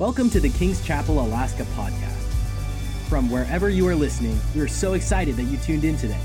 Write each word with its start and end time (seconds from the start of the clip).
Welcome 0.00 0.30
to 0.30 0.40
the 0.40 0.48
King's 0.48 0.82
Chapel 0.82 1.20
Alaska 1.20 1.64
podcast. 1.76 2.16
From 3.10 3.30
wherever 3.30 3.68
you 3.68 3.86
are 3.86 3.94
listening, 3.94 4.40
we 4.54 4.62
are 4.62 4.66
so 4.66 4.94
excited 4.94 5.36
that 5.36 5.42
you 5.42 5.58
tuned 5.58 5.84
in 5.84 5.98
today. 5.98 6.18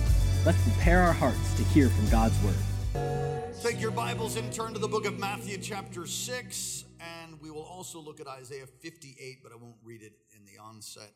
Let's 0.46 0.62
prepare 0.64 1.02
our 1.02 1.12
hearts 1.12 1.54
to 1.56 1.64
hear 1.66 1.90
from 1.90 2.08
God's 2.08 2.42
Word. 2.42 3.52
Take 3.62 3.82
your 3.82 3.92
Bibles 3.92 4.38
and 4.38 4.50
turn 4.54 4.72
to 4.76 4.80
the 4.80 4.88
book 4.88 5.06
of 5.06 5.20
Matthew, 5.20 5.58
chapter 5.58 6.08
6, 6.08 6.86
and 7.02 7.42
we 7.42 7.52
will 7.52 7.64
also 7.64 8.00
look 8.00 8.22
at 8.22 8.28
Isaiah 8.28 8.66
58, 8.66 9.44
but 9.44 9.52
I 9.52 9.58
won't 9.58 9.76
read 9.84 10.04
it 10.04 10.14
in 10.34 10.46
the 10.46 10.58
onset 10.58 11.12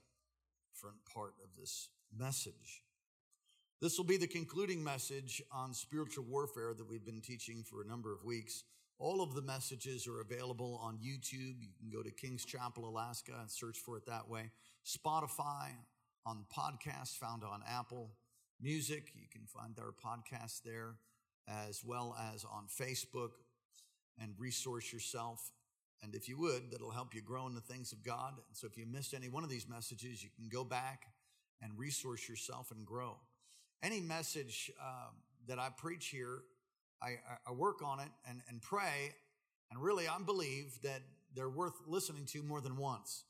front 0.74 0.98
part 1.06 1.36
of 1.42 1.56
this 1.58 1.88
message. 2.14 2.84
This 3.80 3.98
will 3.98 4.04
be 4.04 4.18
the 4.18 4.28
concluding 4.28 4.84
message 4.84 5.42
on 5.50 5.74
spiritual 5.74 6.26
warfare 6.26 6.74
that 6.74 6.90
we've 6.90 7.06
been 7.06 7.22
teaching 7.22 7.64
for 7.64 7.82
a 7.82 7.88
number 7.88 8.14
of 8.14 8.26
weeks. 8.26 8.66
All 9.00 9.22
of 9.22 9.34
the 9.34 9.42
messages 9.42 10.08
are 10.08 10.20
available 10.20 10.78
on 10.84 10.98
YouTube. 10.98 11.56
You 11.62 11.70
can 11.80 11.90
go 11.90 12.04
to 12.04 12.12
King's 12.12 12.44
Chapel, 12.44 12.88
Alaska, 12.88 13.32
and 13.40 13.50
search 13.50 13.78
for 13.78 13.96
it 13.96 14.06
that 14.08 14.28
way. 14.28 14.52
Spotify, 14.86 15.70
on 16.26 16.46
podcasts 16.54 17.18
found 17.18 17.46
on 17.46 17.64
Apple 17.66 18.12
Music. 18.62 19.14
You 19.16 19.28
can 19.32 19.46
find 19.46 19.80
our 19.80 19.94
podcast 19.94 20.64
there, 20.64 20.96
as 21.48 21.82
well 21.84 22.14
as 22.34 22.44
on 22.44 22.66
Facebook, 22.68 23.32
and 24.22 24.34
resource 24.38 24.92
yourself. 24.92 25.50
And 26.04 26.14
if 26.14 26.28
you 26.28 26.38
would, 26.38 26.70
that'll 26.70 26.92
help 26.92 27.16
you 27.16 27.22
grow 27.22 27.48
in 27.48 27.56
the 27.56 27.62
things 27.62 27.94
of 27.94 28.04
God. 28.04 28.34
And 28.34 28.56
so 28.56 28.68
if 28.68 28.78
you 28.78 28.86
missed 28.86 29.14
any 29.14 29.30
one 29.30 29.46
of 29.46 29.50
these 29.50 29.68
messages, 29.68 30.22
you 30.22 30.30
can 30.36 30.50
go 30.50 30.66
back 30.66 31.06
and 31.62 31.72
resource 31.78 32.28
yourself 32.28 32.72
and 32.72 32.86
grow. 32.86 33.16
Any 33.82 34.02
message 34.02 34.70
uh, 34.82 35.12
that 35.48 35.58
I 35.58 35.70
preach 35.70 36.08
here 36.08 36.40
I, 37.02 37.18
I 37.48 37.52
work 37.52 37.82
on 37.84 38.00
it 38.00 38.10
and, 38.28 38.42
and 38.50 38.62
pray. 38.62 39.14
And 39.72 39.82
really, 39.82 40.08
I 40.08 40.18
believe 40.26 40.80
that 40.84 41.02
they're 41.36 41.50
worth 41.50 41.76
listening 41.88 42.26
to 42.28 42.44
more 42.44 42.62
than 42.62 42.78
once. 42.78 43.24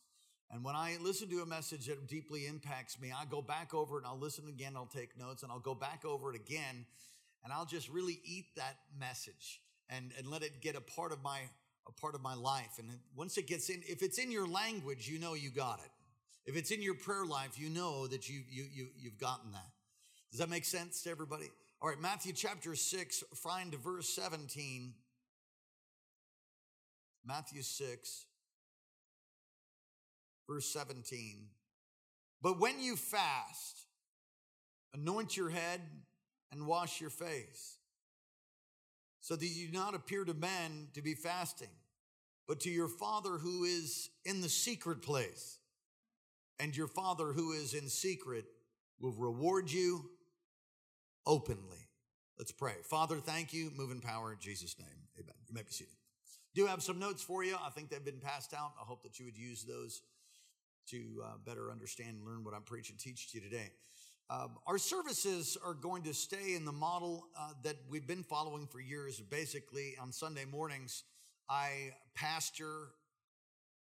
And 0.52 0.64
when 0.64 0.76
I 0.76 0.98
listen 1.00 1.30
to 1.30 1.42
a 1.42 1.46
message 1.46 1.86
that 1.88 2.08
deeply 2.08 2.48
impacts 2.48 3.00
me, 3.00 3.12
I 3.16 3.26
go 3.26 3.42
back 3.42 3.74
over 3.74 3.98
it 3.98 4.00
and 4.00 4.08
I'll 4.08 4.20
listen 4.20 4.48
again. 4.48 4.74
I'll 4.76 4.88
take 4.88 5.18
notes 5.18 5.44
and 5.44 5.52
I'll 5.52 5.60
go 5.60 5.76
back 5.76 6.04
over 6.06 6.34
it 6.34 6.36
again. 6.36 6.86
And 7.44 7.54
I'll 7.54 7.66
just 7.66 7.90
really 7.90 8.20
eat 8.26 8.46
that 8.56 8.78
message 9.00 9.62
and, 9.90 10.12
and 10.18 10.28
let 10.28 10.42
it 10.42 10.62
get 10.62 10.76
a 10.76 10.82
part 10.82 11.12
of 11.12 11.22
my 11.22 11.40
a 11.88 11.92
part 12.02 12.14
of 12.14 12.22
my 12.22 12.36
life. 12.36 12.78
And 12.78 12.88
once 13.16 13.38
it 13.38 13.48
gets 13.48 13.70
in, 13.70 13.82
if 13.88 14.04
it's 14.04 14.20
in 14.20 14.32
your 14.32 14.48
language, 14.48 15.08
you 15.08 15.18
know 15.18 15.34
you 15.34 15.50
got 15.50 15.80
it. 15.80 15.90
If 16.46 16.56
it's 16.56 16.72
in 16.72 16.82
your 16.82 16.94
prayer 16.94 17.26
life, 17.26 17.60
you 17.60 17.70
know 17.70 18.08
that 18.08 18.30
you 18.30 18.42
you 18.50 18.66
you 18.72 18.88
you've 18.98 19.18
gotten 19.18 19.52
that. 19.52 19.70
Does 20.32 20.40
that 20.40 20.50
make 20.50 20.66
sense 20.66 21.02
to 21.04 21.10
everybody? 21.10 21.50
All 21.82 21.88
right, 21.88 22.02
Matthew 22.02 22.34
chapter 22.34 22.76
6, 22.76 23.24
find 23.36 23.74
verse 23.74 24.10
17. 24.10 24.94
Matthew 27.26 27.62
6, 27.62 28.26
verse 30.46 30.66
17. 30.74 31.46
But 32.42 32.60
when 32.60 32.82
you 32.82 32.98
fast, 32.98 33.86
anoint 34.94 35.38
your 35.38 35.50
head 35.50 35.80
and 36.52 36.68
wash 36.68 37.00
your 37.00 37.10
face, 37.10 37.78
so 39.22 39.38
that 39.38 39.46
you 39.46 39.68
do 39.68 39.78
not 39.78 39.96
appear 39.96 40.26
to 40.26 40.34
men 40.34 40.90
to 40.96 41.02
be 41.02 41.14
fasting, 41.14 41.70
but 42.46 42.60
to 42.62 42.70
your 42.70 42.90
Father 42.90 43.38
who 43.38 43.64
is 43.64 44.10
in 44.26 44.42
the 44.42 44.50
secret 44.50 45.02
place. 45.02 45.60
And 46.60 46.76
your 46.76 46.88
Father 46.88 47.28
who 47.28 47.54
is 47.54 47.74
in 47.74 47.88
secret 47.88 48.44
will 49.00 49.14
reward 49.14 49.72
you 49.72 50.10
openly. 51.30 51.88
Let's 52.40 52.52
pray. 52.52 52.74
Father, 52.84 53.18
thank 53.18 53.54
you. 53.54 53.72
Move 53.78 53.92
in 53.92 54.02
power 54.02 54.34
in 54.34 54.40
Jesus' 54.40 54.76
name. 54.80 54.88
Amen. 55.20 55.36
You 55.48 55.54
may 55.54 55.62
be 55.62 55.72
seated. 55.72 55.94
Do 56.56 56.66
have 56.66 56.82
some 56.82 56.98
notes 56.98 57.22
for 57.22 57.44
you. 57.44 57.56
I 57.64 57.70
think 57.70 57.90
they've 57.90 58.04
been 58.04 58.20
passed 58.20 58.54
out. 58.54 58.72
I 58.82 58.86
hope 58.86 59.04
that 59.04 59.20
you 59.20 59.26
would 59.26 59.38
use 59.38 59.64
those 59.64 60.02
to 60.90 60.98
uh, 61.24 61.28
better 61.46 61.72
understand 61.72 62.18
and 62.18 62.26
learn 62.26 62.44
what 62.44 62.56
I'm 62.56 62.64
preaching, 62.64 62.96
teach 62.98 63.32
to 63.32 63.38
you 63.38 63.44
today. 63.44 63.70
Um, 64.32 64.58
our 64.66 64.80
services 64.80 65.56
are 65.64 65.76
going 65.76 66.02
to 66.04 66.14
stay 66.16 66.56
in 66.56 66.66
the 66.66 66.72
model 66.72 67.28
uh, 67.38 67.52
that 67.64 67.76
we've 67.90 68.08
been 68.08 68.24
following 68.24 68.66
for 68.66 68.80
years. 68.80 69.20
Basically, 69.20 69.96
on 70.02 70.12
Sunday 70.12 70.46
mornings, 70.46 71.04
I 71.48 71.92
pastor 72.16 72.90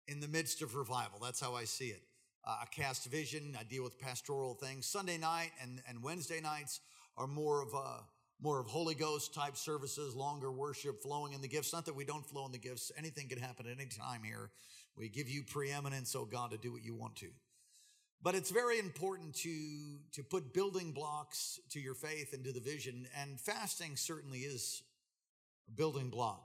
in 0.07 0.19
the 0.19 0.27
midst 0.27 0.63
of 0.63 0.75
revival. 0.75 1.19
That's 1.21 1.39
how 1.39 1.53
I 1.53 1.65
see 1.65 1.87
it. 1.87 2.01
Uh, 2.43 2.57
I 2.61 2.65
cast 2.65 3.07
vision, 3.07 3.57
I 3.59 3.63
deal 3.63 3.83
with 3.83 3.99
pastoral 3.99 4.53
things. 4.53 4.85
Sunday 4.85 5.17
night 5.17 5.51
and, 5.61 5.81
and 5.89 6.03
Wednesday 6.03 6.41
nights 6.41 6.79
are 7.17 7.27
more 7.27 7.61
of 7.61 7.73
a 7.73 8.03
more 8.41 8.59
of 8.59 8.67
Holy 8.67 8.95
Ghost 8.95 9.33
type 9.33 9.55
services, 9.55 10.13
longer 10.13 10.51
worship, 10.51 11.01
flowing 11.01 11.33
in 11.33 11.41
the 11.41 11.47
gifts. 11.47 11.71
Not 11.71 11.85
that 11.85 11.95
we 11.95 12.03
don't 12.03 12.25
flow 12.25 12.45
in 12.45 12.51
the 12.51 12.57
gifts. 12.57 12.91
Anything 12.97 13.29
can 13.29 13.39
happen 13.39 13.65
at 13.65 13.79
any 13.79 13.87
time 13.87 14.23
here. 14.23 14.51
We 14.97 15.09
give 15.09 15.29
you 15.29 15.43
preeminence, 15.43 16.15
oh 16.15 16.25
God, 16.25 16.51
to 16.51 16.57
do 16.57 16.71
what 16.71 16.83
you 16.83 16.93
want 16.93 17.15
to. 17.17 17.27
But 18.21 18.35
it's 18.35 18.49
very 18.49 18.79
important 18.79 19.35
to, 19.35 19.99
to 20.13 20.23
put 20.23 20.53
building 20.53 20.91
blocks 20.91 21.59
to 21.71 21.79
your 21.79 21.93
faith 21.93 22.33
and 22.33 22.43
to 22.45 22.51
the 22.51 22.59
vision. 22.59 23.07
And 23.19 23.39
fasting 23.39 23.95
certainly 23.95 24.39
is 24.39 24.83
a 25.67 25.71
building 25.71 26.09
block. 26.09 26.43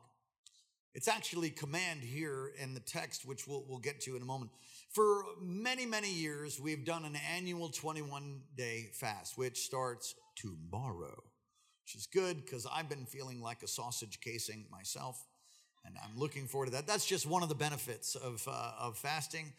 It's 0.93 1.07
actually 1.09 1.51
command 1.51 2.03
here 2.03 2.51
in 2.61 2.75
the 2.75 2.81
text, 2.81 3.25
which 3.25 3.47
we'll, 3.47 3.65
we'll 3.69 3.79
get 3.79 4.01
to 4.03 4.17
in 4.17 4.23
a 4.23 4.27
moment. 4.27 4.51
For 4.91 5.23
many, 5.41 5.87
many 5.87 6.13
years, 6.13 6.61
we've 6.61 6.85
done 6.85 7.05
an 7.05 7.17
annual 7.37 7.69
21 7.69 8.41
day 8.57 8.91
fast, 8.93 9.39
which 9.39 9.61
starts 9.61 10.17
tomorrow, 10.41 11.23
which 11.85 11.95
is 11.95 12.07
good 12.07 12.45
because 12.45 12.67
I've 12.73 12.89
been 12.89 13.07
feeling 13.07 13.41
like 13.41 13.63
a 13.63 13.69
sausage 13.69 14.21
casing 14.21 14.67
myself, 14.71 15.27
and 15.85 15.95
I'm 16.03 16.19
looking 16.19 16.47
forward 16.47 16.67
to 16.67 16.73
that. 16.73 16.87
That's 16.87 17.07
just 17.07 17.27
one 17.27 17.43
of 17.43 17.49
the 17.49 17.55
benefits 17.55 18.15
of, 18.15 18.47
uh, 18.47 18.73
of 18.79 18.97
fasting, 18.99 19.53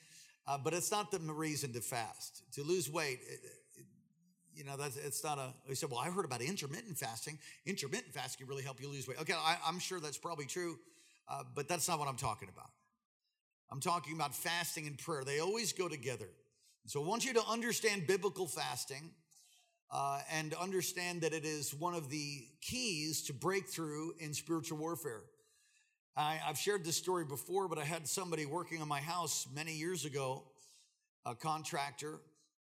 uh, 0.47 0.57
but 0.57 0.73
it's 0.73 0.91
not 0.91 1.11
the 1.11 1.19
reason 1.19 1.73
to 1.73 1.81
fast. 1.81 2.43
To 2.53 2.63
lose 2.63 2.89
weight, 2.89 3.19
it, 3.27 3.39
it, 3.77 3.85
you 4.53 4.63
know, 4.63 4.75
that's 4.77 4.97
it's 4.97 5.23
not 5.23 5.37
a. 5.37 5.53
They 5.67 5.75
said, 5.75 5.89
well, 5.89 5.99
I 5.99 6.09
heard 6.09 6.25
about 6.25 6.41
intermittent 6.41 6.97
fasting. 6.97 7.37
Intermittent 7.65 8.13
fasting 8.13 8.47
really 8.47 8.63
help 8.63 8.81
you 8.81 8.89
lose 8.89 9.07
weight. 9.07 9.19
Okay, 9.21 9.33
I, 9.33 9.57
am 9.67 9.79
sure 9.79 9.99
that's 9.99 10.17
probably 10.17 10.45
true, 10.45 10.77
uh, 11.29 11.43
but 11.55 11.67
that's 11.67 11.87
not 11.87 11.99
what 11.99 12.07
I'm 12.07 12.17
talking 12.17 12.49
about. 12.53 12.69
I'm 13.71 13.79
talking 13.79 14.15
about 14.15 14.35
fasting 14.35 14.87
and 14.87 14.97
prayer. 14.97 15.23
They 15.23 15.39
always 15.39 15.71
go 15.71 15.87
together. 15.87 16.27
So 16.87 17.01
I 17.01 17.07
want 17.07 17.23
you 17.23 17.33
to 17.33 17.43
understand 17.47 18.07
biblical 18.07 18.47
fasting 18.47 19.11
uh, 19.91 20.19
and 20.31 20.53
understand 20.53 21.21
that 21.21 21.33
it 21.33 21.43
is 21.43 21.73
one 21.73 21.93
of 21.93 22.09
the 22.09 22.45
keys 22.61 23.23
to 23.23 23.33
breakthrough 23.33 24.11
in 24.19 24.33
spiritual 24.33 24.77
warfare. 24.77 25.21
I, 26.15 26.35
have 26.35 26.57
shared 26.57 26.83
this 26.83 26.97
story 26.97 27.25
before, 27.25 27.67
but 27.67 27.77
I 27.77 27.83
had 27.83 28.07
somebody 28.07 28.45
working 28.45 28.81
on 28.81 28.87
my 28.87 28.99
house 28.99 29.47
many 29.53 29.73
years 29.73 30.05
ago, 30.05 30.43
a 31.25 31.35
contractor, 31.35 32.19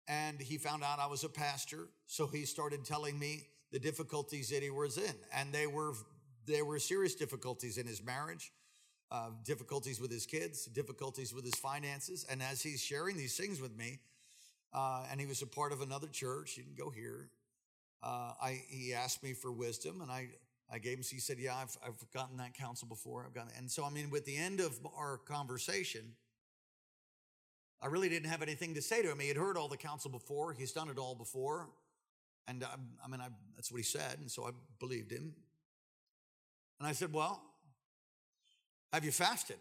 and 0.06 0.40
he 0.40 0.58
found 0.58 0.82
out 0.82 0.98
I 0.98 1.06
was 1.06 1.24
a 1.24 1.28
pastor. 1.28 1.88
So 2.06 2.26
he 2.26 2.44
started 2.44 2.84
telling 2.84 3.18
me 3.18 3.46
the 3.72 3.78
difficulties 3.78 4.50
that 4.50 4.62
he 4.62 4.70
was 4.70 4.96
in, 4.96 5.14
and 5.34 5.52
they 5.52 5.66
were 5.66 5.92
they 6.46 6.62
were 6.62 6.78
serious 6.78 7.14
difficulties 7.14 7.76
in 7.76 7.86
his 7.86 8.02
marriage, 8.02 8.50
uh, 9.10 9.30
difficulties 9.44 10.00
with 10.00 10.10
his 10.10 10.24
kids, 10.24 10.64
difficulties 10.64 11.34
with 11.34 11.44
his 11.44 11.54
finances. 11.56 12.24
And 12.30 12.42
as 12.42 12.62
he's 12.62 12.82
sharing 12.82 13.18
these 13.18 13.36
things 13.36 13.60
with 13.60 13.76
me, 13.76 13.98
uh, 14.72 15.06
and 15.10 15.20
he 15.20 15.26
was 15.26 15.42
a 15.42 15.46
part 15.46 15.72
of 15.72 15.80
another 15.80 16.08
church. 16.08 16.52
He 16.52 16.62
didn't 16.62 16.76
go 16.76 16.90
here. 16.90 17.30
Uh, 18.02 18.32
I 18.40 18.62
he 18.68 18.94
asked 18.94 19.22
me 19.22 19.32
for 19.32 19.50
wisdom, 19.50 20.00
and 20.00 20.10
I 20.10 20.28
I 20.70 20.78
gave 20.78 20.98
him. 20.98 21.04
He 21.08 21.18
said, 21.18 21.38
"Yeah, 21.38 21.56
I've 21.56 21.76
I've 21.84 22.12
gotten 22.12 22.36
that 22.36 22.54
counsel 22.54 22.86
before. 22.86 23.24
I've 23.24 23.34
gotten." 23.34 23.50
And 23.56 23.70
so, 23.70 23.84
I 23.84 23.90
mean, 23.90 24.10
with 24.10 24.24
the 24.24 24.36
end 24.36 24.60
of 24.60 24.78
our 24.96 25.18
conversation, 25.18 26.14
I 27.82 27.86
really 27.86 28.08
didn't 28.08 28.28
have 28.28 28.42
anything 28.42 28.74
to 28.74 28.82
say 28.82 29.02
to 29.02 29.10
him. 29.10 29.18
He 29.18 29.28
had 29.28 29.36
heard 29.36 29.56
all 29.56 29.68
the 29.68 29.76
counsel 29.76 30.10
before. 30.10 30.52
He's 30.52 30.72
done 30.72 30.90
it 30.90 30.98
all 30.98 31.14
before, 31.14 31.70
and 32.46 32.62
I, 32.62 32.74
I 33.04 33.08
mean, 33.08 33.20
I, 33.20 33.28
that's 33.56 33.72
what 33.72 33.78
he 33.78 33.84
said, 33.84 34.18
and 34.20 34.30
so 34.30 34.44
I 34.44 34.50
believed 34.78 35.10
him. 35.10 35.34
And 36.78 36.86
I 36.86 36.92
said, 36.92 37.12
"Well, 37.12 37.42
have 38.92 39.04
you 39.04 39.10
fasted? 39.12 39.56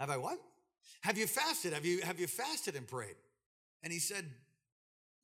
Have 0.00 0.10
I 0.10 0.16
what? 0.16 0.38
Have 1.02 1.16
you 1.16 1.26
fasted? 1.26 1.74
Have 1.74 1.84
you 1.84 2.00
have 2.00 2.18
you 2.18 2.26
fasted 2.26 2.74
and 2.74 2.88
prayed?" 2.88 3.16
And 3.82 3.92
he 3.92 3.98
said, 3.98 4.24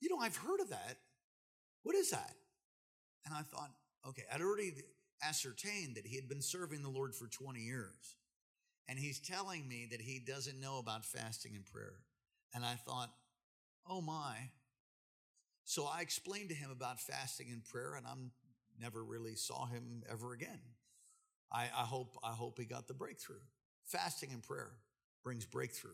You 0.01 0.09
know, 0.09 0.17
I've 0.17 0.37
heard 0.37 0.59
of 0.59 0.69
that. 0.69 0.97
What 1.83 1.95
is 1.95 2.11
that? 2.11 2.33
And 3.25 3.33
I 3.33 3.41
thought, 3.41 3.71
okay, 4.07 4.23
I'd 4.33 4.41
already 4.41 4.73
ascertained 5.27 5.95
that 5.95 6.05
he 6.05 6.15
had 6.15 6.27
been 6.27 6.41
serving 6.41 6.81
the 6.81 6.89
Lord 6.89 7.13
for 7.13 7.27
20 7.27 7.59
years. 7.59 8.15
And 8.87 8.97
he's 8.97 9.19
telling 9.19 9.67
me 9.67 9.87
that 9.91 10.01
he 10.01 10.19
doesn't 10.19 10.59
know 10.59 10.79
about 10.79 11.05
fasting 11.05 11.55
and 11.55 11.65
prayer. 11.65 11.95
And 12.53 12.65
I 12.65 12.73
thought, 12.73 13.09
oh 13.87 14.01
my. 14.01 14.49
So 15.63 15.85
I 15.85 16.01
explained 16.01 16.49
to 16.49 16.55
him 16.55 16.71
about 16.71 16.99
fasting 16.99 17.47
and 17.51 17.63
prayer, 17.63 17.93
and 17.95 18.07
I'm 18.07 18.31
never 18.81 19.03
really 19.03 19.35
saw 19.35 19.67
him 19.67 20.03
ever 20.09 20.33
again. 20.33 20.59
I, 21.51 21.65
I 21.65 21.83
hope 21.83 22.17
I 22.23 22.31
hope 22.31 22.57
he 22.57 22.65
got 22.65 22.87
the 22.87 22.93
breakthrough. 22.93 23.41
Fasting 23.85 24.31
and 24.31 24.41
prayer 24.41 24.71
brings 25.23 25.45
breakthrough. 25.45 25.91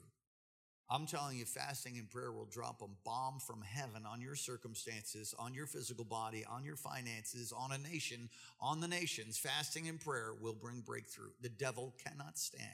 I'm 0.89 1.07
telling 1.07 1.37
you, 1.37 1.45
fasting 1.45 1.97
and 1.97 2.09
prayer 2.09 2.31
will 2.31 2.45
drop 2.45 2.81
a 2.83 2.87
bomb 3.03 3.39
from 3.39 3.61
heaven 3.63 4.03
on 4.05 4.21
your 4.21 4.35
circumstances, 4.35 5.33
on 5.39 5.53
your 5.53 5.65
physical 5.65 6.05
body, 6.05 6.45
on 6.45 6.63
your 6.63 6.75
finances, 6.75 7.51
on 7.51 7.71
a 7.71 7.77
nation, 7.77 8.29
on 8.61 8.81
the 8.81 8.87
nations. 8.87 9.37
Fasting 9.37 9.89
and 9.89 9.99
prayer 9.99 10.33
will 10.39 10.53
bring 10.53 10.81
breakthrough. 10.81 11.31
The 11.41 11.49
devil 11.49 11.95
cannot 12.05 12.37
stand 12.37 12.69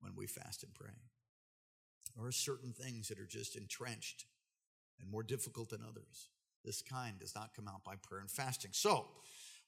when 0.00 0.16
we 0.16 0.26
fast 0.26 0.64
and 0.64 0.74
pray. 0.74 0.90
There 2.16 2.26
are 2.26 2.32
certain 2.32 2.72
things 2.72 3.08
that 3.08 3.20
are 3.20 3.26
just 3.26 3.56
entrenched 3.56 4.24
and 5.00 5.08
more 5.08 5.22
difficult 5.22 5.70
than 5.70 5.82
others. 5.88 6.28
This 6.64 6.82
kind 6.82 7.18
does 7.20 7.34
not 7.36 7.54
come 7.54 7.68
out 7.68 7.84
by 7.84 7.94
prayer 7.96 8.20
and 8.20 8.30
fasting. 8.30 8.72
So, 8.72 9.06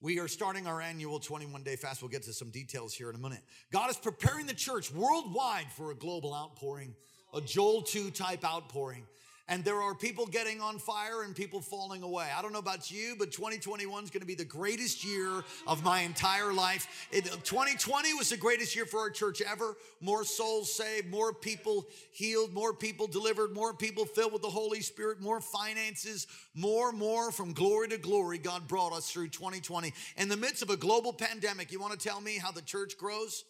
we 0.00 0.20
are 0.20 0.28
starting 0.28 0.68
our 0.68 0.80
annual 0.80 1.18
21 1.18 1.64
day 1.64 1.74
fast. 1.74 2.02
We'll 2.02 2.08
get 2.08 2.22
to 2.24 2.32
some 2.32 2.50
details 2.50 2.94
here 2.94 3.10
in 3.10 3.16
a 3.16 3.18
minute. 3.18 3.42
God 3.72 3.90
is 3.90 3.96
preparing 3.96 4.46
the 4.46 4.54
church 4.54 4.92
worldwide 4.92 5.72
for 5.72 5.90
a 5.90 5.94
global 5.94 6.32
outpouring, 6.32 6.94
a 7.34 7.40
Joel 7.40 7.82
2 7.82 8.10
type 8.10 8.44
outpouring 8.44 9.04
and 9.48 9.64
there 9.64 9.80
are 9.80 9.94
people 9.94 10.26
getting 10.26 10.60
on 10.60 10.78
fire 10.78 11.22
and 11.22 11.34
people 11.34 11.60
falling 11.60 12.02
away. 12.02 12.28
I 12.36 12.42
don't 12.42 12.52
know 12.52 12.58
about 12.58 12.90
you, 12.90 13.16
but 13.18 13.32
2021 13.32 14.04
is 14.04 14.10
going 14.10 14.20
to 14.20 14.26
be 14.26 14.34
the 14.34 14.44
greatest 14.44 15.04
year 15.04 15.42
of 15.66 15.82
my 15.82 16.00
entire 16.00 16.52
life. 16.52 17.08
It, 17.10 17.24
2020 17.24 18.12
was 18.14 18.28
the 18.28 18.36
greatest 18.36 18.76
year 18.76 18.84
for 18.84 19.00
our 19.00 19.10
church 19.10 19.40
ever. 19.40 19.76
More 20.02 20.22
souls 20.24 20.70
saved, 20.70 21.08
more 21.08 21.32
people 21.32 21.86
healed, 22.12 22.52
more 22.52 22.74
people 22.74 23.06
delivered, 23.06 23.54
more 23.54 23.72
people 23.72 24.04
filled 24.04 24.34
with 24.34 24.42
the 24.42 24.50
Holy 24.50 24.82
Spirit, 24.82 25.20
more 25.22 25.40
finances, 25.40 26.26
more, 26.54 26.92
more 26.92 27.32
from 27.32 27.54
glory 27.54 27.88
to 27.88 27.98
glory. 27.98 28.36
God 28.36 28.68
brought 28.68 28.92
us 28.92 29.10
through 29.10 29.28
2020. 29.28 29.94
In 30.18 30.28
the 30.28 30.36
midst 30.36 30.62
of 30.62 30.68
a 30.68 30.76
global 30.76 31.12
pandemic, 31.12 31.72
you 31.72 31.80
want 31.80 31.98
to 31.98 32.08
tell 32.08 32.20
me 32.20 32.36
how 32.36 32.52
the 32.52 32.62
church 32.62 32.98
grows? 32.98 33.44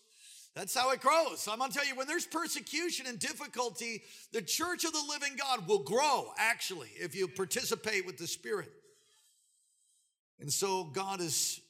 That's 0.58 0.74
how 0.74 0.90
it 0.90 1.00
grows. 1.00 1.46
I'm 1.46 1.60
gonna 1.60 1.72
tell 1.72 1.86
you, 1.86 1.94
when 1.94 2.08
there's 2.08 2.26
persecution 2.26 3.06
and 3.06 3.16
difficulty, 3.16 4.02
the 4.32 4.42
church 4.42 4.84
of 4.84 4.92
the 4.92 5.04
living 5.08 5.36
God 5.36 5.68
will 5.68 5.84
grow, 5.84 6.32
actually, 6.36 6.88
if 6.96 7.14
you 7.14 7.28
participate 7.28 8.04
with 8.04 8.18
the 8.18 8.26
Spirit. 8.26 8.72
And 10.40 10.52
so 10.52 10.82
God 10.82 11.20
is 11.20 11.60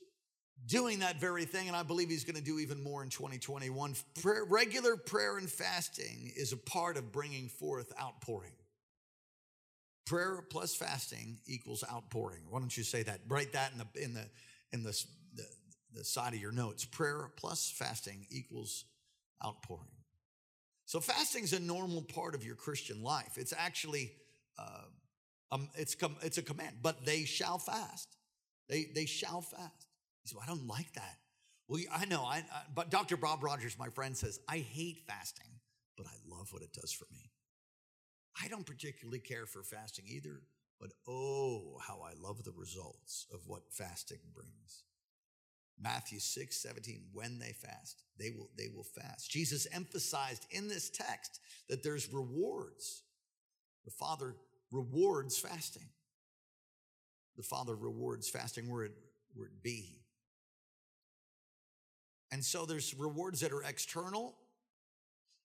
doing 0.64 1.00
that 1.00 1.20
very 1.20 1.44
thing, 1.44 1.68
and 1.68 1.76
I 1.76 1.82
believe 1.82 2.08
He's 2.08 2.24
gonna 2.24 2.40
do 2.40 2.58
even 2.60 2.82
more 2.82 3.02
in 3.02 3.10
2021. 3.10 3.94
Prayer, 4.22 4.46
regular 4.46 4.96
prayer 4.96 5.36
and 5.36 5.50
fasting 5.50 6.32
is 6.34 6.54
a 6.54 6.56
part 6.56 6.96
of 6.96 7.12
bringing 7.12 7.50
forth 7.50 7.92
outpouring. 8.00 8.56
Prayer 10.06 10.42
plus 10.48 10.74
fasting 10.74 11.40
equals 11.44 11.84
outpouring. 11.92 12.44
Why 12.48 12.58
don't 12.58 12.74
you 12.74 12.84
say 12.84 13.02
that? 13.02 13.20
Write 13.28 13.52
that 13.52 13.72
in 13.72 13.78
the 13.80 14.02
in 14.02 14.14
the 14.14 14.24
in 14.72 14.82
the 14.82 15.04
the 15.94 16.04
side 16.04 16.34
of 16.34 16.40
your 16.40 16.52
notes. 16.52 16.84
Prayer 16.84 17.30
plus 17.36 17.70
fasting 17.70 18.26
equals 18.30 18.84
outpouring. 19.44 19.88
So 20.84 21.00
fasting 21.00 21.44
is 21.44 21.52
a 21.52 21.60
normal 21.60 22.02
part 22.02 22.34
of 22.34 22.44
your 22.44 22.54
Christian 22.54 23.02
life. 23.02 23.36
It's 23.36 23.52
actually 23.56 24.12
uh, 24.58 24.86
um, 25.52 25.68
it's 25.76 25.94
com- 25.94 26.16
it's 26.22 26.38
a 26.38 26.42
command. 26.42 26.76
But 26.82 27.04
they 27.04 27.24
shall 27.24 27.58
fast. 27.58 28.08
They 28.68 28.86
they 28.94 29.06
shall 29.06 29.40
fast. 29.40 29.86
You 30.24 30.30
say, 30.30 30.36
I 30.42 30.46
don't 30.46 30.66
like 30.66 30.92
that. 30.94 31.16
Well, 31.68 31.80
I 31.92 32.06
know. 32.06 32.22
I, 32.22 32.38
I 32.38 32.62
but 32.74 32.90
Dr. 32.90 33.16
Bob 33.16 33.44
Rogers, 33.44 33.76
my 33.78 33.88
friend, 33.88 34.16
says 34.16 34.40
I 34.48 34.58
hate 34.58 35.00
fasting, 35.06 35.50
but 35.96 36.06
I 36.06 36.34
love 36.34 36.52
what 36.52 36.62
it 36.62 36.72
does 36.72 36.92
for 36.92 37.06
me. 37.12 37.30
I 38.42 38.48
don't 38.48 38.66
particularly 38.66 39.18
care 39.18 39.46
for 39.46 39.62
fasting 39.62 40.04
either, 40.08 40.40
but 40.80 40.90
oh, 41.08 41.78
how 41.86 42.00
I 42.02 42.12
love 42.20 42.44
the 42.44 42.52
results 42.52 43.26
of 43.32 43.40
what 43.46 43.62
fasting 43.70 44.20
brings. 44.34 44.84
Matthew 45.80 46.18
6, 46.18 46.56
17, 46.56 47.02
when 47.12 47.38
they 47.38 47.52
fast, 47.52 48.02
they 48.18 48.30
will, 48.30 48.48
they 48.56 48.68
will 48.74 48.84
fast. 48.84 49.30
Jesus 49.30 49.66
emphasized 49.72 50.46
in 50.50 50.68
this 50.68 50.90
text 50.90 51.40
that 51.68 51.82
there's 51.82 52.12
rewards. 52.12 53.02
The 53.84 53.90
Father 53.90 54.34
rewards 54.70 55.38
fasting. 55.38 55.88
The 57.36 57.42
Father 57.42 57.76
rewards 57.76 58.28
fasting, 58.28 58.68
word, 58.68 58.92
word 59.36 59.52
be. 59.62 59.98
And 62.32 62.44
so 62.44 62.66
there's 62.66 62.94
rewards 62.94 63.40
that 63.40 63.52
are 63.52 63.62
external, 63.62 64.36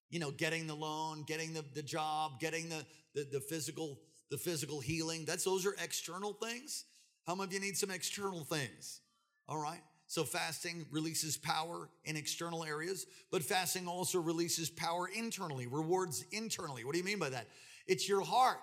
you 0.09 0.19
know, 0.19 0.31
getting 0.31 0.67
the 0.67 0.75
loan, 0.75 1.23
getting 1.25 1.53
the, 1.53 1.63
the 1.73 1.83
job, 1.83 2.39
getting 2.39 2.67
the, 2.69 2.85
the, 3.13 3.27
the 3.31 3.39
physical, 3.39 3.99
the 4.29 4.37
physical 4.37 4.79
healing. 4.79 5.23
That's 5.25 5.43
those 5.43 5.65
are 5.65 5.75
external 5.81 6.33
things. 6.33 6.85
How 7.25 7.35
many 7.35 7.47
of 7.47 7.53
you 7.53 7.59
need 7.59 7.77
some 7.77 7.91
external 7.91 8.43
things? 8.43 8.99
All 9.47 9.57
right. 9.57 9.81
So 10.13 10.23
fasting 10.23 10.85
releases 10.91 11.37
power 11.37 11.89
in 12.05 12.15
external 12.15 12.63
areas, 12.63 13.07
but 13.31 13.41
fasting 13.41 13.87
also 13.87 14.21
releases 14.21 14.69
power 14.69 15.09
internally, 15.11 15.65
rewards 15.65 16.23
internally. 16.31 16.83
What 16.83 16.91
do 16.91 16.99
you 16.99 17.03
mean 17.03 17.17
by 17.17 17.29
that? 17.29 17.47
It's 17.87 18.07
your 18.07 18.21
heart. 18.21 18.59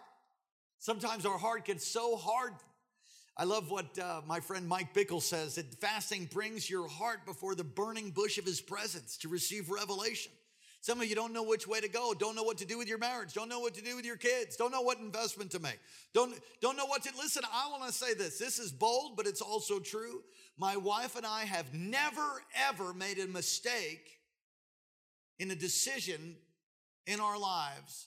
Sometimes 0.78 1.26
our 1.26 1.38
heart 1.38 1.64
gets 1.64 1.84
so 1.84 2.14
hard. 2.14 2.52
I 3.36 3.42
love 3.42 3.68
what 3.68 3.98
uh, 3.98 4.20
my 4.28 4.38
friend 4.38 4.68
Mike 4.68 4.94
Bickle 4.94 5.20
says 5.20 5.56
that 5.56 5.74
fasting 5.80 6.26
brings 6.26 6.70
your 6.70 6.86
heart 6.86 7.26
before 7.26 7.56
the 7.56 7.64
burning 7.64 8.12
bush 8.12 8.38
of 8.38 8.44
his 8.44 8.60
presence 8.60 9.16
to 9.16 9.28
receive 9.28 9.70
revelation. 9.70 10.30
Some 10.82 11.00
of 11.00 11.06
you 11.06 11.14
don't 11.14 11.34
know 11.34 11.42
which 11.42 11.68
way 11.68 11.80
to 11.80 11.88
go, 11.88 12.14
don't 12.18 12.34
know 12.34 12.42
what 12.42 12.56
to 12.58 12.64
do 12.64 12.78
with 12.78 12.88
your 12.88 12.96
marriage, 12.96 13.34
don't 13.34 13.50
know 13.50 13.60
what 13.60 13.74
to 13.74 13.82
do 13.82 13.96
with 13.96 14.06
your 14.06 14.16
kids, 14.16 14.56
don't 14.56 14.72
know 14.72 14.80
what 14.80 14.98
investment 14.98 15.50
to 15.50 15.58
make, 15.58 15.78
don't, 16.14 16.34
don't 16.62 16.76
know 16.76 16.86
what 16.86 17.02
to 17.02 17.10
listen. 17.18 17.42
I 17.52 17.70
want 17.70 17.84
to 17.84 17.92
say 17.92 18.14
this 18.14 18.38
this 18.38 18.58
is 18.58 18.72
bold, 18.72 19.16
but 19.16 19.26
it's 19.26 19.42
also 19.42 19.78
true. 19.78 20.22
My 20.56 20.76
wife 20.76 21.16
and 21.16 21.26
I 21.26 21.44
have 21.44 21.74
never, 21.74 22.42
ever 22.68 22.94
made 22.94 23.18
a 23.18 23.26
mistake 23.26 24.20
in 25.38 25.50
a 25.50 25.54
decision 25.54 26.36
in 27.06 27.20
our 27.20 27.38
lives 27.38 28.06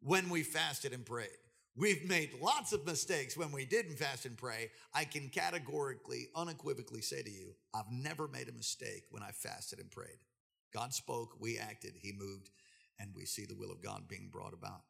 when 0.00 0.28
we 0.28 0.42
fasted 0.42 0.92
and 0.92 1.04
prayed. 1.06 1.28
We've 1.76 2.06
made 2.06 2.30
lots 2.40 2.72
of 2.72 2.86
mistakes 2.86 3.36
when 3.36 3.50
we 3.50 3.64
didn't 3.64 3.96
fast 3.96 4.26
and 4.26 4.36
pray. 4.36 4.70
I 4.94 5.04
can 5.04 5.28
categorically, 5.28 6.28
unequivocally 6.36 7.00
say 7.00 7.22
to 7.22 7.30
you, 7.30 7.54
I've 7.74 7.90
never 7.90 8.28
made 8.28 8.48
a 8.48 8.52
mistake 8.52 9.04
when 9.10 9.22
I 9.22 9.30
fasted 9.30 9.80
and 9.80 9.90
prayed. 9.90 10.18
God 10.74 10.92
spoke, 10.92 11.36
we 11.38 11.58
acted, 11.58 11.92
He 12.00 12.12
moved, 12.12 12.50
and 12.98 13.10
we 13.14 13.24
see 13.24 13.44
the 13.46 13.54
will 13.54 13.70
of 13.70 13.82
God 13.82 14.08
being 14.08 14.28
brought 14.30 14.52
about. 14.52 14.82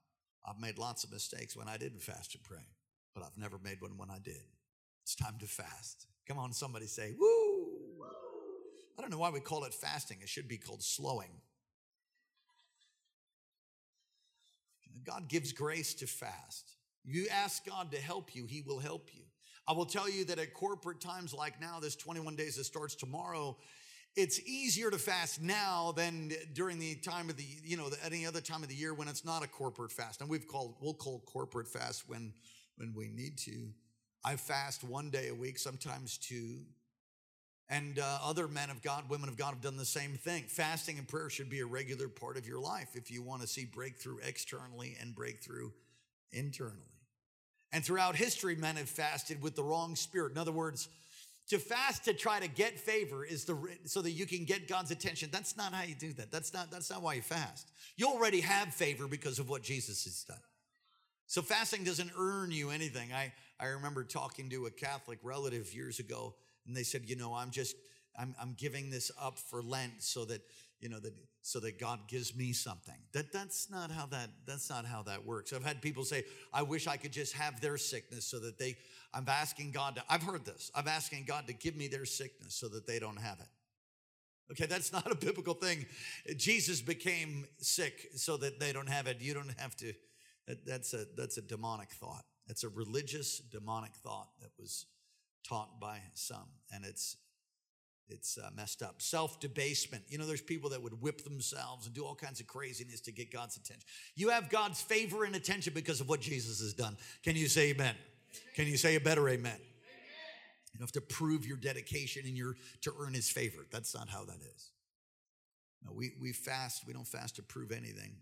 I've 0.46 0.60
made 0.60 0.78
lots 0.78 1.04
of 1.04 1.12
mistakes 1.12 1.56
when 1.56 1.68
I 1.68 1.76
didn't 1.76 2.02
fast 2.02 2.34
and 2.34 2.42
pray, 2.42 2.66
but 3.14 3.22
I've 3.22 3.38
never 3.38 3.58
made 3.62 3.80
one 3.80 3.96
when 3.96 4.10
I 4.10 4.18
did. 4.18 4.42
It's 5.02 5.14
time 5.14 5.36
to 5.40 5.46
fast. 5.46 6.06
Come 6.26 6.38
on, 6.38 6.52
somebody 6.52 6.86
say, 6.86 7.12
woo! 7.18 8.06
I 8.98 9.02
don't 9.02 9.10
know 9.10 9.18
why 9.18 9.30
we 9.30 9.40
call 9.40 9.64
it 9.64 9.74
fasting. 9.74 10.18
It 10.22 10.28
should 10.28 10.48
be 10.48 10.56
called 10.56 10.82
slowing. 10.82 11.40
God 15.04 15.28
gives 15.28 15.52
grace 15.52 15.92
to 15.94 16.06
fast. 16.06 16.76
You 17.04 17.26
ask 17.30 17.66
God 17.66 17.92
to 17.92 17.98
help 17.98 18.34
you, 18.34 18.46
He 18.46 18.62
will 18.62 18.78
help 18.78 19.10
you. 19.14 19.22
I 19.66 19.72
will 19.72 19.86
tell 19.86 20.08
you 20.08 20.24
that 20.26 20.38
at 20.38 20.54
corporate 20.54 21.00
times 21.00 21.34
like 21.34 21.60
now, 21.60 21.80
this 21.80 21.96
21 21.96 22.36
days 22.36 22.56
that 22.56 22.64
starts 22.64 22.94
tomorrow, 22.94 23.56
it's 24.16 24.40
easier 24.46 24.90
to 24.90 24.98
fast 24.98 25.42
now 25.42 25.92
than 25.96 26.32
during 26.52 26.78
the 26.78 26.94
time 26.96 27.28
of 27.28 27.36
the 27.36 27.44
you 27.64 27.76
know 27.76 27.88
any 28.04 28.26
other 28.26 28.40
time 28.40 28.62
of 28.62 28.68
the 28.68 28.74
year 28.74 28.94
when 28.94 29.08
it's 29.08 29.24
not 29.24 29.42
a 29.42 29.48
corporate 29.48 29.92
fast. 29.92 30.20
And 30.20 30.30
we've 30.30 30.46
called 30.46 30.76
we'll 30.80 30.94
call 30.94 31.22
corporate 31.26 31.68
fast 31.68 32.08
when 32.08 32.32
when 32.76 32.92
we 32.94 33.08
need 33.08 33.38
to. 33.38 33.68
I 34.24 34.36
fast 34.36 34.84
one 34.84 35.10
day 35.10 35.28
a 35.28 35.34
week 35.34 35.58
sometimes 35.58 36.16
two. 36.18 36.60
And 37.70 37.98
uh, 37.98 38.18
other 38.22 38.46
men 38.46 38.70
of 38.70 38.82
god 38.82 39.08
women 39.08 39.28
of 39.28 39.36
god 39.36 39.50
have 39.50 39.60
done 39.60 39.76
the 39.76 39.84
same 39.84 40.12
thing. 40.12 40.44
Fasting 40.44 40.98
and 40.98 41.08
prayer 41.08 41.28
should 41.28 41.50
be 41.50 41.60
a 41.60 41.66
regular 41.66 42.08
part 42.08 42.36
of 42.36 42.46
your 42.46 42.60
life 42.60 42.90
if 42.94 43.10
you 43.10 43.22
want 43.22 43.42
to 43.42 43.48
see 43.48 43.64
breakthrough 43.64 44.18
externally 44.24 44.96
and 45.00 45.14
breakthrough 45.14 45.70
internally. 46.30 46.78
And 47.72 47.84
throughout 47.84 48.14
history 48.14 48.54
men 48.54 48.76
have 48.76 48.88
fasted 48.88 49.42
with 49.42 49.56
the 49.56 49.64
wrong 49.64 49.96
spirit. 49.96 50.30
In 50.30 50.38
other 50.38 50.52
words 50.52 50.88
to 51.48 51.58
fast 51.58 52.04
to 52.06 52.14
try 52.14 52.40
to 52.40 52.48
get 52.48 52.78
favor 52.78 53.24
is 53.24 53.44
the 53.44 53.56
so 53.84 54.00
that 54.02 54.12
you 54.12 54.26
can 54.26 54.44
get 54.44 54.66
God's 54.68 54.90
attention. 54.90 55.28
That's 55.30 55.56
not 55.56 55.72
how 55.74 55.84
you 55.84 55.94
do 55.94 56.12
that. 56.14 56.32
That's 56.32 56.54
not 56.54 56.70
that's 56.70 56.90
not 56.90 57.02
why 57.02 57.14
you 57.14 57.22
fast. 57.22 57.70
You 57.96 58.06
already 58.06 58.40
have 58.40 58.72
favor 58.72 59.06
because 59.06 59.38
of 59.38 59.48
what 59.48 59.62
Jesus 59.62 60.04
has 60.04 60.24
done. 60.24 60.38
So 61.26 61.42
fasting 61.42 61.84
doesn't 61.84 62.10
earn 62.16 62.50
you 62.50 62.70
anything. 62.70 63.12
I 63.12 63.32
I 63.60 63.66
remember 63.66 64.04
talking 64.04 64.50
to 64.50 64.66
a 64.66 64.70
Catholic 64.70 65.18
relative 65.22 65.74
years 65.74 66.00
ago, 66.00 66.34
and 66.66 66.76
they 66.76 66.82
said, 66.82 67.02
you 67.06 67.16
know, 67.16 67.34
I'm 67.34 67.50
just 67.50 67.76
I'm 68.18 68.34
I'm 68.40 68.54
giving 68.56 68.90
this 68.90 69.10
up 69.20 69.38
for 69.38 69.62
Lent 69.62 70.02
so 70.02 70.24
that 70.24 70.40
you 70.84 70.90
know 70.90 71.00
that 71.00 71.14
so 71.40 71.60
that 71.60 71.78
God 71.80 72.00
gives 72.08 72.36
me 72.36 72.52
something. 72.52 72.94
That 73.14 73.32
that's 73.32 73.70
not 73.70 73.90
how 73.90 74.04
that 74.06 74.28
that's 74.46 74.68
not 74.68 74.84
how 74.84 75.02
that 75.04 75.24
works. 75.24 75.54
I've 75.54 75.64
had 75.64 75.80
people 75.80 76.04
say, 76.04 76.24
I 76.52 76.62
wish 76.62 76.86
I 76.86 76.98
could 76.98 77.10
just 77.10 77.32
have 77.32 77.58
their 77.62 77.78
sickness 77.78 78.26
so 78.26 78.38
that 78.40 78.58
they 78.58 78.76
I'm 79.14 79.24
asking 79.26 79.70
God 79.70 79.96
to, 79.96 80.04
I've 80.10 80.22
heard 80.22 80.44
this. 80.44 80.70
I'm 80.74 80.86
asking 80.86 81.24
God 81.26 81.46
to 81.46 81.54
give 81.54 81.74
me 81.74 81.88
their 81.88 82.04
sickness 82.04 82.54
so 82.54 82.68
that 82.68 82.86
they 82.86 82.98
don't 82.98 83.16
have 83.16 83.40
it. 83.40 83.46
Okay, 84.52 84.66
that's 84.66 84.92
not 84.92 85.10
a 85.10 85.14
biblical 85.14 85.54
thing. 85.54 85.86
Jesus 86.36 86.82
became 86.82 87.46
sick 87.58 88.08
so 88.14 88.36
that 88.36 88.60
they 88.60 88.74
don't 88.74 88.90
have 88.90 89.06
it. 89.06 89.16
You 89.20 89.32
don't 89.32 89.58
have 89.58 89.74
to. 89.76 89.94
That, 90.46 90.66
that's 90.66 90.92
a 90.92 91.06
that's 91.16 91.38
a 91.38 91.42
demonic 91.42 91.92
thought. 91.92 92.24
It's 92.48 92.62
a 92.62 92.68
religious 92.68 93.38
demonic 93.38 93.94
thought 93.94 94.28
that 94.42 94.50
was 94.58 94.84
taught 95.48 95.80
by 95.80 96.00
some, 96.12 96.48
and 96.70 96.84
it's 96.84 97.16
it's 98.08 98.38
uh, 98.38 98.50
messed 98.54 98.82
up. 98.82 99.00
Self 99.00 99.40
debasement. 99.40 100.04
You 100.08 100.18
know, 100.18 100.26
there's 100.26 100.42
people 100.42 100.70
that 100.70 100.82
would 100.82 101.00
whip 101.00 101.24
themselves 101.24 101.86
and 101.86 101.94
do 101.94 102.04
all 102.04 102.14
kinds 102.14 102.40
of 102.40 102.46
craziness 102.46 103.00
to 103.02 103.12
get 103.12 103.32
God's 103.32 103.56
attention. 103.56 103.84
You 104.14 104.28
have 104.30 104.50
God's 104.50 104.80
favor 104.80 105.24
and 105.24 105.34
attention 105.34 105.72
because 105.74 106.00
of 106.00 106.08
what 106.08 106.20
Jesus 106.20 106.60
has 106.60 106.74
done. 106.74 106.96
Can 107.22 107.36
you 107.36 107.48
say 107.48 107.70
amen? 107.70 107.94
Can 108.54 108.66
you 108.66 108.76
say 108.76 108.96
a 108.96 109.00
better 109.00 109.28
amen? 109.28 109.58
You 110.74 110.80
have 110.80 110.92
to 110.92 111.00
prove 111.00 111.46
your 111.46 111.56
dedication 111.56 112.22
and 112.26 112.36
your 112.36 112.56
to 112.82 112.92
earn 112.98 113.14
his 113.14 113.30
favor. 113.30 113.64
That's 113.70 113.94
not 113.94 114.08
how 114.08 114.24
that 114.24 114.40
is. 114.54 114.70
No, 115.84 115.92
we, 115.92 116.12
we 116.20 116.32
fast, 116.32 116.86
we 116.86 116.92
don't 116.92 117.06
fast 117.06 117.36
to 117.36 117.42
prove 117.42 117.70
anything. 117.70 118.16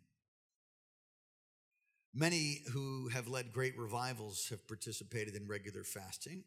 Many 2.14 2.62
who 2.72 3.08
have 3.08 3.26
led 3.26 3.52
great 3.52 3.78
revivals 3.78 4.48
have 4.50 4.66
participated 4.68 5.34
in 5.34 5.48
regular 5.48 5.82
fasting. 5.82 6.44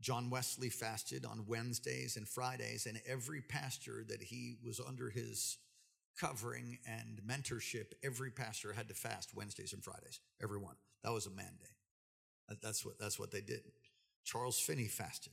John 0.00 0.30
Wesley 0.30 0.68
fasted 0.68 1.24
on 1.24 1.46
Wednesdays 1.46 2.16
and 2.16 2.28
Fridays, 2.28 2.86
and 2.86 3.00
every 3.06 3.40
pastor 3.40 4.04
that 4.08 4.22
he 4.22 4.56
was 4.64 4.80
under 4.80 5.10
his 5.10 5.58
covering 6.18 6.78
and 6.86 7.20
mentorship, 7.26 7.92
every 8.02 8.30
pastor 8.30 8.72
had 8.72 8.88
to 8.88 8.94
fast 8.94 9.34
Wednesdays 9.34 9.72
and 9.72 9.82
Fridays, 9.82 10.20
everyone. 10.42 10.76
That 11.02 11.12
was 11.12 11.26
a 11.26 11.30
mandate. 11.30 11.74
That's 12.62 12.84
what, 12.84 12.98
that's 12.98 13.18
what 13.18 13.30
they 13.30 13.40
did. 13.40 13.60
Charles 14.24 14.58
Finney 14.58 14.86
fasted. 14.86 15.32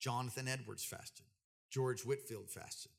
Jonathan 0.00 0.48
Edwards 0.48 0.84
fasted. 0.84 1.26
George 1.70 2.02
Whitefield 2.02 2.50
fasted. 2.50 2.92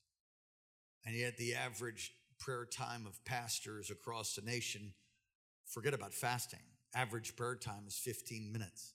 And 1.05 1.15
yet, 1.15 1.37
the 1.37 1.53
average 1.55 2.13
prayer 2.39 2.65
time 2.65 3.05
of 3.05 3.23
pastors 3.25 3.89
across 3.89 4.35
the 4.35 4.41
nation, 4.41 4.93
forget 5.65 5.93
about 5.93 6.13
fasting, 6.13 6.59
average 6.95 7.35
prayer 7.35 7.55
time 7.55 7.83
is 7.87 7.95
15 7.95 8.51
minutes. 8.51 8.93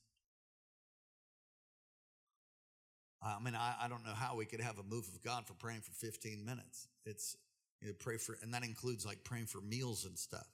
I 3.21 3.39
mean, 3.39 3.55
I, 3.55 3.75
I 3.81 3.87
don't 3.87 4.05
know 4.05 4.13
how 4.13 4.35
we 4.35 4.45
could 4.45 4.61
have 4.61 4.79
a 4.79 4.83
move 4.83 5.07
of 5.07 5.21
God 5.21 5.45
for 5.45 5.53
praying 5.53 5.81
for 5.81 5.91
15 5.91 6.45
minutes. 6.45 6.87
It's 7.05 7.35
you 7.81 7.89
know, 7.89 7.93
pray 7.99 8.17
for, 8.17 8.37
and 8.41 8.53
that 8.53 8.63
includes 8.63 9.05
like 9.05 9.23
praying 9.23 9.47
for 9.47 9.61
meals 9.61 10.05
and 10.05 10.17
stuff. 10.17 10.47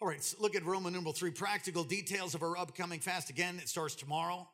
All 0.00 0.08
right, 0.08 0.22
so 0.22 0.38
look 0.40 0.54
at 0.54 0.64
Roman 0.64 0.94
numeral 0.94 1.12
three 1.12 1.30
practical 1.30 1.84
details 1.84 2.34
of 2.34 2.42
our 2.42 2.56
upcoming 2.56 3.00
fast. 3.00 3.28
Again, 3.28 3.58
it 3.58 3.68
starts 3.68 3.94
tomorrow 3.94 4.48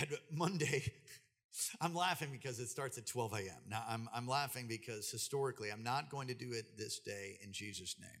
at 0.00 0.08
Monday. 0.32 0.84
I'm 1.80 1.94
laughing 1.94 2.28
because 2.30 2.60
it 2.60 2.68
starts 2.68 2.98
at 2.98 3.06
12 3.06 3.32
a.m. 3.32 3.62
Now, 3.68 3.82
I'm, 3.88 4.08
I'm 4.14 4.28
laughing 4.28 4.66
because 4.68 5.10
historically, 5.10 5.70
I'm 5.72 5.82
not 5.82 6.10
going 6.10 6.28
to 6.28 6.34
do 6.34 6.52
it 6.52 6.76
this 6.76 7.00
day 7.00 7.38
in 7.42 7.52
Jesus' 7.52 7.96
name. 8.00 8.20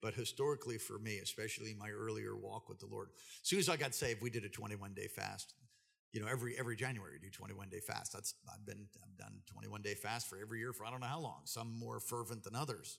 But 0.00 0.14
historically, 0.14 0.78
for 0.78 0.98
me, 0.98 1.18
especially 1.18 1.74
my 1.78 1.90
earlier 1.90 2.36
walk 2.36 2.68
with 2.68 2.78
the 2.78 2.86
Lord, 2.86 3.08
as 3.42 3.48
soon 3.48 3.58
as 3.58 3.68
I 3.68 3.76
got 3.76 3.94
saved, 3.94 4.22
we 4.22 4.30
did 4.30 4.44
a 4.44 4.48
21 4.48 4.92
day 4.94 5.06
fast. 5.06 5.54
You 6.14 6.20
know, 6.20 6.28
every 6.28 6.56
every 6.56 6.76
January 6.76 7.18
do 7.20 7.28
21 7.28 7.68
day 7.68 7.80
fast. 7.80 8.12
That's 8.12 8.34
I've 8.48 8.64
been 8.64 8.86
I've 9.02 9.18
done 9.18 9.40
21 9.46 9.82
day 9.82 9.94
fast 9.94 10.28
for 10.28 10.38
every 10.38 10.60
year 10.60 10.72
for 10.72 10.86
I 10.86 10.90
don't 10.90 11.00
know 11.00 11.08
how 11.08 11.20
long. 11.20 11.40
Some 11.44 11.76
more 11.76 11.98
fervent 11.98 12.44
than 12.44 12.54
others. 12.54 12.98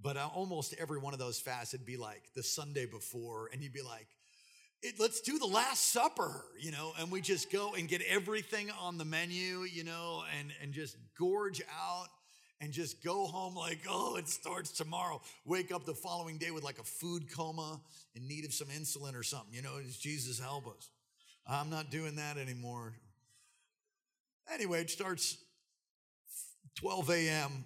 But 0.00 0.16
uh, 0.16 0.28
almost 0.32 0.74
every 0.78 0.98
one 0.98 1.12
of 1.12 1.18
those 1.18 1.40
fasts, 1.40 1.74
it'd 1.74 1.84
be 1.84 1.96
like 1.96 2.22
the 2.34 2.42
Sunday 2.42 2.86
before, 2.86 3.50
and 3.52 3.62
you'd 3.62 3.72
be 3.72 3.82
like, 3.82 4.08
let's 4.98 5.20
do 5.20 5.38
the 5.38 5.46
Last 5.46 5.92
Supper, 5.92 6.44
you 6.60 6.70
know, 6.70 6.92
and 6.98 7.10
we 7.10 7.20
just 7.20 7.50
go 7.50 7.74
and 7.74 7.88
get 7.88 8.02
everything 8.02 8.70
on 8.80 8.98
the 8.98 9.04
menu, 9.04 9.62
you 9.62 9.84
know, 9.84 10.24
and, 10.38 10.52
and 10.62 10.72
just 10.72 10.96
gorge 11.18 11.62
out 11.72 12.08
and 12.60 12.72
just 12.72 13.02
go 13.02 13.26
home 13.26 13.54
like, 13.54 13.80
oh, 13.88 14.16
it 14.16 14.28
starts 14.28 14.72
tomorrow. 14.72 15.20
Wake 15.44 15.72
up 15.72 15.84
the 15.84 15.94
following 15.94 16.38
day 16.38 16.50
with 16.50 16.64
like 16.64 16.78
a 16.78 16.84
food 16.84 17.32
coma 17.32 17.80
in 18.14 18.26
need 18.26 18.44
of 18.44 18.52
some 18.52 18.68
insulin 18.68 19.14
or 19.14 19.22
something, 19.22 19.52
you 19.52 19.62
know, 19.62 19.80
does 19.80 19.96
Jesus 19.96 20.38
help 20.40 20.66
us? 20.66 20.90
I'm 21.46 21.68
not 21.68 21.90
doing 21.90 22.16
that 22.16 22.38
anymore. 22.38 22.94
Anyway, 24.52 24.80
it 24.80 24.90
starts 24.90 25.38
12 26.76 27.10
a.m. 27.10 27.64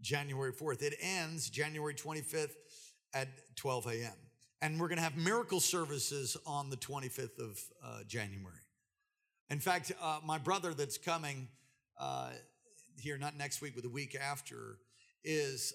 January 0.00 0.52
4th. 0.52 0.82
It 0.82 0.94
ends 1.00 1.48
January 1.48 1.94
25th 1.94 2.52
at 3.14 3.28
12 3.56 3.86
a.m. 3.86 4.12
And 4.60 4.80
we're 4.80 4.88
going 4.88 4.98
to 4.98 5.02
have 5.02 5.16
miracle 5.16 5.60
services 5.60 6.36
on 6.46 6.70
the 6.70 6.76
25th 6.76 7.38
of 7.38 7.60
uh, 7.84 8.00
January. 8.06 8.54
In 9.50 9.60
fact, 9.60 9.92
uh, 10.02 10.20
my 10.24 10.36
brother 10.36 10.74
that's 10.74 10.98
coming 10.98 11.48
uh, 11.98 12.30
here, 13.00 13.16
not 13.16 13.36
next 13.36 13.62
week, 13.62 13.72
but 13.74 13.82
the 13.82 13.88
week 13.88 14.16
after, 14.20 14.78
is 15.24 15.74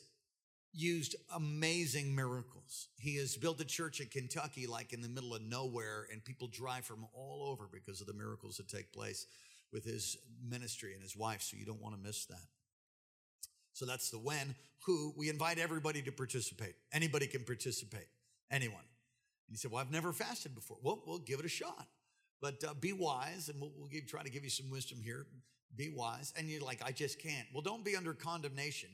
used 0.74 1.16
amazing 1.36 2.16
miracles. 2.16 2.88
He 2.98 3.18
has 3.18 3.38
built 3.38 3.62
a 3.62 3.66
church 3.66 4.00
in 4.00 4.08
Kentucky, 4.08 4.68
like 4.68 4.92
in 4.92 5.02
the 5.02 5.10
middle 5.10 5.36
of 5.36 5.42
nowhere, 5.42 6.08
and 6.12 6.24
people 6.24 6.48
drive 6.48 6.86
from 6.86 7.06
all 7.14 7.48
over 7.52 7.70
because 7.72 8.02
of 8.02 8.08
the 8.08 8.14
miracles 8.14 8.58
that 8.58 8.68
take 8.68 8.92
place 8.92 9.28
with 9.72 9.86
his 9.86 10.18
ministry 10.48 10.94
and 10.94 11.02
his 11.02 11.16
wife. 11.16 11.42
So 11.42 11.58
you 11.58 11.66
don't 11.66 11.82
want 11.82 11.96
to 11.96 12.02
miss 12.02 12.26
that. 12.26 12.48
So 13.74 13.86
that's 13.86 14.10
the 14.10 14.20
when, 14.20 14.56
who. 14.86 15.14
We 15.18 15.30
invite 15.30 15.58
everybody 15.58 16.02
to 16.04 16.12
participate. 16.12 16.76
Anybody 16.92 17.28
can 17.28 17.44
participate. 17.44 18.08
Anyone. 18.52 18.84
And 19.48 19.56
he 19.56 19.58
said, 19.58 19.72
Well, 19.72 19.82
I've 19.82 19.92
never 19.92 20.14
fasted 20.14 20.54
before. 20.54 20.78
Well, 20.82 21.02
we'll 21.06 21.20
give 21.20 21.40
it 21.40 21.46
a 21.46 21.50
shot. 21.50 21.88
But 22.40 22.64
uh, 22.68 22.74
be 22.74 22.94
wise, 22.94 23.50
and 23.50 23.60
we'll, 23.60 23.72
we'll 23.78 23.88
give, 23.88 24.06
try 24.06 24.22
to 24.22 24.30
give 24.30 24.44
you 24.44 24.50
some 24.50 24.70
wisdom 24.70 25.00
here. 25.04 25.26
Be 25.76 25.90
wise. 25.90 26.34
And 26.38 26.48
you're 26.48 26.62
like, 26.62 26.82
I 26.86 26.92
just 26.92 27.20
can't. 27.20 27.48
Well, 27.54 27.62
don't 27.62 27.84
be 27.84 27.96
under 27.96 28.14
condemnation. 28.14 28.90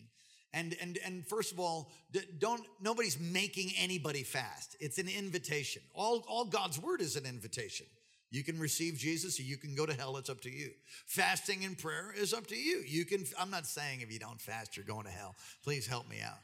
And, 0.54 0.76
and, 0.82 0.98
and 1.06 1.26
first 1.28 1.52
of 1.52 1.60
all, 1.60 1.92
don't, 2.40 2.66
nobody's 2.82 3.20
making 3.20 3.72
anybody 3.78 4.24
fast. 4.24 4.76
It's 4.80 4.98
an 4.98 5.08
invitation. 5.08 5.82
All, 5.94 6.26
all 6.28 6.46
God's 6.46 6.82
word 6.82 7.02
is 7.02 7.16
an 7.16 7.26
invitation. 7.26 7.86
You 8.32 8.44
can 8.44 8.60
receive 8.60 8.96
Jesus 8.96 9.40
or 9.40 9.44
you 9.44 9.58
can 9.58 9.76
go 9.76 9.86
to 9.86 9.94
hell. 9.94 10.18
It's 10.18 10.30
up 10.30 10.42
to 10.42 10.52
you. 10.52 10.72
Fasting 11.06 11.66
and 11.66 11.78
prayer 11.78 12.14
is 12.16 12.34
up 12.34 12.48
to 12.48 12.56
you. 12.56 12.84
You 12.88 13.06
can, 13.06 13.26
I'm 13.40 13.50
not 13.50 13.66
saying 13.66 14.02
if 14.02 14.12
you 14.12 14.20
don't 14.20 14.42
fast, 14.42 14.76
you're 14.78 14.86
going 14.86 15.06
to 15.06 15.12
hell. 15.12 15.36
Please 15.64 15.88
help 15.88 16.10
me 16.10 16.18
out. 16.24 16.38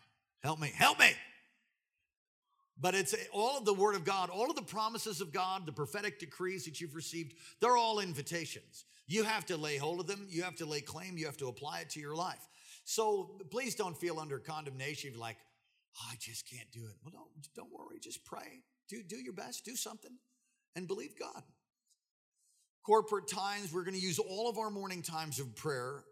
Help 0.43 0.59
me. 0.59 0.71
Help 0.75 1.00
me. 1.00 1.12
But 2.79 2.93
it's 2.93 3.15
all 3.31 3.57
of 3.57 3.65
the 3.65 3.74
word 3.74 3.95
of 3.95 4.03
God, 4.03 4.29
all 4.29 4.50
of 4.50 4.55
the 4.55 4.62
promises 4.62 5.21
of 5.21 5.31
God, 5.31 5.65
the 5.65 5.71
prophetic 5.71 6.19
decrees 6.19 6.65
that 6.65 6.81
you've 6.81 6.95
received, 6.95 7.33
they're 7.62 7.77
all 7.77 8.00
invitations. 8.00 8.83
You 9.07 9.24
have 9.24 9.45
to 9.45 9.57
lay 9.57 9.77
hold 9.77 10.00
of 10.00 10.07
them. 10.07 10.25
You 10.29 10.43
have 10.43 10.55
to 10.57 10.65
lay 10.65 10.81
claim. 10.81 11.17
You 11.17 11.27
have 11.27 11.38
to 11.38 11.47
apply 11.47 11.81
it 11.81 11.89
to 11.91 12.00
your 12.00 12.15
life. 12.15 12.47
So 12.86 13.38
please 13.51 13.75
don't 13.75 13.98
feel 13.98 14.20
under 14.20 14.39
condemnation. 14.39 15.20
Like, 15.20 15.38
oh, 15.98 16.08
I 16.12 16.15
just 16.20 16.50
can't 16.50 16.72
do 16.72 16.86
it. 16.86 16.96
Well, 17.04 17.12
don't, 17.12 17.48
don't 17.56 17.74
worry. 17.74 18.00
Just 18.00 18.24
pray. 18.24 18.62
Do, 18.88 19.04
do 19.04 19.18
your 19.18 19.34
best. 19.34 19.65
Do 19.65 19.75
something 19.75 20.12
and 20.75 20.88
believe 20.88 21.20
God 21.20 21.44
corporate 22.86 23.27
times. 23.27 23.74
We're 23.74 23.84
going 23.84 23.96
to 23.96 24.01
use 24.01 24.20
all 24.20 24.48
of 24.48 24.58
our 24.58 24.70
morning 24.70 25.01
times 25.01 25.39
of 25.39 25.56
prayer 25.56 26.04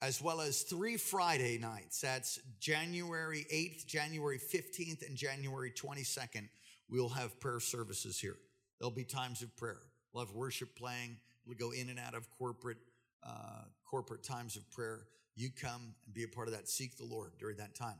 as 0.00 0.22
well 0.22 0.40
as 0.40 0.62
three 0.62 0.96
Friday 0.96 1.58
nights. 1.58 2.00
That's 2.00 2.38
January 2.60 3.44
8th, 3.52 3.86
January 3.86 4.38
15th, 4.38 5.06
and 5.06 5.16
January 5.16 5.72
22nd. 5.72 6.48
We'll 6.88 7.08
have 7.08 7.40
prayer 7.40 7.58
services 7.58 8.20
here. 8.20 8.36
There'll 8.78 8.92
be 8.92 9.04
times 9.04 9.42
of 9.42 9.54
prayer. 9.56 9.80
We'll 10.12 10.24
have 10.24 10.34
worship 10.34 10.76
playing. 10.76 11.16
We'll 11.44 11.58
go 11.58 11.72
in 11.72 11.88
and 11.88 11.98
out 11.98 12.14
of 12.14 12.28
corporate 12.38 12.78
uh, 13.26 13.64
corporate 13.84 14.22
times 14.22 14.56
of 14.56 14.70
prayer. 14.70 15.00
You 15.36 15.50
come 15.50 15.94
and 16.06 16.14
be 16.14 16.24
a 16.24 16.28
part 16.28 16.48
of 16.48 16.54
that. 16.54 16.68
Seek 16.68 16.96
the 16.96 17.04
Lord 17.04 17.32
during 17.38 17.58
that 17.58 17.74
time. 17.74 17.96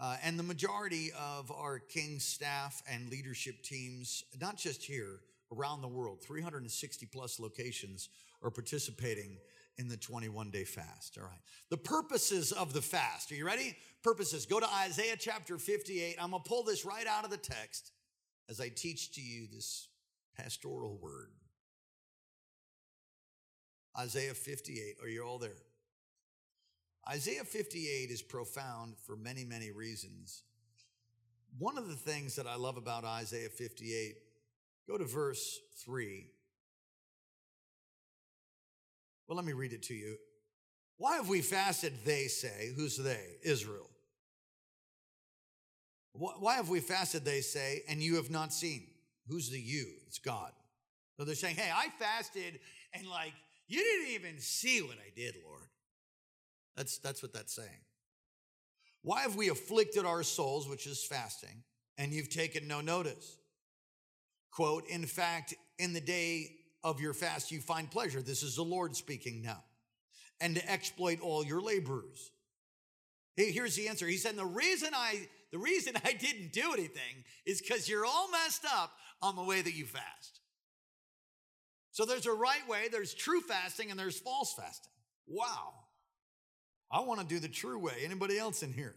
Uh, 0.00 0.16
and 0.24 0.38
the 0.38 0.44
majority 0.44 1.10
of 1.18 1.52
our 1.52 1.78
King 1.78 2.18
staff 2.18 2.82
and 2.90 3.10
leadership 3.10 3.62
teams, 3.62 4.24
not 4.40 4.56
just 4.56 4.82
here, 4.82 5.20
around 5.56 5.82
the 5.82 5.88
world, 5.88 6.22
360 6.22 7.06
plus 7.06 7.38
locations 7.38 8.08
are 8.42 8.50
participating 8.50 9.36
in 9.76 9.88
the 9.88 9.96
21 9.96 10.50
day 10.50 10.64
fast. 10.64 11.18
All 11.18 11.24
right. 11.24 11.40
The 11.70 11.76
purposes 11.76 12.52
of 12.52 12.72
the 12.72 12.82
fast. 12.82 13.30
Are 13.32 13.34
you 13.34 13.44
ready? 13.44 13.76
Purposes. 14.02 14.46
Go 14.46 14.60
to 14.60 14.68
Isaiah 14.84 15.16
chapter 15.18 15.58
58. 15.58 16.16
I'm 16.20 16.30
going 16.30 16.42
to 16.42 16.48
pull 16.48 16.62
this 16.62 16.84
right 16.84 17.06
out 17.06 17.24
of 17.24 17.30
the 17.30 17.36
text 17.36 17.92
as 18.48 18.60
I 18.60 18.68
teach 18.68 19.12
to 19.12 19.20
you 19.20 19.46
this 19.52 19.88
pastoral 20.36 20.98
word. 21.00 21.30
Isaiah 23.98 24.34
58. 24.34 24.96
Are 25.02 25.08
you 25.08 25.22
all 25.22 25.38
there? 25.38 25.56
Isaiah 27.10 27.44
58 27.44 28.10
is 28.10 28.22
profound 28.22 28.94
for 29.06 29.16
many, 29.16 29.44
many 29.44 29.70
reasons. 29.70 30.42
One 31.58 31.78
of 31.78 31.88
the 31.88 31.96
things 31.96 32.36
that 32.36 32.46
I 32.46 32.56
love 32.56 32.76
about 32.76 33.04
Isaiah 33.04 33.48
58 33.48 34.16
Go 34.88 34.96
to 34.96 35.04
verse 35.04 35.60
3. 35.84 36.26
Well, 39.26 39.36
let 39.36 39.44
me 39.44 39.52
read 39.52 39.74
it 39.74 39.82
to 39.84 39.94
you. 39.94 40.16
Why 40.96 41.16
have 41.16 41.28
we 41.28 41.42
fasted, 41.42 41.92
they 42.06 42.24
say? 42.24 42.72
Who's 42.74 42.96
they? 42.96 43.36
Israel. 43.42 43.90
Why 46.14 46.54
have 46.54 46.70
we 46.70 46.80
fasted, 46.80 47.24
they 47.24 47.42
say, 47.42 47.82
and 47.86 48.02
you 48.02 48.16
have 48.16 48.30
not 48.30 48.52
seen? 48.52 48.86
Who's 49.28 49.50
the 49.50 49.60
you? 49.60 49.86
It's 50.06 50.18
God. 50.18 50.50
So 51.16 51.24
they're 51.24 51.34
saying, 51.34 51.56
hey, 51.56 51.70
I 51.72 51.90
fasted 51.98 52.58
and 52.94 53.06
like, 53.06 53.34
you 53.68 53.78
didn't 53.78 54.14
even 54.14 54.40
see 54.40 54.80
what 54.80 54.96
I 54.96 55.12
did, 55.14 55.36
Lord. 55.46 55.68
That's, 56.78 56.98
that's 56.98 57.24
what 57.24 57.32
that's 57.32 57.52
saying. 57.52 57.82
Why 59.02 59.22
have 59.22 59.34
we 59.34 59.48
afflicted 59.48 60.06
our 60.06 60.22
souls, 60.22 60.68
which 60.68 60.86
is 60.86 61.04
fasting, 61.04 61.64
and 61.98 62.12
you've 62.12 62.30
taken 62.30 62.68
no 62.68 62.80
notice? 62.80 63.36
Quote, 64.52 64.86
in 64.88 65.04
fact, 65.04 65.54
in 65.80 65.92
the 65.92 66.00
day 66.00 66.52
of 66.84 67.00
your 67.00 67.14
fast, 67.14 67.50
you 67.50 67.60
find 67.60 67.90
pleasure. 67.90 68.22
This 68.22 68.44
is 68.44 68.54
the 68.54 68.62
Lord 68.62 68.94
speaking 68.94 69.42
now. 69.42 69.64
And 70.40 70.54
to 70.54 70.70
exploit 70.70 71.20
all 71.20 71.44
your 71.44 71.60
laborers. 71.60 72.30
Here's 73.36 73.74
the 73.74 73.88
answer. 73.88 74.06
He 74.06 74.16
said, 74.16 74.36
the 74.36 74.44
reason 74.44 74.90
I, 74.94 75.26
the 75.50 75.58
reason 75.58 75.94
I 76.04 76.12
didn't 76.12 76.52
do 76.52 76.72
anything 76.72 77.24
is 77.44 77.60
because 77.60 77.88
you're 77.88 78.06
all 78.06 78.30
messed 78.30 78.64
up 78.64 78.92
on 79.20 79.34
the 79.34 79.42
way 79.42 79.62
that 79.62 79.74
you 79.74 79.84
fast. 79.84 80.40
So 81.90 82.04
there's 82.04 82.26
a 82.26 82.32
right 82.32 82.68
way, 82.68 82.86
there's 82.92 83.14
true 83.14 83.40
fasting, 83.40 83.90
and 83.90 83.98
there's 83.98 84.20
false 84.20 84.54
fasting. 84.54 84.92
Wow. 85.26 85.77
I 86.90 87.00
want 87.00 87.20
to 87.20 87.26
do 87.26 87.38
the 87.38 87.48
true 87.48 87.78
way. 87.78 87.94
Anybody 88.04 88.38
else 88.38 88.62
in 88.62 88.72
here? 88.72 88.94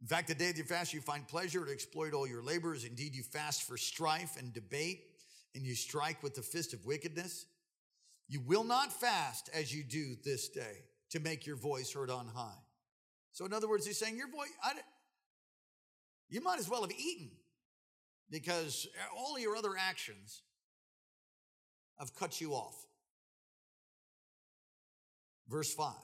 In 0.00 0.06
fact, 0.06 0.28
the 0.28 0.34
day 0.34 0.48
that 0.48 0.56
you 0.56 0.64
fast, 0.64 0.92
you 0.92 1.00
find 1.00 1.26
pleasure 1.26 1.64
to 1.64 1.72
exploit 1.72 2.12
all 2.12 2.26
your 2.26 2.42
labors. 2.42 2.84
Indeed, 2.84 3.14
you 3.14 3.22
fast 3.22 3.62
for 3.62 3.76
strife 3.76 4.36
and 4.38 4.52
debate, 4.52 5.04
and 5.54 5.64
you 5.64 5.74
strike 5.74 6.22
with 6.22 6.34
the 6.34 6.42
fist 6.42 6.72
of 6.72 6.84
wickedness. 6.84 7.46
You 8.28 8.40
will 8.40 8.64
not 8.64 8.92
fast 8.92 9.48
as 9.54 9.74
you 9.74 9.84
do 9.84 10.16
this 10.24 10.48
day 10.48 10.84
to 11.10 11.20
make 11.20 11.46
your 11.46 11.56
voice 11.56 11.92
heard 11.92 12.10
on 12.10 12.26
high. 12.26 12.58
So, 13.32 13.44
in 13.44 13.52
other 13.52 13.68
words, 13.68 13.86
he's 13.86 13.98
saying, 13.98 14.16
Your 14.16 14.30
voice, 14.30 14.50
I, 14.62 14.72
you 16.28 16.40
might 16.40 16.58
as 16.58 16.68
well 16.68 16.82
have 16.82 16.92
eaten 16.92 17.30
because 18.30 18.88
all 19.16 19.38
your 19.38 19.56
other 19.56 19.72
actions 19.78 20.42
have 21.98 22.14
cut 22.14 22.40
you 22.40 22.52
off. 22.52 22.74
Verse 25.48 25.72
5 25.74 25.94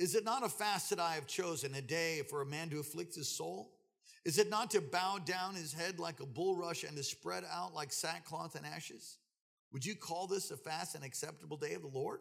Is 0.00 0.14
it 0.14 0.24
not 0.24 0.42
a 0.42 0.48
fast 0.48 0.88
that 0.88 0.98
I 0.98 1.12
have 1.12 1.26
chosen, 1.26 1.74
a 1.74 1.82
day 1.82 2.22
for 2.30 2.40
a 2.40 2.46
man 2.46 2.70
to 2.70 2.80
afflict 2.80 3.14
his 3.14 3.28
soul? 3.28 3.70
Is 4.24 4.38
it 4.38 4.48
not 4.48 4.70
to 4.70 4.80
bow 4.80 5.18
down 5.18 5.54
his 5.54 5.74
head 5.74 5.98
like 5.98 6.20
a 6.20 6.26
bulrush 6.26 6.84
and 6.84 6.96
to 6.96 7.02
spread 7.02 7.44
out 7.52 7.74
like 7.74 7.92
sackcloth 7.92 8.54
and 8.54 8.64
ashes? 8.64 9.18
Would 9.74 9.84
you 9.84 9.94
call 9.94 10.26
this 10.26 10.50
a 10.50 10.56
fast 10.56 10.94
and 10.94 11.04
acceptable 11.04 11.58
day 11.58 11.74
of 11.74 11.82
the 11.82 11.88
Lord? 11.88 12.20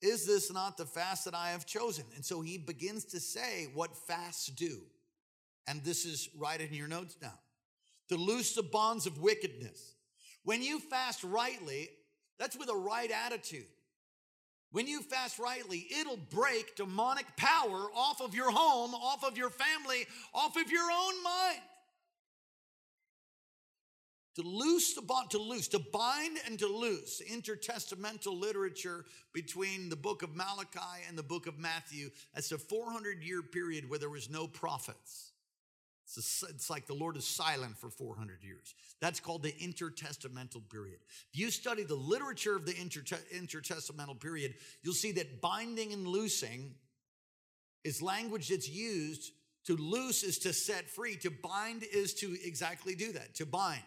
Is 0.00 0.26
this 0.26 0.50
not 0.50 0.78
the 0.78 0.86
fast 0.86 1.26
that 1.26 1.34
I 1.34 1.50
have 1.50 1.66
chosen? 1.66 2.06
And 2.14 2.24
so 2.24 2.40
he 2.40 2.56
begins 2.56 3.04
to 3.06 3.20
say 3.20 3.68
what 3.74 3.94
fasts 3.94 4.46
do. 4.46 4.80
And 5.66 5.84
this 5.84 6.06
is 6.06 6.30
right 6.38 6.58
in 6.58 6.72
your 6.72 6.88
notes 6.88 7.18
now 7.20 7.38
to 8.08 8.16
loose 8.16 8.54
the 8.54 8.62
bonds 8.62 9.06
of 9.06 9.20
wickedness. 9.20 9.94
When 10.42 10.62
you 10.62 10.80
fast 10.80 11.22
rightly, 11.22 11.90
that's 12.38 12.56
with 12.56 12.70
a 12.70 12.76
right 12.76 13.10
attitude. 13.10 13.66
When 14.70 14.86
you 14.86 15.00
fast 15.00 15.38
rightly, 15.38 15.86
it'll 15.98 16.18
break 16.18 16.76
demonic 16.76 17.26
power 17.36 17.88
off 17.94 18.20
of 18.20 18.34
your 18.34 18.50
home, 18.50 18.94
off 18.94 19.24
of 19.24 19.38
your 19.38 19.50
family, 19.50 20.06
off 20.34 20.56
of 20.56 20.70
your 20.70 20.90
own 20.90 21.22
mind. 21.22 21.60
To 24.36 24.42
loose 24.42 24.94
the 24.94 25.02
bond, 25.02 25.30
to 25.30 25.38
loose, 25.38 25.66
to 25.68 25.80
bind 25.80 26.38
and 26.46 26.58
to 26.60 26.68
loose. 26.68 27.20
Intertestamental 27.28 28.38
literature 28.38 29.04
between 29.32 29.88
the 29.88 29.96
book 29.96 30.22
of 30.22 30.36
Malachi 30.36 31.02
and 31.08 31.18
the 31.18 31.24
book 31.24 31.48
of 31.48 31.58
Matthew. 31.58 32.10
That's 32.34 32.52
a 32.52 32.58
400 32.58 33.24
year 33.24 33.42
period 33.42 33.88
where 33.88 33.98
there 33.98 34.10
was 34.10 34.30
no 34.30 34.46
prophets. 34.46 35.32
It's, 36.16 36.42
a, 36.42 36.46
it's, 36.46 36.70
like 36.70 36.86
the 36.86 36.94
Lord 36.94 37.16
is 37.16 37.26
silent 37.26 37.76
for 37.76 37.90
400 37.90 38.42
years. 38.42 38.74
That's 39.00 39.20
called 39.20 39.42
the 39.42 39.52
intertestamental 39.52 40.68
period. 40.70 41.00
If 41.32 41.38
you 41.38 41.50
study 41.50 41.82
the 41.82 41.94
literature 41.94 42.56
of 42.56 42.64
the 42.64 42.72
intertestamental 42.72 44.18
period, 44.18 44.54
you'll 44.82 44.94
see 44.94 45.12
that 45.12 45.42
binding 45.42 45.92
and 45.92 46.08
loosing 46.08 46.74
is 47.84 48.00
language 48.00 48.48
that's 48.48 48.68
used. 48.68 49.32
To 49.66 49.76
loose 49.76 50.22
is 50.22 50.38
to 50.40 50.54
set 50.54 50.88
free, 50.88 51.16
to 51.16 51.30
bind 51.30 51.84
is 51.92 52.14
to 52.14 52.36
exactly 52.42 52.94
do 52.94 53.12
that, 53.12 53.34
to 53.34 53.44
bind. 53.44 53.82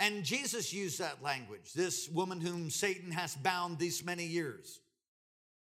And 0.00 0.24
Jesus 0.24 0.72
used 0.72 0.98
that 0.98 1.22
language. 1.22 1.74
This 1.74 2.08
woman 2.08 2.40
whom 2.40 2.70
Satan 2.70 3.12
has 3.12 3.36
bound 3.36 3.78
these 3.78 4.02
many 4.02 4.24
years. 4.24 4.80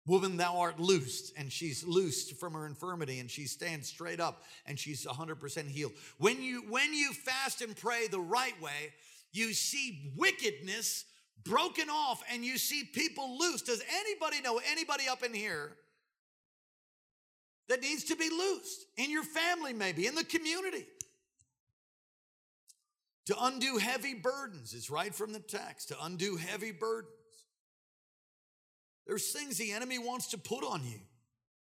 Woman, 0.10 0.38
thou 0.38 0.58
art 0.58 0.80
loosed, 0.80 1.34
and 1.38 1.52
she's 1.52 1.86
loosed 1.86 2.36
from 2.38 2.54
her 2.54 2.66
infirmity, 2.66 3.20
and 3.20 3.30
she 3.30 3.46
stands 3.46 3.88
straight 3.88 4.20
up, 4.20 4.42
and 4.66 4.78
she's 4.80 5.06
100% 5.06 5.68
healed. 5.68 5.92
When 6.18 6.42
you 6.42 6.64
when 6.68 6.96
you 6.96 7.14
fast 7.14 7.62
and 7.62 7.76
pray 7.76 8.08
the 8.08 8.20
right 8.20 8.60
way, 8.60 8.92
you 9.32 9.54
see 9.54 10.12
wickedness 10.18 11.06
broken 11.44 11.92
off, 11.92 12.24
and 12.34 12.44
you 12.44 12.58
see 12.58 12.86
people 12.86 13.38
loose. 13.38 13.62
Does 13.62 13.84
anybody 14.00 14.42
know 14.42 14.60
anybody 14.72 15.04
up 15.08 15.22
in 15.22 15.32
here 15.32 15.76
that 17.68 17.80
needs 17.82 18.06
to 18.06 18.16
be 18.16 18.32
loosed 18.32 18.86
in 18.98 19.12
your 19.12 19.24
family, 19.24 19.74
maybe 19.74 20.08
in 20.08 20.16
the 20.16 20.24
community? 20.24 20.88
To 23.28 23.36
undo 23.44 23.78
heavy 23.78 24.16
burdens 24.16 24.74
is 24.74 24.90
right 24.90 25.14
from 25.14 25.34
the 25.34 25.40
text. 25.40 25.90
To 25.90 26.04
undo 26.04 26.36
heavy 26.36 26.72
burdens. 26.72 27.14
There's 29.10 29.32
things 29.32 29.58
the 29.58 29.72
enemy 29.72 29.98
wants 29.98 30.28
to 30.28 30.38
put 30.38 30.64
on 30.64 30.84
you. 30.86 31.00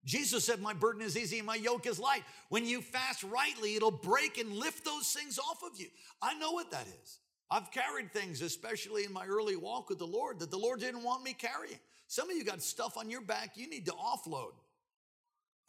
Jesus 0.06 0.44
said, 0.46 0.62
My 0.62 0.74
burden 0.74 1.02
is 1.02 1.18
easy 1.18 1.40
and 1.40 1.48
my 1.48 1.56
yoke 1.56 1.88
is 1.88 1.98
light. 1.98 2.22
When 2.50 2.64
you 2.64 2.80
fast 2.80 3.24
rightly, 3.24 3.76
it'll 3.76 3.90
break 3.90 4.38
and 4.38 4.54
lift 4.54 4.86
those 4.86 5.12
things 5.12 5.40
off 5.40 5.64
of 5.64 5.80
you. 5.80 5.88
I 6.22 6.36
know 6.36 6.52
what 6.52 6.70
that 6.70 6.86
is. 7.02 7.18
I've 7.50 7.72
carried 7.72 8.14
things, 8.14 8.44
especially 8.44 9.04
in 9.04 9.12
my 9.12 9.26
early 9.26 9.56
walk 9.56 9.90
with 9.90 9.98
the 9.98 10.06
Lord, 10.06 10.38
that 10.42 10.52
the 10.52 10.60
Lord 10.60 10.80
didn't 10.80 11.02
want 11.02 11.24
me 11.24 11.34
carrying. 11.34 11.80
Some 12.08 12.30
of 12.30 12.38
you 12.38 12.44
got 12.44 12.62
stuff 12.62 12.98
on 12.98 13.10
your 13.10 13.22
back 13.22 13.58
you 13.58 13.68
need 13.68 13.88
to 13.88 13.94
offload. 13.94 14.52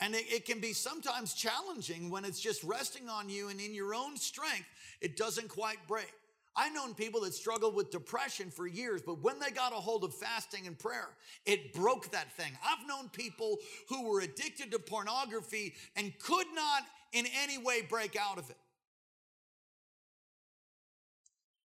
And 0.00 0.14
it, 0.14 0.31
it, 0.31 0.44
can 0.44 0.61
be 0.61 0.74
sometimes 0.74 1.33
challenging 1.33 2.11
when 2.11 2.27
it's 2.27 2.40
just 2.40 2.62
resting 2.62 3.09
on 3.09 3.31
you 3.31 3.48
and 3.48 3.59
in 3.59 3.72
your 3.72 3.94
own 3.94 4.18
strength, 4.18 4.66
it 5.00 5.16
doesn't 5.16 5.48
quite 5.48 5.79
break. 5.88 6.12
I've 6.57 6.73
known 6.73 6.95
people 6.95 7.23
that 7.23 7.35
struggled 7.35 7.75
with 7.75 7.90
depression 7.90 8.51
for 8.51 8.67
years, 8.67 9.03
but 9.05 9.21
when 9.23 9.40
they 9.40 9.51
got 9.51 9.73
a 9.73 9.77
hold 9.77 10.05
of 10.05 10.14
fasting 10.14 10.67
and 10.67 10.79
prayer, 10.79 11.09
it 11.45 11.73
broke 11.73 12.12
that 12.12 12.33
thing. 12.37 12.53
I've 12.64 12.87
known 12.87 13.09
people 13.09 13.59
who 13.88 14.09
were 14.09 14.21
addicted 14.21 14.71
to 14.71 14.79
pornography 14.79 15.75
and 15.97 16.17
could 16.21 16.47
not 16.55 16.85
in 17.12 17.27
any 17.43 17.59
way 17.59 17.83
break 17.83 18.17
out 18.17 18.38
of 18.38 18.51
it. 18.51 18.57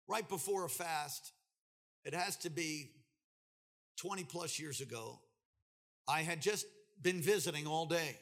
Right 0.08 0.28
before 0.28 0.64
a 0.64 0.68
fast, 0.68 1.32
it 2.04 2.14
has 2.14 2.36
to 2.38 2.50
be 2.50 2.90
20 3.96 4.24
plus 4.24 4.60
years 4.60 4.80
ago, 4.80 5.18
I 6.06 6.22
had 6.22 6.40
just 6.40 6.66
been 7.02 7.20
visiting 7.20 7.66
all 7.66 7.86
day. 7.86 8.16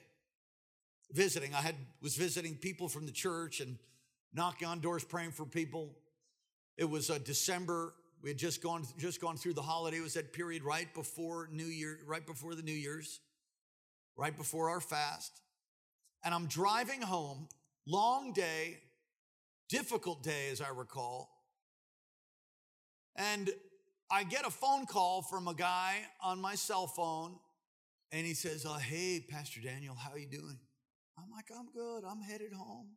Visiting. 1.13 1.55
I 1.55 1.61
had 1.61 1.75
was 2.01 2.17
visiting 2.17 2.55
people 2.55 2.89
from 2.89 3.05
the 3.05 3.13
church 3.13 3.61
and 3.61 3.77
knocking 4.33 4.67
on 4.67 4.81
doors 4.81 5.05
praying 5.05 5.33
for 5.33 5.45
people 5.45 5.95
it 6.77 6.89
was 6.89 7.11
uh, 7.11 7.19
December. 7.25 7.95
We 8.23 8.31
had 8.31 8.39
just 8.39 8.63
gone 8.63 8.85
just 8.99 9.21
gone 9.21 9.37
through 9.37 9.55
the 9.55 9.63
holiday. 9.63 9.99
It 9.99 10.03
was 10.03 10.15
that 10.15 10.33
period 10.33 10.65
right 10.65 10.93
before 10.95 11.49
New 11.53 11.67
Year, 11.67 11.99
right 12.07 12.27
before 12.27 12.55
the 12.55 12.63
New 12.63 12.73
Year's, 12.73 13.21
right 14.17 14.37
before 14.37 14.71
our 14.71 14.81
fast. 14.81 15.41
And 16.25 16.35
I'm 16.35 16.47
driving 16.47 17.03
home, 17.03 17.49
long 17.87 18.33
day, 18.33 18.79
difficult 19.69 20.23
day 20.23 20.49
as 20.51 20.61
I 20.61 20.71
recall. 20.71 21.31
And 23.17 23.51
I 24.11 24.25
get 24.25 24.47
a 24.47 24.51
phone 24.51 24.87
call 24.87 25.23
from 25.23 25.49
a 25.49 25.55
guy 25.55 25.99
on 26.23 26.41
my 26.41 26.55
cell 26.55 26.87
phone, 26.87 27.37
and 28.11 28.27
he 28.27 28.35
says, 28.35 28.67
uh, 28.67 28.79
"Hey, 28.79 29.21
Pastor 29.21 29.61
Daniel, 29.61 29.95
how 29.95 30.15
you 30.17 30.27
doing?" 30.27 30.59
I'm 31.19 31.31
like, 31.31 31.51
"I'm 31.57 31.71
good. 31.71 32.05
I'm 32.05 32.21
headed 32.21 32.53
home." 32.53 32.97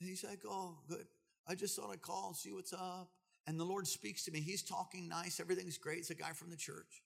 And 0.00 0.08
he's 0.08 0.22
like, 0.22 0.40
"Oh, 0.44 0.78
good." 0.88 1.06
I 1.46 1.54
just 1.54 1.76
thought 1.76 1.90
I'd 1.92 2.02
call 2.02 2.28
and 2.28 2.36
see 2.36 2.52
what's 2.52 2.72
up. 2.72 3.10
And 3.46 3.60
the 3.60 3.64
Lord 3.64 3.86
speaks 3.86 4.24
to 4.24 4.30
me. 4.30 4.40
He's 4.40 4.62
talking 4.62 5.08
nice. 5.08 5.38
Everything's 5.38 5.76
great. 5.76 5.98
It's 5.98 6.10
a 6.10 6.14
guy 6.14 6.32
from 6.32 6.50
the 6.50 6.56
church. 6.56 7.02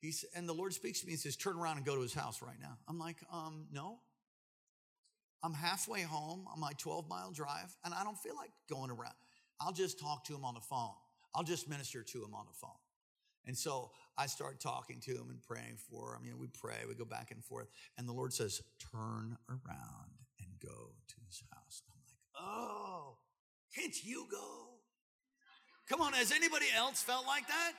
He's, 0.00 0.24
and 0.34 0.48
the 0.48 0.54
Lord 0.54 0.72
speaks 0.72 1.00
to 1.00 1.06
me 1.06 1.12
and 1.12 1.20
says, 1.20 1.36
turn 1.36 1.58
around 1.58 1.76
and 1.76 1.84
go 1.84 1.94
to 1.94 2.00
his 2.00 2.14
house 2.14 2.40
right 2.40 2.58
now. 2.60 2.78
I'm 2.88 2.98
like, 2.98 3.16
um, 3.30 3.66
no. 3.70 3.98
I'm 5.42 5.52
halfway 5.52 6.02
home 6.02 6.46
on 6.52 6.60
my 6.60 6.72
12 6.78 7.08
mile 7.08 7.30
drive 7.32 7.74
and 7.84 7.92
I 7.92 8.04
don't 8.04 8.18
feel 8.18 8.36
like 8.36 8.50
going 8.68 8.90
around. 8.90 9.14
I'll 9.60 9.72
just 9.72 9.98
talk 10.00 10.24
to 10.24 10.34
him 10.34 10.44
on 10.44 10.54
the 10.54 10.60
phone. 10.60 10.94
I'll 11.34 11.44
just 11.44 11.68
minister 11.68 12.02
to 12.02 12.18
him 12.18 12.34
on 12.34 12.46
the 12.46 12.54
phone. 12.54 12.70
And 13.46 13.56
so 13.56 13.90
I 14.18 14.26
start 14.26 14.60
talking 14.60 15.00
to 15.00 15.12
him 15.12 15.28
and 15.30 15.42
praying 15.42 15.76
for 15.90 16.14
him. 16.14 16.24
You 16.24 16.32
know, 16.32 16.36
we 16.38 16.48
pray, 16.48 16.76
we 16.88 16.94
go 16.94 17.04
back 17.04 17.30
and 17.30 17.42
forth. 17.44 17.68
And 17.96 18.08
the 18.08 18.12
Lord 18.12 18.32
says, 18.32 18.60
turn 18.92 19.36
around 19.48 20.12
and 20.38 20.48
go 20.62 20.92
to 21.08 21.14
his 21.26 21.42
house. 21.52 21.82
I'm 21.88 21.94
like, 21.96 22.14
oh, 22.38 22.79
you 24.04 24.26
go? 24.30 24.60
Come 25.88 26.00
on, 26.00 26.12
has 26.12 26.30
anybody 26.30 26.66
else 26.76 27.02
felt 27.02 27.26
like 27.26 27.48
that? 27.48 27.72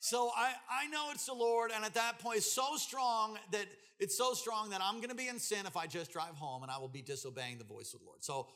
So 0.00 0.30
I, 0.36 0.52
I 0.70 0.86
know 0.88 1.08
it's 1.12 1.26
the 1.26 1.34
Lord, 1.34 1.72
and 1.74 1.84
at 1.84 1.94
that 1.94 2.18
point, 2.18 2.38
it's 2.38 2.50
so 2.50 2.76
strong 2.76 3.38
that 3.52 3.66
it's 3.98 4.16
so 4.16 4.32
strong 4.32 4.70
that 4.70 4.80
I'm 4.82 4.96
going 4.96 5.10
to 5.10 5.14
be 5.14 5.28
in 5.28 5.38
sin 5.38 5.66
if 5.66 5.76
I 5.76 5.86
just 5.86 6.10
drive 6.10 6.34
home, 6.36 6.62
and 6.62 6.70
I 6.70 6.78
will 6.78 6.88
be 6.88 7.02
disobeying 7.02 7.58
the 7.58 7.64
voice 7.64 7.92
of 7.92 8.00
the 8.00 8.06
Lord. 8.06 8.24
So, 8.24 8.48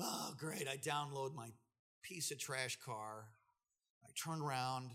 oh, 0.00 0.34
great! 0.38 0.66
I 0.66 0.76
download 0.76 1.34
my 1.34 1.48
piece 2.02 2.30
of 2.30 2.38
trash 2.38 2.78
car. 2.84 3.24
I 4.04 4.08
turn 4.22 4.40
around 4.40 4.90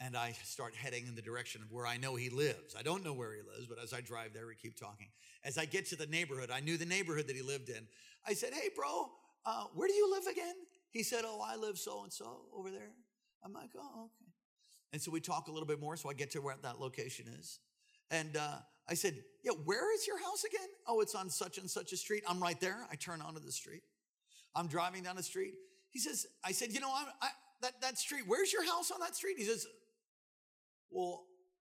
and 0.00 0.16
I 0.16 0.32
start 0.44 0.74
heading 0.74 1.06
in 1.06 1.14
the 1.14 1.22
direction 1.22 1.62
of 1.62 1.72
where 1.72 1.86
I 1.86 1.96
know 1.96 2.14
he 2.14 2.30
lives. 2.30 2.74
I 2.78 2.82
don't 2.82 3.04
know 3.04 3.12
where 3.12 3.32
he 3.32 3.42
lives, 3.42 3.66
but 3.68 3.78
as 3.82 3.92
I 3.92 4.00
drive 4.00 4.32
there, 4.34 4.46
we 4.46 4.54
keep 4.54 4.78
talking. 4.78 5.08
As 5.44 5.56
I 5.56 5.64
get 5.64 5.86
to 5.86 5.96
the 5.96 6.06
neighborhood, 6.06 6.50
I 6.52 6.60
knew 6.60 6.76
the 6.76 6.84
neighborhood 6.84 7.28
that 7.28 7.36
he 7.36 7.42
lived 7.42 7.68
in. 7.68 7.86
I 8.26 8.34
said, 8.34 8.52
"Hey, 8.52 8.70
bro, 8.74 9.10
uh, 9.46 9.64
where 9.74 9.88
do 9.88 9.94
you 9.94 10.10
live 10.10 10.26
again? 10.26 10.54
He 10.90 11.02
said, 11.02 11.22
Oh, 11.24 11.40
I 11.44 11.56
live 11.56 11.78
so 11.78 12.04
and 12.04 12.12
so 12.12 12.42
over 12.56 12.70
there. 12.70 12.92
I'm 13.44 13.52
like, 13.52 13.70
Oh, 13.76 14.04
okay. 14.04 14.32
And 14.92 15.02
so 15.02 15.10
we 15.10 15.20
talk 15.20 15.48
a 15.48 15.50
little 15.50 15.66
bit 15.66 15.80
more. 15.80 15.96
So 15.96 16.08
I 16.08 16.14
get 16.14 16.30
to 16.32 16.40
where 16.40 16.54
that 16.62 16.80
location 16.80 17.26
is. 17.40 17.58
And 18.10 18.36
uh, 18.36 18.58
I 18.88 18.94
said, 18.94 19.14
Yeah, 19.42 19.52
where 19.64 19.94
is 19.94 20.06
your 20.06 20.18
house 20.18 20.44
again? 20.44 20.68
Oh, 20.86 21.00
it's 21.00 21.14
on 21.14 21.28
such 21.30 21.58
and 21.58 21.68
such 21.68 21.92
a 21.92 21.96
street. 21.96 22.22
I'm 22.28 22.42
right 22.42 22.58
there. 22.60 22.78
I 22.90 22.96
turn 22.96 23.20
onto 23.20 23.40
the 23.40 23.52
street. 23.52 23.82
I'm 24.54 24.68
driving 24.68 25.02
down 25.02 25.16
the 25.16 25.22
street. 25.22 25.54
He 25.90 25.98
says, 25.98 26.26
I 26.44 26.52
said, 26.52 26.72
You 26.72 26.80
know, 26.80 26.90
I, 26.90 27.06
I, 27.20 27.28
that, 27.62 27.80
that 27.82 27.98
street, 27.98 28.22
where's 28.26 28.52
your 28.52 28.64
house 28.64 28.90
on 28.90 29.00
that 29.00 29.16
street? 29.16 29.36
He 29.36 29.44
says, 29.44 29.66
Well, 30.90 31.24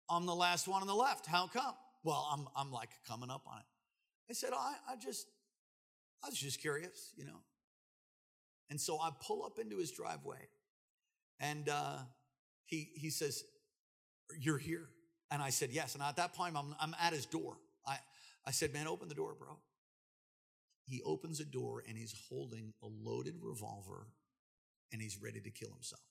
I'm 0.09 0.27
the 0.27 0.35
last 0.35 0.67
one 0.67 0.81
on 0.81 0.89
the 0.89 0.95
left. 0.95 1.27
How 1.27 1.47
come? 1.47 1.75
Well, 2.03 2.27
I'm, 2.33 2.47
I'm 2.57 2.73
like 2.73 2.91
coming 3.07 3.31
up 3.31 3.43
on 3.47 3.59
it. 3.59 3.65
I 4.31 4.33
said, 4.33 4.51
I, 4.55 4.75
I 4.91 4.97
just, 4.97 5.27
I 6.25 6.29
was 6.29 6.39
just 6.39 6.61
curious, 6.61 7.13
you 7.17 7.25
know. 7.25 7.41
And 8.71 8.81
so 8.81 9.01
I 9.01 9.11
pull 9.21 9.45
up 9.45 9.59
into 9.59 9.79
his 9.79 9.91
driveway 9.91 10.49
and 11.41 11.69
uh, 11.69 11.99
he, 12.67 12.91
he 12.95 13.11
says, 13.11 13.43
You're 14.39 14.59
here. 14.59 14.89
And 15.31 15.43
I 15.43 15.51
said, 15.51 15.71
Yes. 15.73 15.95
And 15.95 16.03
at 16.03 16.17
that 16.17 16.35
point, 16.35 16.57
I'm, 16.57 16.75
I'm 16.81 16.95
at 17.01 17.13
his 17.13 17.27
door. 17.27 17.57
I, 17.87 17.99
I 18.47 18.53
said, 18.53 18.73
Man, 18.73 18.87
open 18.87 19.09
the 19.09 19.15
door, 19.15 19.35
bro. 19.39 19.59
He 20.85 21.03
opens 21.05 21.39
the 21.39 21.45
door 21.45 21.83
and 21.87 21.97
he's 21.97 22.15
holding 22.29 22.73
a 22.83 22.87
loaded 22.87 23.35
revolver 23.41 24.09
and 24.93 25.01
he's 25.01 25.21
ready 25.23 25.41
to 25.41 25.51
kill 25.51 25.71
himself. 25.73 26.03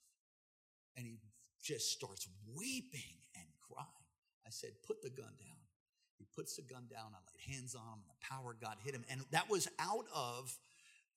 And 0.97 1.05
he 1.05 1.19
just 1.61 1.91
starts 1.91 2.27
weeping 2.55 3.17
and 3.35 3.45
crying. 3.67 3.87
I 4.45 4.49
said, 4.49 4.71
Put 4.85 5.01
the 5.01 5.09
gun 5.09 5.31
down. 5.39 5.57
He 6.17 6.25
puts 6.35 6.57
the 6.57 6.63
gun 6.63 6.83
down. 6.91 7.11
I 7.13 7.19
laid 7.31 7.55
hands 7.55 7.75
on 7.75 7.81
him, 7.81 7.99
and 8.03 8.09
the 8.09 8.27
power 8.27 8.51
of 8.51 8.59
God 8.59 8.75
hit 8.83 8.93
him. 8.93 9.05
And 9.09 9.21
that 9.31 9.49
was 9.49 9.69
out 9.79 10.05
of 10.13 10.57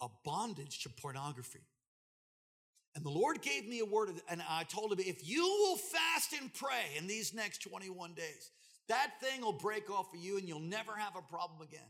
a 0.03 0.09
bondage 0.25 0.83
to 0.83 0.91
pornography. 0.91 1.61
And 2.95 3.05
the 3.05 3.11
Lord 3.11 3.41
gave 3.41 3.67
me 3.67 3.79
a 3.79 3.87
word, 3.87 4.11
and 4.29 4.43
I 4.47 4.65
told 4.65 4.93
him, 4.93 4.99
if 5.01 5.27
you 5.27 5.43
will 5.43 5.77
fast 5.77 6.35
and 6.39 6.53
pray 6.53 6.99
in 6.99 7.07
these 7.07 7.33
next 7.33 7.63
21 7.63 8.13
days, 8.13 8.51
that 8.89 9.13
thing 9.23 9.41
will 9.41 9.55
break 9.55 9.89
off 9.91 10.13
of 10.13 10.21
you 10.21 10.37
and 10.37 10.47
you'll 10.47 10.61
never 10.61 10.95
have 10.95 11.17
a 11.17 11.23
problem 11.23 11.63
again. 11.63 11.81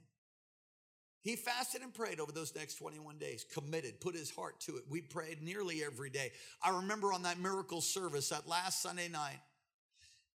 He 1.23 1.37
fasted 1.37 1.83
and 1.83 1.95
prayed 1.95 2.21
over 2.21 2.33
those 2.33 2.55
next 2.55 2.75
21 2.77 3.19
days, 3.19 3.45
committed, 3.53 4.01
put 4.01 4.15
his 4.15 4.31
heart 4.31 4.61
to 4.61 4.77
it. 4.77 4.85
We 4.89 5.01
prayed 5.01 5.41
nearly 5.41 5.83
every 5.85 6.11
day. 6.11 6.33
I 6.63 6.71
remember 6.71 7.13
on 7.13 7.23
that 7.23 7.39
miracle 7.39 7.81
service, 7.81 8.29
that 8.29 8.49
last 8.49 8.83
Sunday 8.83 9.09
night, 9.09 9.39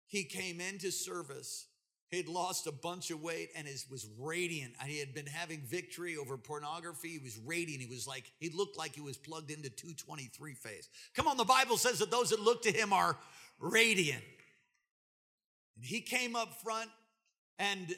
he 0.07 0.25
came 0.25 0.61
into 0.61 0.91
service 0.91 1.67
he 2.11 2.19
had 2.19 2.29
lost 2.29 2.67
a 2.67 2.73
bunch 2.73 3.11
of 3.11 3.23
weight 3.23 3.51
and 3.57 3.67
his, 3.67 3.87
was 3.91 4.07
radiant. 4.19 4.75
He 4.87 4.99
had 4.99 5.15
been 5.15 5.27
having 5.27 5.63
victory 5.63 6.17
over 6.17 6.37
pornography. 6.37 7.09
He 7.09 7.19
was 7.19 7.39
radiant. 7.39 7.83
He 7.83 7.89
was 7.89 8.07
like, 8.07 8.31
he 8.39 8.51
looked 8.51 8.77
like 8.79 8.95
he 8.95 9.01
was 9.01 9.17
plugged 9.17 9.51
into 9.51 9.71
223 9.71 10.55
phase. 10.55 10.89
Come 11.15 11.27
on, 11.27 11.37
the 11.37 11.45
Bible 11.45 11.77
says 11.77 11.99
that 11.99 12.11
those 12.11 12.31
that 12.31 12.41
look 12.41 12.63
to 12.63 12.73
him 12.73 12.93
are 12.93 13.17
radiant. 13.59 14.23
And 15.77 15.85
he 15.85 16.01
came 16.01 16.37
up 16.37 16.61
front 16.63 16.91
and 17.59 17.95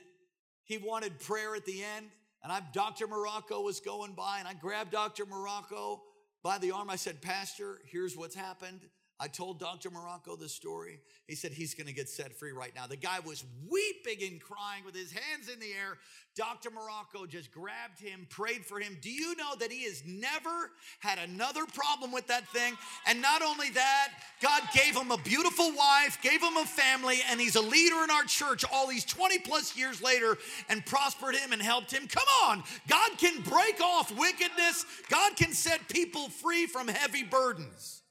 he 0.64 0.78
wanted 0.78 1.18
prayer 1.20 1.54
at 1.54 1.66
the 1.66 1.82
end. 1.82 2.06
And 2.42 2.52
I, 2.52 2.60
Dr. 2.72 3.06
Morocco 3.06 3.60
was 3.62 3.80
going 3.80 4.12
by 4.12 4.38
and 4.38 4.48
I 4.48 4.54
grabbed 4.54 4.92
Dr. 4.92 5.26
Morocco 5.26 6.02
by 6.42 6.58
the 6.58 6.70
arm. 6.70 6.88
I 6.90 6.96
said, 6.96 7.20
Pastor, 7.20 7.80
here's 7.86 8.16
what's 8.16 8.36
happened. 8.36 8.80
I 9.18 9.28
told 9.28 9.58
Dr. 9.58 9.90
Morocco 9.90 10.36
the 10.36 10.48
story. 10.48 11.00
He 11.26 11.34
said 11.34 11.52
he's 11.52 11.74
going 11.74 11.86
to 11.86 11.94
get 11.94 12.10
set 12.10 12.34
free 12.34 12.52
right 12.52 12.74
now. 12.74 12.86
The 12.86 12.96
guy 12.96 13.20
was 13.20 13.44
weeping 13.66 14.18
and 14.28 14.38
crying 14.38 14.84
with 14.84 14.94
his 14.94 15.10
hands 15.10 15.48
in 15.50 15.58
the 15.58 15.72
air. 15.72 15.96
Dr. 16.34 16.70
Morocco 16.70 17.24
just 17.24 17.50
grabbed 17.50 17.98
him, 17.98 18.26
prayed 18.28 18.66
for 18.66 18.78
him. 18.78 18.98
Do 19.00 19.10
you 19.10 19.34
know 19.36 19.56
that 19.58 19.72
he 19.72 19.84
has 19.84 20.02
never 20.04 20.70
had 21.00 21.18
another 21.18 21.64
problem 21.64 22.12
with 22.12 22.26
that 22.26 22.46
thing? 22.48 22.74
And 23.06 23.22
not 23.22 23.40
only 23.40 23.70
that, 23.70 24.08
God 24.42 24.62
gave 24.74 24.94
him 24.94 25.10
a 25.10 25.16
beautiful 25.16 25.72
wife, 25.72 26.18
gave 26.20 26.42
him 26.42 26.58
a 26.58 26.66
family, 26.66 27.20
and 27.30 27.40
he's 27.40 27.56
a 27.56 27.62
leader 27.62 28.04
in 28.04 28.10
our 28.10 28.24
church 28.24 28.66
all 28.70 28.86
these 28.86 29.06
20 29.06 29.38
plus 29.38 29.78
years 29.78 30.02
later 30.02 30.36
and 30.68 30.84
prospered 30.84 31.36
him 31.36 31.52
and 31.52 31.62
helped 31.62 31.90
him. 31.90 32.06
Come 32.06 32.28
on, 32.44 32.62
God 32.86 33.12
can 33.16 33.40
break 33.40 33.80
off 33.80 34.14
wickedness, 34.14 34.84
God 35.08 35.36
can 35.36 35.54
set 35.54 35.88
people 35.88 36.28
free 36.28 36.66
from 36.66 36.88
heavy 36.88 37.22
burdens 37.22 38.02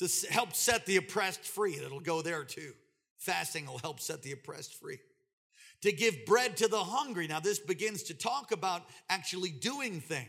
to 0.00 0.32
help 0.32 0.54
set 0.54 0.86
the 0.86 0.96
oppressed 0.96 1.44
free. 1.44 1.76
It'll 1.76 2.00
go 2.00 2.22
there 2.22 2.44
too. 2.44 2.72
Fasting 3.18 3.66
will 3.66 3.78
help 3.78 4.00
set 4.00 4.22
the 4.22 4.32
oppressed 4.32 4.74
free. 4.74 4.98
To 5.82 5.92
give 5.92 6.24
bread 6.26 6.56
to 6.58 6.68
the 6.68 6.82
hungry. 6.82 7.26
Now, 7.26 7.40
this 7.40 7.58
begins 7.58 8.04
to 8.04 8.14
talk 8.14 8.50
about 8.50 8.82
actually 9.08 9.50
doing 9.50 10.00
things. 10.00 10.26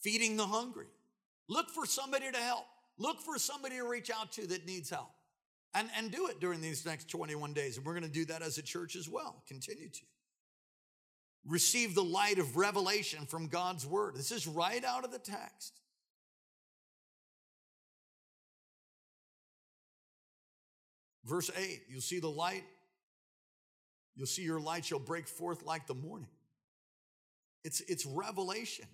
Feeding 0.00 0.36
the 0.36 0.46
hungry. 0.46 0.86
Look 1.48 1.70
for 1.70 1.86
somebody 1.86 2.30
to 2.30 2.38
help. 2.38 2.66
Look 2.98 3.20
for 3.20 3.38
somebody 3.38 3.76
to 3.76 3.84
reach 3.84 4.10
out 4.10 4.32
to 4.32 4.46
that 4.48 4.66
needs 4.66 4.90
help. 4.90 5.10
And, 5.74 5.88
and 5.96 6.10
do 6.10 6.26
it 6.26 6.40
during 6.40 6.60
these 6.60 6.84
next 6.86 7.08
21 7.08 7.52
days. 7.52 7.76
And 7.76 7.86
we're 7.86 7.94
going 7.94 8.04
to 8.04 8.08
do 8.08 8.24
that 8.26 8.42
as 8.42 8.58
a 8.58 8.62
church 8.62 8.96
as 8.96 9.08
well. 9.08 9.42
Continue 9.46 9.88
to. 9.88 10.00
Receive 11.46 11.94
the 11.94 12.04
light 12.04 12.38
of 12.38 12.56
revelation 12.56 13.26
from 13.26 13.46
God's 13.46 13.86
word. 13.86 14.14
This 14.14 14.30
is 14.30 14.46
right 14.46 14.84
out 14.84 15.04
of 15.04 15.12
the 15.12 15.18
text. 15.18 15.80
Verse 21.24 21.50
8, 21.54 21.82
you'll 21.88 22.00
see 22.00 22.18
the 22.18 22.30
light. 22.30 22.64
You'll 24.16 24.26
see 24.26 24.42
your 24.42 24.60
light 24.60 24.86
shall 24.86 24.98
break 24.98 25.28
forth 25.28 25.64
like 25.64 25.86
the 25.86 25.94
morning. 25.94 26.28
It's, 27.64 27.80
it's 27.82 28.06
revelation. 28.06 28.86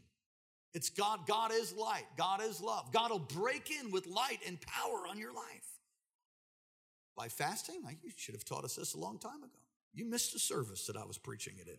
It's 0.74 0.90
God. 0.90 1.26
God 1.26 1.52
is 1.52 1.72
light. 1.74 2.04
God 2.16 2.42
is 2.42 2.60
love. 2.60 2.92
God 2.92 3.10
will 3.10 3.18
break 3.18 3.70
in 3.70 3.90
with 3.90 4.06
light 4.06 4.40
and 4.46 4.60
power 4.60 5.06
on 5.08 5.18
your 5.18 5.32
life. 5.32 5.80
By 7.16 7.28
fasting, 7.28 7.76
you 8.02 8.10
should 8.14 8.34
have 8.34 8.44
taught 8.44 8.64
us 8.64 8.76
this 8.76 8.94
a 8.94 8.98
long 8.98 9.18
time 9.18 9.42
ago. 9.42 9.58
You 9.94 10.04
missed 10.04 10.34
a 10.34 10.38
service 10.38 10.86
that 10.86 10.96
I 10.96 11.04
was 11.04 11.16
preaching 11.16 11.54
it 11.58 11.66
in. 11.66 11.78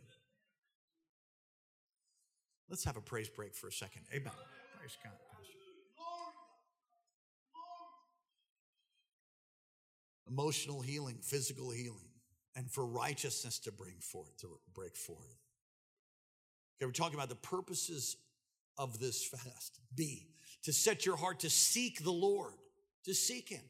Let's 2.70 2.84
have 2.86 2.98
a 2.98 3.02
praise 3.02 3.30
break 3.30 3.54
for 3.54 3.68
a 3.68 3.72
second. 3.72 4.02
Amen. 4.12 4.34
Praise 4.80 4.98
God. 5.04 5.14
Emotional 10.30 10.82
healing, 10.82 11.18
physical 11.22 11.70
healing, 11.72 12.10
and 12.56 12.70
for 12.72 12.86
righteousness 12.86 13.60
to 13.60 13.72
bring 13.72 13.96
forth, 14.00 14.36
to 14.38 14.48
break 14.74 14.96
forth. 14.96 15.38
Okay, 16.78 16.86
we're 16.86 16.92
talking 16.92 17.16
about 17.16 17.30
the 17.30 17.36
purposes 17.36 18.18
of 18.78 19.00
this 19.00 19.24
fast. 19.24 19.80
B, 19.96 20.28
to 20.64 20.74
set 20.74 21.06
your 21.06 21.18
heart 21.18 21.40
to 21.42 21.50
seek 21.50 22.04
the 22.04 22.12
Lord, 22.12 22.54
to 23.06 23.14
seek 23.14 23.50
Him. 23.50 23.64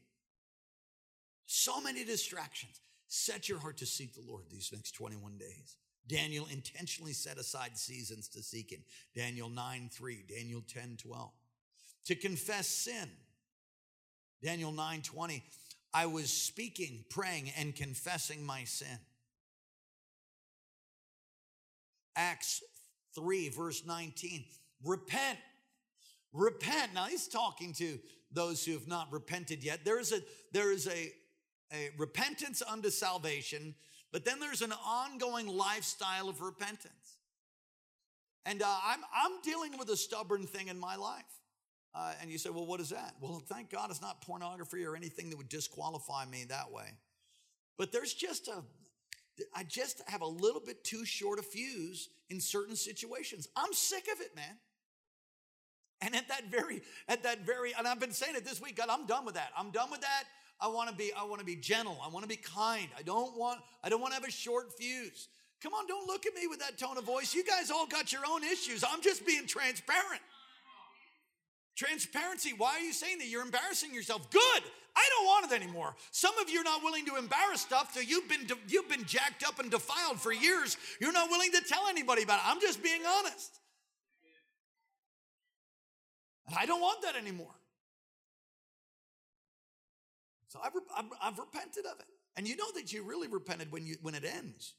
So 1.46 1.80
many 1.82 2.04
distractions. 2.04 2.82
Set 3.08 3.48
your 3.48 3.60
heart 3.60 3.78
to 3.78 3.86
seek 3.86 4.14
the 4.14 4.22
Lord 4.22 4.44
these 4.52 4.70
next 4.74 4.92
21 4.92 5.38
days. 5.38 5.78
Daniel 6.08 6.48
intentionally 6.52 7.14
set 7.14 7.38
aside 7.38 7.78
seasons 7.78 8.28
to 8.30 8.44
seek 8.44 8.72
Him. 8.72 8.84
Daniel 9.16 9.50
9 9.50 9.90
3, 9.92 10.24
Daniel 10.28 10.64
10 10.68 10.98
12. 10.98 11.32
To 12.06 12.16
confess 12.16 12.68
sin. 12.68 13.10
Daniel 14.44 14.72
9 14.72 15.02
20 15.02 15.44
I 15.94 16.06
was 16.06 16.30
speaking, 16.30 17.06
praying, 17.10 17.52
and 17.58 17.76
confessing 17.76 18.46
my 18.46 18.64
sin. 18.66 19.00
Acts 22.16 22.64
3, 23.16 23.50
verse 23.50 23.84
19. 23.86 24.46
Repent. 24.84 25.40
Repent. 26.34 26.94
Now 26.94 27.06
he's 27.06 27.28
talking 27.28 27.74
to 27.74 28.00
those 28.32 28.66
who 28.66 28.74
have 28.74 28.88
not 28.88 29.12
repented 29.12 29.64
yet. 29.64 29.86
There 29.86 30.00
is 30.00 30.12
a 30.12 30.20
there 30.52 30.72
is 30.72 30.88
a, 30.88 31.12
a 31.74 31.90
repentance 31.98 32.62
unto 32.68 32.90
salvation, 32.90 33.76
but 34.12 34.26
then 34.26 34.40
there's 34.40 34.62
an 34.62 34.74
ongoing 34.86 35.48
lifestyle 35.48 36.30
of 36.30 36.42
repentance. 36.42 37.18
And 38.46 38.62
uh, 38.62 38.78
I'm 38.86 39.00
I'm 39.16 39.42
dealing 39.44 39.78
with 39.78 39.90
a 39.90 39.98
stubborn 39.98 40.46
thing 40.46 40.68
in 40.68 40.80
my 40.80 40.96
life. 40.96 41.24
Uh, 41.98 42.14
and 42.22 42.30
you 42.30 42.38
say, 42.38 42.52
well, 42.52 42.66
what 42.66 42.80
is 42.80 42.90
that? 42.90 43.16
Well, 43.20 43.42
thank 43.48 43.72
God 43.72 43.90
it's 43.90 44.02
not 44.02 44.22
pornography 44.22 44.86
or 44.86 44.96
anything 44.96 45.32
that 45.32 45.38
would 45.38 45.50
disqualify 45.50 46.26
me 46.26 46.46
that 46.50 46.72
way. 46.72 46.92
But 47.76 47.92
there's 47.92 48.14
just 48.14 48.48
a, 48.48 48.64
I 49.56 49.64
just 49.64 50.04
have 50.08 50.22
a 50.22 50.28
little 50.28 50.62
bit 50.64 50.84
too 50.84 51.06
short 51.06 51.40
a 51.40 51.42
fuse 51.42 52.10
in 52.30 52.40
certain 52.40 52.76
situations. 52.76 53.48
I'm 53.56 53.74
sick 53.74 54.08
of 54.14 54.22
it, 54.22 54.36
man. 54.36 54.58
And 56.02 56.16
at 56.16 56.28
that 56.28 56.52
very, 56.52 56.84
at 57.08 57.24
that 57.24 57.48
very, 57.48 57.74
and 57.76 57.88
I've 57.88 58.00
been 58.00 58.12
saying 58.12 58.36
it 58.36 58.46
this 58.46 58.62
week, 58.62 58.78
God, 58.78 58.90
I'm 58.92 59.08
done 59.08 59.26
with 59.26 59.34
that. 59.34 59.50
I'm 59.58 59.72
done 59.72 59.90
with 59.90 60.02
that. 60.02 60.26
I 60.62 60.68
want 60.68 60.92
to 60.92 60.96
be, 60.96 61.12
I 61.20 61.24
want 61.24 61.40
to 61.40 61.46
be 61.46 61.56
gentle. 61.56 61.98
I 62.04 62.10
want 62.10 62.24
to 62.24 62.30
be 62.30 62.36
kind. 62.36 62.90
I 62.96 63.02
don't 63.02 63.36
want, 63.36 63.60
I 63.84 63.90
don't 63.90 64.02
want 64.02 64.14
to 64.14 64.20
have 64.20 64.28
a 64.28 64.32
short 64.32 64.72
fuse. 64.78 65.30
Come 65.64 65.74
on, 65.74 65.88
don't 65.88 66.06
look 66.06 66.28
at 66.28 66.36
me 66.36 66.46
with 66.46 66.60
that 66.60 66.78
tone 66.78 67.00
of 67.00 67.06
voice. 67.06 67.34
You 67.34 67.44
guys 67.44 67.72
all 67.72 67.88
got 67.88 68.14
your 68.14 68.22
own 68.30 68.44
issues. 68.44 68.84
I'm 68.88 69.02
just 69.02 69.26
being 69.26 69.48
transparent. 69.48 70.22
Transparency. 71.78 72.54
Why 72.58 72.74
are 72.74 72.80
you 72.80 72.92
saying 72.92 73.20
that? 73.20 73.28
You're 73.28 73.44
embarrassing 73.44 73.94
yourself. 73.94 74.30
Good. 74.32 74.64
I 74.96 75.10
don't 75.16 75.26
want 75.26 75.52
it 75.52 75.62
anymore. 75.62 75.96
Some 76.10 76.36
of 76.40 76.50
you 76.50 76.62
are 76.62 76.64
not 76.64 76.84
willing 76.84 77.06
to 77.06 77.18
embarrass 77.18 77.62
stuff, 77.62 77.94
so 77.94 78.00
you've 78.00 78.28
been 78.28 78.48
you've 78.68 78.90
been 78.90 79.06
jacked 79.06 79.48
up 79.48 79.60
and 79.60 79.70
defiled 79.70 80.20
for 80.20 80.34
years. 80.34 80.76
You're 81.00 81.14
not 81.14 81.30
willing 81.30 81.52
to 81.52 81.62
tell 81.62 81.88
anybody 81.88 82.24
about 82.24 82.40
it. 82.40 82.48
I'm 82.48 82.60
just 82.60 82.82
being 82.82 83.02
honest. 83.06 83.60
And 86.48 86.58
I 86.60 86.66
don't 86.66 86.82
want 86.82 87.04
that 87.04 87.16
anymore. 87.16 87.54
So 90.48 90.60
I've, 90.64 90.72
I've, 90.98 91.06
I've 91.22 91.40
repented 91.40 91.86
of 91.86 92.00
it. 92.00 92.08
And 92.36 92.48
you 92.48 92.56
know 92.56 92.72
that 92.74 92.92
you 92.92 93.04
really 93.04 93.28
repented 93.28 93.72
when 93.72 93.86
you 93.86 93.98
when 94.02 94.16
it 94.16 94.24
ends. 94.26 94.74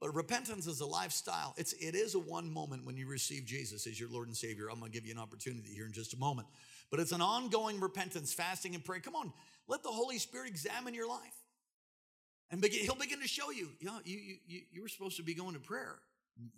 But 0.00 0.14
repentance 0.14 0.66
is 0.66 0.80
a 0.80 0.86
lifestyle. 0.86 1.54
It's 1.58 1.74
it 1.74 1.94
is 1.94 2.14
a 2.14 2.18
one 2.18 2.50
moment 2.50 2.86
when 2.86 2.96
you 2.96 3.06
receive 3.06 3.44
Jesus 3.44 3.86
as 3.86 4.00
your 4.00 4.08
Lord 4.08 4.28
and 4.28 4.36
Savior. 4.36 4.68
I'm 4.70 4.80
going 4.80 4.90
to 4.90 4.96
give 4.98 5.06
you 5.06 5.12
an 5.12 5.20
opportunity 5.20 5.68
here 5.74 5.84
in 5.84 5.92
just 5.92 6.14
a 6.14 6.18
moment. 6.18 6.48
But 6.90 7.00
it's 7.00 7.12
an 7.12 7.20
ongoing 7.20 7.78
repentance, 7.80 8.32
fasting 8.32 8.74
and 8.74 8.84
prayer. 8.84 9.00
Come 9.00 9.14
on, 9.14 9.32
Let 9.68 9.82
the 9.82 9.90
Holy 9.90 10.18
Spirit 10.18 10.48
examine 10.48 10.94
your 10.94 11.06
life. 11.06 11.34
And 12.50 12.60
begin, 12.60 12.80
he'll 12.80 12.96
begin 12.96 13.20
to 13.20 13.28
show 13.28 13.50
you, 13.50 13.68
you, 13.78 13.86
know, 13.86 14.00
you, 14.04 14.36
you, 14.46 14.60
you 14.72 14.82
were 14.82 14.88
supposed 14.88 15.16
to 15.18 15.22
be 15.22 15.34
going 15.34 15.54
to 15.54 15.60
prayer. 15.60 15.96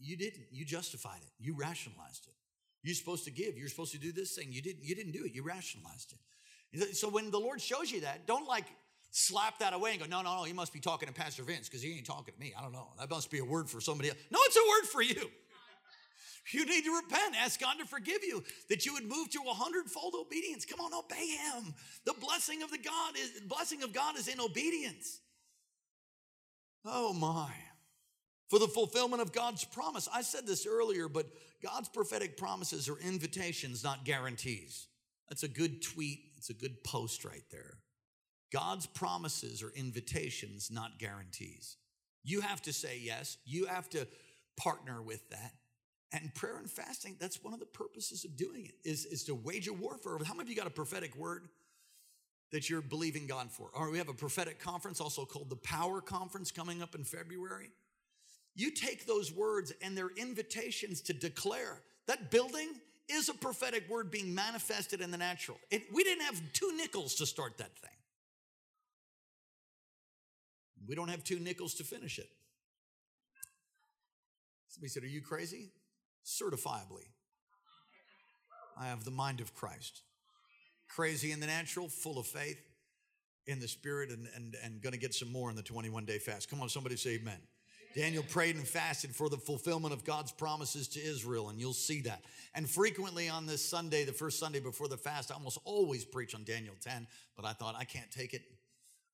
You 0.01 0.17
didn't. 0.17 0.45
You 0.51 0.65
justified 0.65 1.21
it. 1.21 1.31
You 1.39 1.55
rationalized 1.55 2.27
it. 2.27 2.35
You're 2.83 2.95
supposed 2.95 3.25
to 3.25 3.31
give. 3.31 3.59
You're 3.59 3.69
supposed 3.69 3.93
to 3.93 3.99
do 3.99 4.13
this 4.13 4.35
thing. 4.35 4.49
You 4.51 4.63
didn't, 4.63 4.85
you 4.85 4.95
didn't 4.95 5.13
do 5.13 5.25
it. 5.25 5.35
You 5.35 5.43
rationalized 5.43 6.15
it. 6.15 6.97
So 6.97 7.09
when 7.09 7.31
the 7.31 7.39
Lord 7.39 7.61
shows 7.61 7.91
you 7.91 8.01
that, 8.01 8.27
don't 8.27 8.49
like 8.49 8.65
slap 9.13 9.59
that 9.59 9.75
away 9.75 9.93
and 9.93 10.01
go, 10.01 10.07
no, 10.07 10.23
no, 10.23 10.37
no, 10.37 10.43
he 10.43 10.55
must 10.55 10.73
be 10.73 10.81
talking 10.81 11.07
to 11.07 11.15
Pastor 11.15 11.43
Vince 11.43 11.69
because 11.69 11.83
he 11.83 11.93
ain't 11.93 12.07
talking 12.07 12.35
to 12.35 12.41
me. 12.41 12.53
I 12.59 12.63
don't 12.63 12.73
know. 12.73 12.89
That 12.99 13.09
must 13.11 13.31
be 13.31 13.39
a 13.39 13.45
word 13.45 13.69
for 13.71 13.81
somebody 13.81 14.09
else. 14.09 14.19
No, 14.31 14.39
it's 14.43 14.57
a 14.57 14.69
word 14.69 14.89
for 14.89 15.03
you. 15.03 15.31
You 16.51 16.67
need 16.67 16.83
to 16.83 16.97
repent. 16.97 17.37
Ask 17.41 17.61
God 17.61 17.75
to 17.79 17.87
forgive 17.87 18.25
you, 18.25 18.43
that 18.69 18.85
you 18.85 18.95
would 18.95 19.09
move 19.09 19.31
to 19.31 19.39
a 19.49 19.55
hundredfold 19.55 20.15
obedience. 20.21 20.65
Come 20.65 20.81
on, 20.81 20.93
obey 20.93 21.25
Him. 21.25 21.73
The 22.05 22.15
blessing 22.21 22.65
of 22.65 22.71
the 22.73 22.79
God 22.79 23.15
is 23.17 23.41
blessing 23.43 23.85
of 23.85 23.93
God 23.93 24.19
is 24.19 24.27
in 24.27 24.41
obedience. 24.41 25.21
Oh 26.85 27.13
my. 27.13 27.53
For 28.51 28.59
the 28.59 28.67
fulfillment 28.67 29.23
of 29.23 29.33
God's 29.33 29.65
promise. 29.65 30.09
I 30.13 30.23
said 30.23 30.45
this 30.45 30.67
earlier, 30.67 31.09
but 31.09 31.27
God's 31.63 31.89
prophetic 31.89 32.37
promises 32.37 32.89
are 32.89 32.99
invitations, 32.99 33.85
not 33.85 34.05
guarantees. 34.05 34.89
That's 35.29 35.45
a 35.45 35.49
good 35.49 35.81
tweet. 35.81 36.25
It's 36.37 36.51
a 36.51 36.55
good 36.55 36.83
post 36.83 37.25
right 37.25 37.45
there. 37.53 37.79
God's 38.53 38.87
promises 38.87 39.63
are 39.63 39.73
invitations, 39.75 40.71
not 40.71 40.99
guarantees. 40.99 41.77
You 42.23 42.41
have 42.43 42.63
to 42.63 42.73
say 42.73 43.01
yes. 43.03 43.39
You 43.45 43.67
have 43.67 43.89
to 43.91 44.07
partner 44.57 45.03
with 45.03 45.29
that. 45.31 45.53
And 46.13 46.35
prayer 46.35 46.59
and 46.59 46.71
fasting, 46.71 47.17
that's 47.19 47.43
one 47.43 47.55
of 47.55 47.61
the 47.61 47.67
purposes 47.67 48.25
of 48.25 48.37
doing 48.37 48.67
it, 48.67 48.75
is, 48.85 49.07
is 49.07 49.25
to 49.25 49.35
wage 49.35 49.67
a 49.67 49.73
warfare. 49.73 50.19
How 50.25 50.35
many 50.35 50.43
of 50.43 50.49
you 50.51 50.57
got 50.57 50.67
a 50.67 50.71
prophetic 50.71 51.17
word 51.17 51.49
that 52.51 52.69
you're 52.69 52.83
believing 52.83 53.27
God 53.27 53.51
for? 53.51 53.71
Or 53.73 53.91
we 53.91 53.97
have 53.97 54.11
a 54.11 54.15
prophetic 54.15 54.61
conference, 54.61 55.01
also 55.01 55.25
called 55.25 55.49
the 55.49 55.57
Power 55.57 56.03
Conference, 56.03 56.51
coming 56.51 56.83
up 56.83 56.95
in 56.95 57.03
February. 57.03 57.71
You 58.55 58.71
take 58.71 59.07
those 59.07 59.33
words 59.33 59.73
and 59.81 59.97
they're 59.97 60.11
invitations 60.15 61.01
to 61.03 61.15
declare 61.15 61.81
that 62.07 62.31
building 62.31 62.69
is 63.09 63.31
a 63.31 63.35
prophetic 63.35 63.89
word 63.89 64.11
being 64.11 64.35
manifested 64.35 65.01
in 65.01 65.11
the 65.11 65.17
natural. 65.17 65.59
It, 65.71 65.85
we 65.95 66.05
didn't 66.05 66.25
have 66.25 66.41
two 66.53 66.77
nickels 66.77 67.15
to 67.17 67.27
start 67.27 67.57
that 67.57 67.75
thing. 67.79 67.91
We 70.89 70.95
don't 70.95 71.09
have 71.09 71.25
two 71.25 71.39
nickels 71.39 71.75
to 71.75 71.85
finish 71.85 72.19
it. 72.19 72.29
Somebody 74.69 74.89
said, 74.89 75.03
Are 75.03 75.09
you 75.09 75.21
crazy? 75.21 75.71
certifiably. 76.25 77.09
I 78.79 78.87
have 78.87 79.05
the 79.05 79.11
mind 79.11 79.41
of 79.41 79.55
Christ. 79.55 80.03
Crazy 80.89 81.33
in 81.33 81.41
the 81.41 81.47
natural, 81.47 81.89
full 81.89 82.19
of 82.19 82.27
faith 82.27 82.61
in 83.47 83.59
the 83.59 83.69
spirit, 83.69 84.11
and, 84.11 84.29
and, 84.37 84.57
and 84.63 84.81
going 84.81 84.93
to 84.93 84.99
get 84.99 85.15
some 85.15 85.31
more 85.31 85.51
in 85.51 85.57
the 85.57 85.63
21 85.63 86.05
day 86.05 86.19
fast. 86.19 86.49
Come 86.49 86.61
on, 86.61 86.69
somebody 86.69 86.97
say 86.97 87.15
amen. 87.15 87.39
Daniel 87.95 88.23
prayed 88.23 88.57
and 88.57 88.67
fasted 88.67 89.15
for 89.15 89.29
the 89.29 89.37
fulfillment 89.37 89.93
of 89.93 90.05
God's 90.05 90.33
promises 90.33 90.89
to 90.89 91.03
Israel, 91.03 91.51
and 91.51 91.61
you'll 91.61 91.75
see 91.75 92.01
that. 92.03 92.25
And 92.55 92.71
frequently 92.71 93.29
on 93.29 93.47
this 93.47 93.63
Sunday, 93.63 94.05
the 94.05 94.13
first 94.13 94.39
Sunday 94.39 94.61
before 94.61 94.89
the 94.89 94.97
fast, 94.97 95.31
I 95.31 95.35
almost 95.35 95.59
always 95.65 96.05
preach 96.05 96.35
on 96.35 96.45
Daniel 96.45 96.75
10, 96.81 97.07
but 97.37 97.45
I 97.45 97.53
thought, 97.53 97.75
I 97.77 97.85
can't 97.85 98.11
take 98.11 98.33
it. 98.33 98.43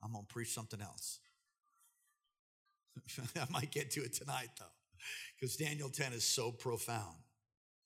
I'm 0.02 0.12
going 0.12 0.24
to 0.24 0.32
preach 0.32 0.52
something 0.52 0.80
else. 0.80 1.18
I 3.36 3.46
might 3.50 3.70
get 3.70 3.90
to 3.92 4.00
it 4.00 4.12
tonight, 4.12 4.48
though 4.58 4.66
because 5.38 5.56
Daniel 5.56 5.88
10 5.88 6.12
is 6.12 6.24
so 6.24 6.50
profound. 6.50 7.16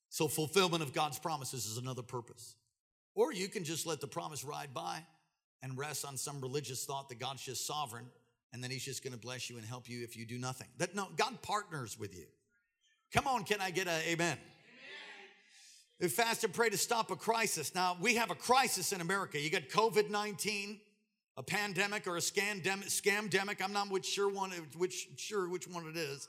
So, 0.08 0.28
fulfillment 0.28 0.82
of 0.82 0.92
God's 0.92 1.18
promises 1.18 1.66
is 1.66 1.78
another 1.78 2.02
purpose. 2.02 2.56
Or 3.14 3.32
you 3.32 3.48
can 3.48 3.64
just 3.64 3.86
let 3.86 4.00
the 4.00 4.06
promise 4.06 4.44
ride 4.44 4.72
by 4.74 5.04
and 5.62 5.76
rest 5.76 6.04
on 6.04 6.16
some 6.16 6.40
religious 6.40 6.84
thought 6.84 7.08
that 7.08 7.18
God's 7.18 7.42
just 7.42 7.66
sovereign 7.66 8.06
and 8.52 8.62
then 8.62 8.70
he's 8.70 8.84
just 8.84 9.02
going 9.02 9.12
to 9.12 9.18
bless 9.18 9.48
you 9.48 9.56
and 9.56 9.66
help 9.66 9.88
you 9.88 10.02
if 10.02 10.16
you 10.16 10.26
do 10.26 10.38
nothing. 10.38 10.68
That 10.78 10.94
no, 10.94 11.08
God 11.16 11.40
partners 11.42 11.98
with 11.98 12.16
you. 12.16 12.26
Come 13.12 13.26
on, 13.26 13.44
can 13.44 13.60
I 13.60 13.70
get 13.70 13.86
a 13.86 14.10
amen? 14.10 14.38
We 16.00 16.08
fast 16.08 16.42
and 16.42 16.52
pray 16.52 16.68
to 16.68 16.76
stop 16.76 17.10
a 17.10 17.16
crisis. 17.16 17.74
Now, 17.74 17.96
we 18.00 18.16
have 18.16 18.30
a 18.30 18.34
crisis 18.34 18.92
in 18.92 19.00
America. 19.00 19.38
You 19.38 19.50
got 19.50 19.68
COVID 19.68 20.10
19, 20.10 20.80
a 21.36 21.42
pandemic 21.42 22.06
or 22.06 22.16
a 22.16 22.20
scandemic, 22.20 22.86
scamdemic. 22.86 23.62
I'm 23.62 23.72
not 23.72 24.04
sure 24.04 24.28
one, 24.28 24.50
which 24.76 25.08
sure 25.16 25.48
which 25.48 25.66
one 25.66 25.86
it 25.86 25.96
is. 25.96 26.28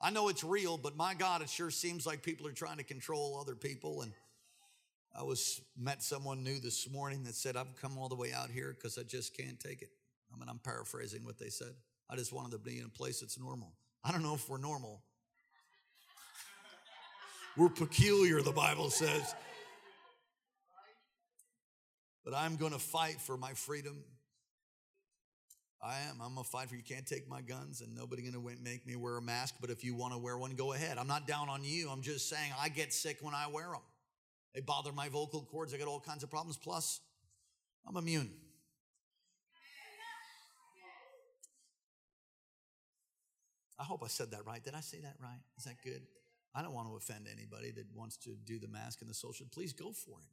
I 0.00 0.10
know 0.10 0.28
it's 0.28 0.44
real, 0.44 0.78
but 0.78 0.96
my 0.96 1.14
God, 1.14 1.42
it 1.42 1.50
sure 1.50 1.70
seems 1.70 2.06
like 2.06 2.22
people 2.22 2.46
are 2.46 2.52
trying 2.52 2.76
to 2.78 2.84
control 2.84 3.38
other 3.40 3.54
people. 3.54 4.02
And 4.02 4.12
I 5.14 5.24
was 5.24 5.60
met 5.76 6.02
someone 6.02 6.44
new 6.44 6.60
this 6.60 6.88
morning 6.88 7.24
that 7.24 7.34
said, 7.34 7.56
I've 7.56 7.74
come 7.80 7.98
all 7.98 8.08
the 8.08 8.14
way 8.14 8.32
out 8.32 8.50
here 8.50 8.74
because 8.74 8.96
I 8.96 9.02
just 9.02 9.36
can't 9.36 9.58
take 9.58 9.82
it. 9.82 9.90
I 10.32 10.38
mean, 10.38 10.48
I'm 10.48 10.60
paraphrasing 10.60 11.24
what 11.24 11.38
they 11.38 11.48
said. 11.48 11.72
I 12.08 12.16
just 12.16 12.32
wanted 12.32 12.52
to 12.52 12.58
be 12.58 12.78
in 12.78 12.84
a 12.84 12.88
place 12.88 13.20
that's 13.20 13.38
normal. 13.38 13.72
I 14.04 14.12
don't 14.12 14.22
know 14.22 14.34
if 14.34 14.48
we're 14.48 14.58
normal. 14.58 15.02
we're 17.56 17.68
peculiar, 17.68 18.40
the 18.40 18.52
Bible 18.52 18.90
says. 18.90 19.34
But 22.24 22.34
I'm 22.34 22.56
going 22.56 22.72
to 22.72 22.78
fight 22.78 23.20
for 23.20 23.36
my 23.36 23.52
freedom. 23.54 24.04
I 25.80 26.00
am. 26.10 26.20
I'm 26.20 26.36
a 26.38 26.44
fighter. 26.44 26.74
You 26.74 26.82
can't 26.82 27.06
take 27.06 27.28
my 27.28 27.40
guns, 27.40 27.80
and 27.80 27.94
nobody 27.94 28.22
gonna 28.22 28.44
make 28.62 28.86
me 28.86 28.96
wear 28.96 29.16
a 29.16 29.22
mask. 29.22 29.56
But 29.60 29.70
if 29.70 29.84
you 29.84 29.94
want 29.94 30.12
to 30.12 30.18
wear 30.18 30.36
one, 30.36 30.54
go 30.56 30.72
ahead. 30.72 30.98
I'm 30.98 31.06
not 31.06 31.26
down 31.26 31.48
on 31.48 31.62
you. 31.62 31.88
I'm 31.88 32.02
just 32.02 32.28
saying 32.28 32.52
I 32.60 32.68
get 32.68 32.92
sick 32.92 33.18
when 33.20 33.34
I 33.34 33.46
wear 33.46 33.66
them. 33.66 33.82
They 34.54 34.60
bother 34.60 34.92
my 34.92 35.08
vocal 35.08 35.42
cords. 35.42 35.72
I 35.72 35.78
got 35.78 35.86
all 35.86 36.00
kinds 36.00 36.24
of 36.24 36.30
problems. 36.30 36.56
Plus, 36.56 37.00
I'm 37.86 37.96
immune. 37.96 38.30
I 43.78 43.84
hope 43.84 44.02
I 44.02 44.08
said 44.08 44.32
that 44.32 44.44
right. 44.44 44.62
Did 44.62 44.74
I 44.74 44.80
say 44.80 44.98
that 45.00 45.14
right? 45.22 45.38
Is 45.56 45.64
that 45.64 45.76
good? 45.84 46.02
I 46.54 46.62
don't 46.62 46.72
want 46.74 46.88
to 46.88 46.96
offend 46.96 47.28
anybody 47.32 47.70
that 47.72 47.84
wants 47.94 48.16
to 48.18 48.30
do 48.44 48.58
the 48.58 48.66
mask 48.66 49.00
and 49.00 49.08
the 49.08 49.14
social. 49.14 49.46
Please 49.52 49.72
go 49.72 49.92
for 49.92 50.18
it. 50.20 50.26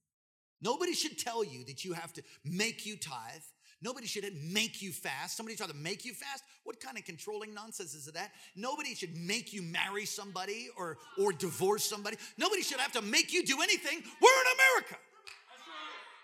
Nobody 0.62 0.94
should 0.94 1.20
tell 1.20 1.44
you 1.44 1.64
that 1.66 1.86
you 1.86 1.94
have 1.94 2.12
to 2.14 2.24
make 2.44 2.86
you 2.86 2.98
tithe 2.98 3.44
Nobody 3.82 4.08
should 4.08 4.26
make 4.42 4.82
you 4.82 4.92
fast. 4.92 5.38
Somebody 5.38 5.56
try 5.56 5.68
to 5.68 5.74
make 5.76 6.06
you 6.06 6.14
fast. 6.14 6.44
What 6.64 6.80
kind 6.80 6.98
of 6.98 7.06
controlling 7.06 7.54
nonsense 7.54 7.94
is 7.94 8.06
that? 8.06 8.32
Nobody 8.56 8.96
should 8.96 9.16
make 9.16 9.54
you 9.54 9.62
marry 9.62 10.06
somebody 10.06 10.70
or, 10.78 10.98
or 11.20 11.34
divorce 11.34 11.84
somebody. 11.84 12.18
Nobody 12.38 12.62
should 12.62 12.80
have 12.80 12.94
to 12.94 13.02
make 13.02 13.34
you 13.34 13.46
do 13.46 13.62
anything. 13.62 14.02
We're 14.22 14.42
in 14.42 14.80
America. 14.80 14.96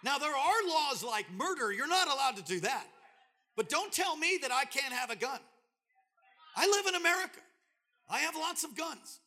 Now, 0.04 0.18
there 0.18 0.36
are 0.36 0.68
laws 0.68 1.04
like 1.04 1.32
murder. 1.32 1.72
You're 1.72 1.88
not 1.88 2.08
allowed 2.08 2.38
to 2.38 2.44
do 2.44 2.60
that. 2.62 2.86
But 3.56 3.70
don't 3.70 3.92
tell 3.92 4.16
me 4.16 4.40
that 4.42 4.52
I 4.52 4.66
can't 4.66 4.94
have 4.94 5.12
a 5.12 5.16
gun. 5.16 5.40
I 6.56 6.68
live 6.68 6.88
in 6.88 6.96
America. 6.96 7.40
I 8.10 8.20
have 8.20 8.36
lots 8.36 8.64
of 8.64 8.76
guns. 8.76 9.20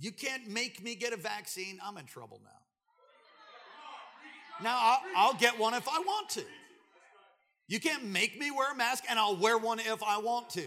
You 0.00 0.12
can't 0.12 0.48
make 0.48 0.82
me 0.82 0.94
get 0.94 1.12
a 1.12 1.16
vaccine. 1.16 1.80
I'm 1.82 1.96
in 1.96 2.04
trouble 2.04 2.40
now. 2.44 2.50
Now, 4.62 4.78
I'll, 4.80 5.00
I'll 5.16 5.34
get 5.34 5.58
one 5.58 5.74
if 5.74 5.88
I 5.88 5.98
want 6.00 6.30
to. 6.30 6.44
You 7.68 7.78
can't 7.80 8.04
make 8.04 8.38
me 8.38 8.50
wear 8.50 8.72
a 8.72 8.74
mask, 8.74 9.04
and 9.08 9.18
I'll 9.18 9.36
wear 9.36 9.58
one 9.58 9.78
if 9.78 10.02
I 10.02 10.18
want 10.18 10.50
to. 10.50 10.66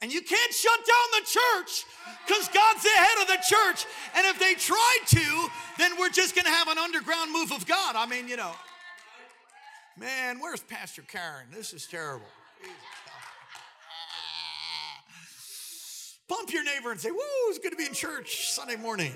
And 0.00 0.12
you 0.12 0.20
can't 0.20 0.52
shut 0.52 0.78
down 0.78 1.20
the 1.20 1.26
church 1.26 1.84
because 2.26 2.48
God's 2.48 2.82
the 2.82 2.88
head 2.88 3.22
of 3.22 3.28
the 3.28 3.36
church. 3.36 3.86
And 4.16 4.26
if 4.26 4.38
they 4.40 4.54
tried 4.54 4.98
to, 5.06 5.48
then 5.78 5.92
we're 5.96 6.10
just 6.10 6.34
going 6.34 6.44
to 6.44 6.50
have 6.50 6.66
an 6.66 6.76
underground 6.76 7.32
move 7.32 7.52
of 7.52 7.66
God. 7.66 7.94
I 7.94 8.06
mean, 8.06 8.26
you 8.26 8.36
know. 8.36 8.52
Man, 9.96 10.40
where's 10.40 10.60
Pastor 10.60 11.02
Karen? 11.02 11.46
This 11.52 11.72
is 11.72 11.86
terrible. 11.86 12.26
Bump 16.28 16.52
your 16.52 16.64
neighbor 16.64 16.90
and 16.90 17.00
say, 17.00 17.10
Woo, 17.10 17.18
it's 17.48 17.58
good 17.58 17.70
to 17.70 17.76
be 17.76 17.84
in 17.84 17.92
church 17.92 18.50
Sunday 18.50 18.76
morning. 18.76 19.12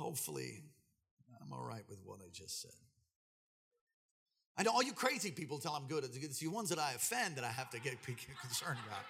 Hopefully, 0.00 0.62
I'm 1.42 1.52
all 1.52 1.62
right 1.62 1.84
with 1.88 1.98
what 2.04 2.20
I 2.20 2.30
just 2.32 2.62
said. 2.62 2.72
I 4.56 4.62
know 4.62 4.72
all 4.72 4.82
you 4.82 4.94
crazy 4.94 5.30
people 5.30 5.58
tell 5.58 5.74
I'm 5.74 5.86
good. 5.86 6.04
It's 6.04 6.38
the 6.38 6.48
ones 6.48 6.70
that 6.70 6.78
I 6.78 6.92
offend 6.92 7.36
that 7.36 7.44
I 7.44 7.52
have 7.52 7.68
to 7.70 7.80
get 7.80 8.02
concerned 8.06 8.78
about. 8.86 9.04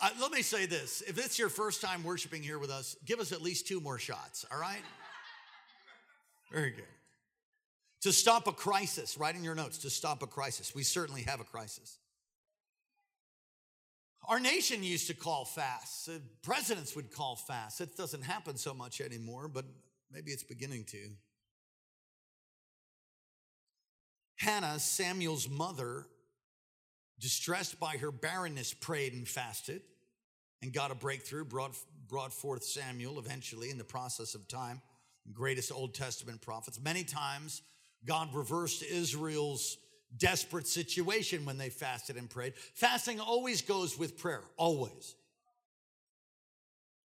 Uh, 0.00 0.10
let 0.20 0.30
me 0.30 0.42
say 0.42 0.66
this 0.66 1.02
if 1.08 1.18
it's 1.18 1.38
your 1.38 1.48
first 1.48 1.80
time 1.80 2.04
worshiping 2.04 2.42
here 2.42 2.60
with 2.60 2.70
us, 2.70 2.96
give 3.04 3.18
us 3.18 3.32
at 3.32 3.42
least 3.42 3.66
two 3.66 3.80
more 3.80 3.98
shots, 3.98 4.44
all 4.52 4.60
right? 4.60 4.82
Very 6.52 6.70
good. 6.70 6.84
To 8.02 8.12
stop 8.12 8.46
a 8.46 8.52
crisis, 8.52 9.18
write 9.18 9.34
in 9.34 9.42
your 9.42 9.56
notes 9.56 9.78
to 9.78 9.90
stop 9.90 10.22
a 10.22 10.26
crisis. 10.28 10.72
We 10.72 10.84
certainly 10.84 11.22
have 11.22 11.40
a 11.40 11.44
crisis. 11.44 11.98
Our 14.28 14.38
nation 14.38 14.82
used 14.82 15.06
to 15.08 15.14
call 15.14 15.44
fasts. 15.44 16.08
Presidents 16.42 16.94
would 16.94 17.12
call 17.12 17.36
fasts. 17.36 17.80
It 17.80 17.96
doesn't 17.96 18.22
happen 18.22 18.56
so 18.56 18.74
much 18.74 19.00
anymore, 19.00 19.48
but 19.48 19.64
Maybe 20.10 20.30
it's 20.30 20.42
beginning 20.42 20.84
to. 20.84 21.10
Hannah, 24.36 24.78
Samuel's 24.78 25.48
mother, 25.48 26.06
distressed 27.18 27.80
by 27.80 27.96
her 27.96 28.10
barrenness, 28.10 28.74
prayed 28.74 29.14
and 29.14 29.26
fasted 29.26 29.82
and 30.62 30.72
got 30.72 30.90
a 30.90 30.94
breakthrough, 30.94 31.44
brought 31.44 31.76
brought 32.08 32.32
forth 32.32 32.64
Samuel 32.64 33.18
eventually 33.18 33.70
in 33.70 33.78
the 33.78 33.84
process 33.84 34.34
of 34.34 34.46
time, 34.48 34.80
greatest 35.32 35.72
Old 35.72 35.94
Testament 35.94 36.40
prophets. 36.40 36.80
Many 36.80 37.04
times, 37.04 37.62
God 38.04 38.32
reversed 38.34 38.82
Israel's 38.82 39.78
desperate 40.16 40.66
situation 40.66 41.44
when 41.44 41.58
they 41.58 41.68
fasted 41.68 42.16
and 42.16 42.30
prayed. 42.30 42.54
Fasting 42.74 43.20
always 43.20 43.60
goes 43.62 43.98
with 43.98 44.16
prayer, 44.16 44.42
always. 44.56 45.14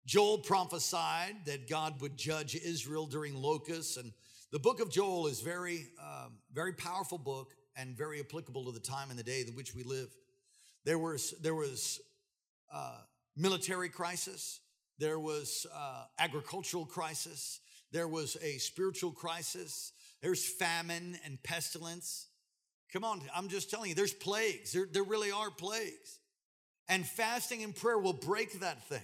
Joel 0.05 0.39
prophesied 0.39 1.45
that 1.45 1.67
God 1.67 1.99
would 2.01 2.15
judge 2.15 2.55
Israel 2.55 3.07
during 3.07 3.35
locusts, 3.35 3.97
and 3.97 4.11
the 4.51 4.59
book 4.59 4.79
of 4.79 4.91
Joel 4.91 5.27
is 5.27 5.41
very, 5.41 5.87
um, 5.99 6.33
very 6.53 6.73
powerful 6.73 7.17
book 7.17 7.53
and 7.75 7.97
very 7.97 8.19
applicable 8.19 8.65
to 8.65 8.71
the 8.71 8.79
time 8.79 9.09
and 9.09 9.17
the 9.17 9.23
day 9.23 9.43
in 9.47 9.55
which 9.55 9.73
we 9.73 9.83
live. 9.83 10.09
There 10.83 10.99
was 10.99 11.33
there 11.41 11.55
was 11.55 11.99
uh, 12.71 12.99
military 13.35 13.89
crisis, 13.89 14.59
there 14.99 15.19
was 15.19 15.65
uh, 15.75 16.03
agricultural 16.19 16.85
crisis, 16.85 17.59
there 17.91 18.07
was 18.07 18.37
a 18.43 18.59
spiritual 18.59 19.11
crisis, 19.11 19.91
there's 20.21 20.45
famine 20.45 21.17
and 21.25 21.41
pestilence. 21.41 22.27
Come 22.93 23.03
on, 23.03 23.21
I'm 23.35 23.49
just 23.49 23.71
telling 23.71 23.89
you, 23.89 23.95
there's 23.95 24.13
plagues. 24.13 24.71
There, 24.71 24.87
there 24.89 25.03
really 25.03 25.31
are 25.31 25.49
plagues. 25.49 26.19
And 26.87 27.05
fasting 27.05 27.63
and 27.63 27.75
prayer 27.75 27.97
will 27.97 28.13
break 28.13 28.59
that 28.59 28.87
thing. 28.87 29.01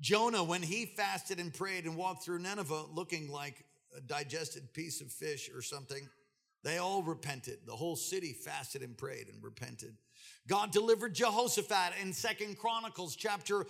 Jonah, 0.00 0.42
when 0.42 0.62
he 0.62 0.86
fasted 0.86 1.38
and 1.38 1.52
prayed 1.52 1.84
and 1.84 1.96
walked 1.96 2.24
through 2.24 2.38
Nineveh 2.38 2.86
looking 2.92 3.30
like 3.30 3.64
a 3.96 4.00
digested 4.00 4.72
piece 4.72 5.00
of 5.00 5.12
fish 5.12 5.50
or 5.54 5.62
something, 5.62 6.08
they 6.62 6.78
all 6.78 7.02
repented. 7.02 7.58
The 7.66 7.76
whole 7.76 7.96
city 7.96 8.32
fasted 8.32 8.82
and 8.82 8.96
prayed 8.96 9.28
and 9.28 9.42
repented. 9.42 9.96
God 10.46 10.72
delivered 10.72 11.14
Jehoshaphat 11.14 11.94
in 12.00 12.12
Second 12.12 12.58
Chronicles 12.58 13.16
chapter 13.16 13.66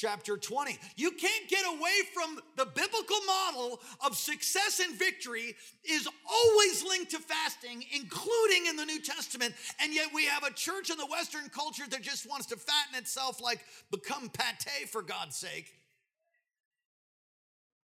chapter 0.00 0.38
20. 0.38 0.78
You 0.96 1.10
can't 1.10 1.48
get 1.48 1.64
away 1.66 1.92
from 2.14 2.38
the 2.56 2.64
biblical 2.64 3.18
model 3.26 3.80
of 4.04 4.16
success 4.16 4.80
and 4.80 4.98
victory 4.98 5.54
is 5.84 6.08
always 6.28 6.82
linked 6.82 7.10
to 7.10 7.18
fasting, 7.18 7.84
including 7.92 8.66
in 8.66 8.76
the 8.76 8.86
New 8.86 9.00
Testament. 9.00 9.54
And 9.80 9.92
yet 9.92 10.06
we 10.14 10.24
have 10.24 10.42
a 10.42 10.52
church 10.52 10.90
in 10.90 10.96
the 10.96 11.06
Western 11.06 11.50
culture 11.50 11.84
that 11.90 12.00
just 12.00 12.26
wants 12.26 12.46
to 12.46 12.56
fatten 12.56 12.98
itself 12.98 13.42
like 13.42 13.60
become 13.90 14.30
pate 14.30 14.88
for 14.88 15.02
God's 15.02 15.36
sake. 15.36 15.74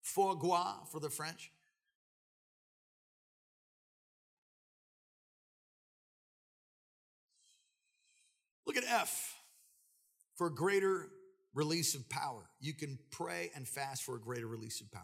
Foie 0.01 0.35
gras 0.35 0.77
for 0.91 1.01
the 1.01 1.11
French. 1.11 1.53
Look 8.67 8.79
at 8.79 8.85
F 8.85 9.35
for 10.37 10.49
greater 10.49 11.09
release 11.59 11.97
of 11.97 12.09
power. 12.09 12.49
You 12.61 12.73
can 12.73 13.01
pray 13.11 13.51
and 13.57 13.67
fast 13.67 14.05
for 14.05 14.15
a 14.15 14.21
greater 14.21 14.47
release 14.47 14.81
of 14.81 14.93
power. 14.93 15.03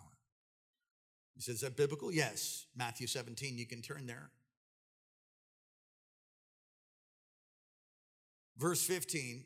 He 1.35 1.41
says, 1.41 1.57
Is 1.57 1.61
that 1.63 1.77
biblical? 1.77 2.13
Yes. 2.13 2.67
Matthew 2.77 3.09
17, 3.09 3.59
you 3.59 3.67
can 3.67 3.83
turn 3.83 4.07
there. 4.07 4.31
Verse 8.57 8.81
15, 8.87 9.45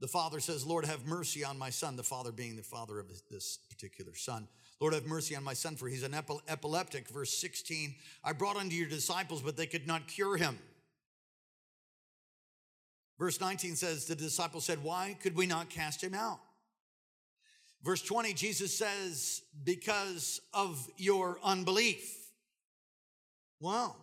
the 0.00 0.08
father 0.08 0.40
says, 0.40 0.66
Lord, 0.66 0.84
have 0.86 1.06
mercy 1.06 1.44
on 1.44 1.56
my 1.56 1.70
son, 1.70 1.94
the 1.94 2.02
father 2.02 2.32
being 2.32 2.56
the 2.56 2.62
father 2.64 2.98
of 2.98 3.06
this 3.30 3.60
particular 3.68 4.16
son. 4.16 4.48
Lord, 4.80 4.92
have 4.92 5.06
mercy 5.06 5.36
on 5.36 5.44
my 5.44 5.54
son, 5.54 5.76
for 5.76 5.88
he's 5.88 6.02
an 6.02 6.16
epileptic. 6.48 7.08
Verse 7.08 7.32
16, 7.38 7.94
I 8.24 8.32
brought 8.32 8.56
unto 8.56 8.74
your 8.74 8.88
disciples, 8.88 9.40
but 9.40 9.56
they 9.56 9.66
could 9.66 9.86
not 9.86 10.08
cure 10.08 10.36
him. 10.36 10.58
Verse 13.20 13.38
19 13.38 13.76
says, 13.76 14.06
The 14.06 14.16
disciples 14.16 14.64
said, 14.64 14.82
Why 14.82 15.14
could 15.22 15.36
we 15.36 15.46
not 15.46 15.68
cast 15.68 16.02
him 16.02 16.14
out? 16.14 16.40
Verse 17.84 18.00
20, 18.00 18.32
Jesus 18.32 18.76
says, 18.76 19.42
Because 19.62 20.40
of 20.54 20.88
your 20.96 21.38
unbelief. 21.44 22.16
Wow. 23.60 23.94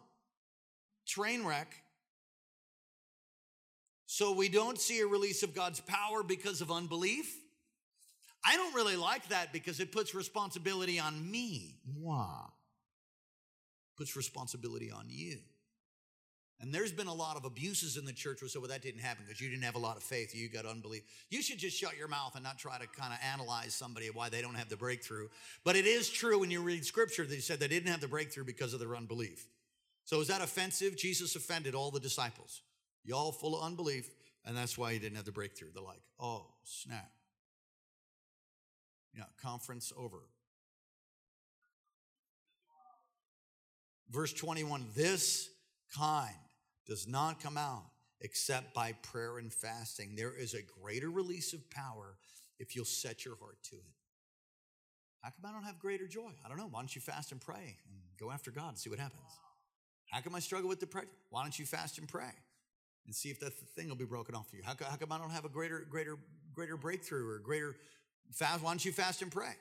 Train 1.08 1.44
wreck. 1.44 1.76
So 4.06 4.34
we 4.34 4.50
don't 4.50 4.80
see 4.80 5.00
a 5.00 5.08
release 5.08 5.42
of 5.42 5.56
God's 5.56 5.80
power 5.80 6.22
because 6.22 6.62
of 6.62 6.72
unbelief. 6.72 7.36
I 8.46 8.56
don't 8.56 8.76
really 8.76 8.96
like 8.96 9.28
that 9.30 9.52
because 9.52 9.80
it 9.80 9.92
puts 9.92 10.14
responsibility 10.14 11.00
on 11.00 11.30
me. 11.30 11.80
Moi. 12.00 12.28
Puts 13.98 14.16
responsibility 14.16 14.92
on 14.92 15.06
you. 15.08 15.40
And 16.60 16.74
there's 16.74 16.92
been 16.92 17.08
a 17.08 17.14
lot 17.14 17.38
of 17.38 17.46
abuses 17.46 17.98
in 17.98 18.06
the 18.06 18.14
church 18.14 18.42
where 18.42 18.50
so 18.50 18.60
well, 18.60 18.70
that 18.70 18.82
didn't 18.82 19.02
happen 19.02 19.26
because 19.28 19.40
you 19.40 19.48
didn't 19.48 19.64
have 19.64 19.76
a 19.76 19.80
lot 19.80 19.96
of 19.96 20.02
faith, 20.02 20.34
you 20.34 20.50
got 20.50 20.66
unbelief. 20.66 21.04
You 21.30 21.44
should 21.44 21.60
just 21.60 21.78
shut 21.78 21.96
your 21.98 22.08
mouth 22.08 22.34
and 22.34 22.44
not 22.44 22.58
try 22.58 22.80
to 22.80 22.88
kind 22.88 23.14
of 23.14 23.20
analyze 23.32 23.76
somebody 23.76 24.08
why 24.08 24.30
they 24.30 24.42
don't 24.42 24.56
have 24.56 24.68
the 24.68 24.78
breakthrough. 24.78 25.28
But 25.64 25.76
it 25.76 25.86
is 25.86 26.10
true 26.10 26.40
when 26.40 26.50
you 26.50 26.62
read 26.62 26.84
scripture 26.84 27.26
they 27.26 27.38
said 27.38 27.60
they 27.60 27.68
didn't 27.68 27.92
have 27.92 28.02
the 28.02 28.08
breakthrough 28.08 28.44
because 28.44 28.74
of 28.74 28.80
their 28.80 28.96
unbelief. 28.96 29.46
So 30.04 30.20
is 30.20 30.30
that 30.30 30.42
offensive? 30.42 30.98
Jesus 30.98 31.36
offended 31.36 31.76
all 31.76 31.92
the 31.92 32.00
disciples. 32.00 32.62
Y'all 33.04 33.32
full 33.32 33.56
of 33.56 33.64
unbelief, 33.64 34.10
and 34.44 34.58
that's 34.58 34.78
why 34.78 34.94
he 34.94 35.00
didn't 35.00 35.18
have 35.18 35.26
the 35.26 35.32
breakthrough. 35.32 35.70
They're 35.74 35.84
like, 35.84 36.02
oh, 36.20 36.48
snap. 36.64 37.12
Yeah, 39.16 39.26
conference 39.42 39.94
over. 39.96 40.18
Verse 44.10 44.34
21 44.34 44.88
this 44.96 45.50
kind 45.96 46.34
does 46.88 47.08
not 47.08 47.42
come 47.42 47.58
out 47.58 47.86
except 48.22 48.74
by 48.74 48.94
prayer 49.04 49.38
and 49.38 49.54
fasting. 49.54 50.16
There 50.16 50.34
is 50.34 50.54
a 50.54 50.62
greater 50.82 51.10
release 51.10 51.54
of 51.54 51.70
power 51.70 52.18
if 52.60 52.76
you'll 52.76 52.86
set 52.86 53.26
your 53.26 53.36
heart 53.36 53.58
to 53.64 53.76
it. 53.76 53.94
How 55.22 55.30
come 55.30 55.50
I 55.50 55.54
don't 55.54 55.64
have 55.64 55.80
greater 55.80 56.08
joy? 56.08 56.32
I 56.46 56.48
don't 56.48 56.58
know. 56.58 56.68
Why 56.70 56.80
don't 56.80 56.96
you 56.96 57.02
fast 57.02 57.32
and 57.32 57.42
pray 57.42 57.78
and 57.90 58.00
go 58.20 58.32
after 58.32 58.52
God 58.52 58.70
and 58.70 58.78
see 58.78 58.90
what 58.90 59.00
happens? 59.00 59.22
How 60.10 60.22
come 60.22 60.36
I 60.36 60.40
struggle 60.40 60.70
with 60.70 60.80
depression? 60.80 61.10
Why 61.30 61.44
don't 61.44 61.58
you 61.58 61.66
fast 61.66 61.98
and 61.98 62.08
pray 62.08 62.32
and 63.06 63.14
see 63.14 63.30
if 63.30 63.40
that 63.42 63.54
thing 63.76 63.90
will 63.90 63.96
be 63.96 64.06
broken 64.06 64.36
off 64.36 64.50
for 64.50 64.56
you? 64.56 64.64
How 64.64 64.74
how 64.90 64.96
come 64.96 65.12
I 65.12 65.18
don't 65.18 65.32
have 65.32 65.46
a 65.46 65.50
greater, 65.50 65.86
greater, 65.90 66.18
greater 66.54 66.78
breakthrough 66.78 67.28
or 67.28 67.40
greater 67.40 67.76
fast? 68.32 68.64
Why 68.64 68.72
don't 68.72 68.84
you 68.86 68.92
fast 68.92 69.22
and 69.22 69.32
pray? 69.32 69.54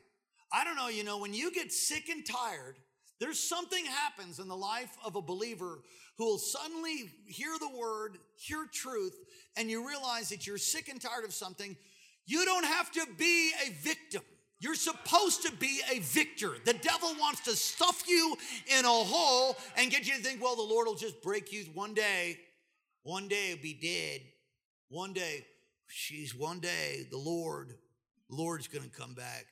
I 0.52 0.62
don't 0.62 0.76
know. 0.76 0.88
You 0.88 1.02
know, 1.02 1.18
when 1.18 1.34
you 1.34 1.50
get 1.50 1.72
sick 1.72 2.08
and 2.08 2.24
tired 2.24 2.76
there's 3.20 3.38
something 3.38 3.84
happens 3.84 4.38
in 4.38 4.48
the 4.48 4.56
life 4.56 4.96
of 5.04 5.16
a 5.16 5.22
believer 5.22 5.80
who 6.18 6.26
will 6.26 6.38
suddenly 6.38 7.10
hear 7.26 7.52
the 7.58 7.78
word, 7.78 8.18
hear 8.36 8.66
truth, 8.70 9.16
and 9.56 9.70
you 9.70 9.86
realize 9.86 10.28
that 10.28 10.46
you're 10.46 10.58
sick 10.58 10.88
and 10.88 11.00
tired 11.00 11.24
of 11.24 11.32
something. 11.32 11.76
You 12.26 12.44
don't 12.44 12.64
have 12.64 12.90
to 12.92 13.06
be 13.18 13.52
a 13.66 13.70
victim. 13.82 14.22
You're 14.58 14.74
supposed 14.74 15.42
to 15.44 15.52
be 15.52 15.80
a 15.92 15.98
victor. 16.00 16.52
The 16.64 16.72
devil 16.72 17.14
wants 17.20 17.40
to 17.42 17.50
stuff 17.54 18.04
you 18.08 18.36
in 18.78 18.84
a 18.84 18.88
hole 18.88 19.56
and 19.76 19.90
get 19.90 20.06
you 20.06 20.14
to 20.14 20.22
think, 20.22 20.42
well, 20.42 20.56
the 20.56 20.62
Lord 20.62 20.86
will 20.86 20.94
just 20.94 21.22
break 21.22 21.52
you 21.52 21.64
one 21.74 21.94
day. 21.94 22.38
One 23.02 23.28
day 23.28 23.50
you'll 23.50 23.58
be 23.62 23.74
dead. 23.74 24.22
One 24.88 25.12
day, 25.12 25.44
she's 25.88 26.34
one 26.34 26.60
day, 26.60 27.06
the 27.10 27.18
Lord, 27.18 27.74
Lord's 28.28 28.68
gonna 28.68 28.88
come 28.88 29.14
back. 29.14 29.46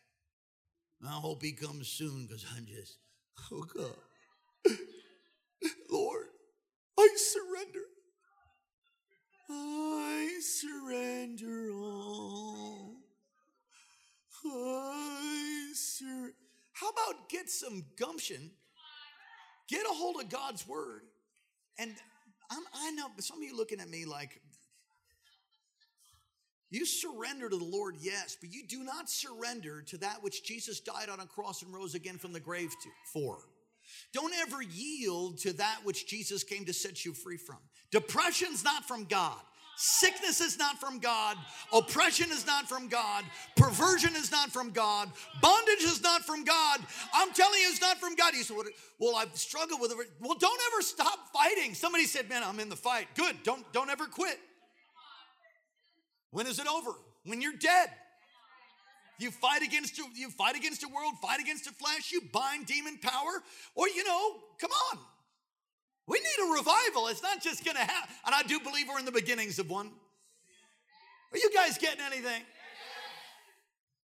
I 1.06 1.12
hope 1.12 1.42
he 1.42 1.52
comes 1.52 1.88
soon 1.88 2.26
because 2.26 2.46
I'm 2.56 2.66
just 2.66 2.98
Oh 3.52 3.64
God. 3.74 3.96
Lord, 5.90 6.26
I 6.98 7.08
surrender. 7.16 7.80
I 9.50 10.40
surrender 10.40 11.70
all. 11.72 12.96
I 14.46 15.72
sur- 15.74 16.34
How 16.72 16.88
about 16.90 17.28
get 17.28 17.48
some 17.48 17.84
gumption? 17.98 18.50
Get 19.68 19.84
a 19.86 19.94
hold 19.94 20.20
of 20.20 20.28
God's 20.28 20.66
word. 20.66 21.02
And 21.78 21.94
I'm, 22.50 22.62
i 22.74 22.90
know 22.92 23.06
some 23.18 23.38
of 23.38 23.42
you 23.44 23.56
looking 23.56 23.80
at 23.80 23.88
me 23.88 24.04
like, 24.04 24.40
you 26.74 26.84
surrender 26.84 27.48
to 27.48 27.56
the 27.56 27.64
Lord, 27.64 27.96
yes, 28.00 28.36
but 28.40 28.52
you 28.52 28.66
do 28.66 28.82
not 28.82 29.08
surrender 29.08 29.82
to 29.82 29.98
that 29.98 30.22
which 30.22 30.44
Jesus 30.44 30.80
died 30.80 31.08
on 31.08 31.20
a 31.20 31.26
cross 31.26 31.62
and 31.62 31.72
rose 31.72 31.94
again 31.94 32.18
from 32.18 32.32
the 32.32 32.40
grave 32.40 32.70
to, 32.70 32.88
for. 33.12 33.38
Don't 34.12 34.34
ever 34.34 34.62
yield 34.62 35.38
to 35.38 35.52
that 35.54 35.78
which 35.84 36.06
Jesus 36.06 36.42
came 36.42 36.64
to 36.64 36.72
set 36.72 37.04
you 37.04 37.12
free 37.12 37.36
from. 37.36 37.58
Depression's 37.90 38.64
not 38.64 38.86
from 38.86 39.04
God. 39.04 39.40
Sickness 39.76 40.40
is 40.40 40.58
not 40.58 40.78
from 40.78 40.98
God. 40.98 41.36
Oppression 41.72 42.30
is 42.30 42.46
not 42.46 42.68
from 42.68 42.88
God. 42.88 43.24
Perversion 43.56 44.14
is 44.14 44.30
not 44.30 44.52
from 44.52 44.70
God. 44.70 45.10
Bondage 45.42 45.82
is 45.82 46.00
not 46.02 46.22
from 46.22 46.44
God. 46.44 46.80
I'm 47.12 47.32
telling 47.32 47.60
you, 47.60 47.68
it's 47.68 47.80
not 47.80 47.98
from 47.98 48.14
God. 48.14 48.34
You 48.34 48.44
said, 48.44 48.56
Well, 49.00 49.16
I've 49.16 49.36
struggled 49.36 49.80
with 49.80 49.90
it. 49.90 49.98
Well, 50.20 50.38
don't 50.38 50.60
ever 50.72 50.82
stop 50.82 51.18
fighting. 51.32 51.74
Somebody 51.74 52.04
said, 52.04 52.28
Man, 52.28 52.42
I'm 52.44 52.60
in 52.60 52.68
the 52.68 52.76
fight. 52.76 53.08
Good. 53.16 53.42
Don't, 53.42 53.64
don't 53.72 53.90
ever 53.90 54.06
quit. 54.06 54.38
When 56.34 56.48
is 56.48 56.58
it 56.58 56.66
over? 56.66 56.90
When 57.24 57.40
you're 57.40 57.52
dead. 57.52 57.90
You 59.20 59.30
fight 59.30 59.62
against 59.62 59.96
you 59.96 60.28
fight 60.30 60.56
against 60.56 60.80
the 60.80 60.88
world, 60.88 61.14
fight 61.22 61.40
against 61.40 61.64
the 61.64 61.70
flesh, 61.70 62.10
you 62.10 62.20
bind 62.32 62.66
demon 62.66 62.98
power, 63.00 63.40
or 63.76 63.88
you 63.88 64.02
know, 64.02 64.34
come 64.60 64.72
on. 64.90 64.98
We 66.08 66.18
need 66.18 66.50
a 66.50 66.52
revival. 66.54 67.06
It's 67.06 67.22
not 67.22 67.40
just 67.40 67.64
gonna 67.64 67.78
happen. 67.78 68.14
And 68.26 68.34
I 68.34 68.42
do 68.42 68.58
believe 68.58 68.86
we're 68.88 68.98
in 68.98 69.04
the 69.04 69.12
beginnings 69.12 69.60
of 69.60 69.70
one. 69.70 69.86
Are 71.32 71.38
you 71.38 71.50
guys 71.54 71.78
getting 71.78 72.00
anything? 72.04 72.42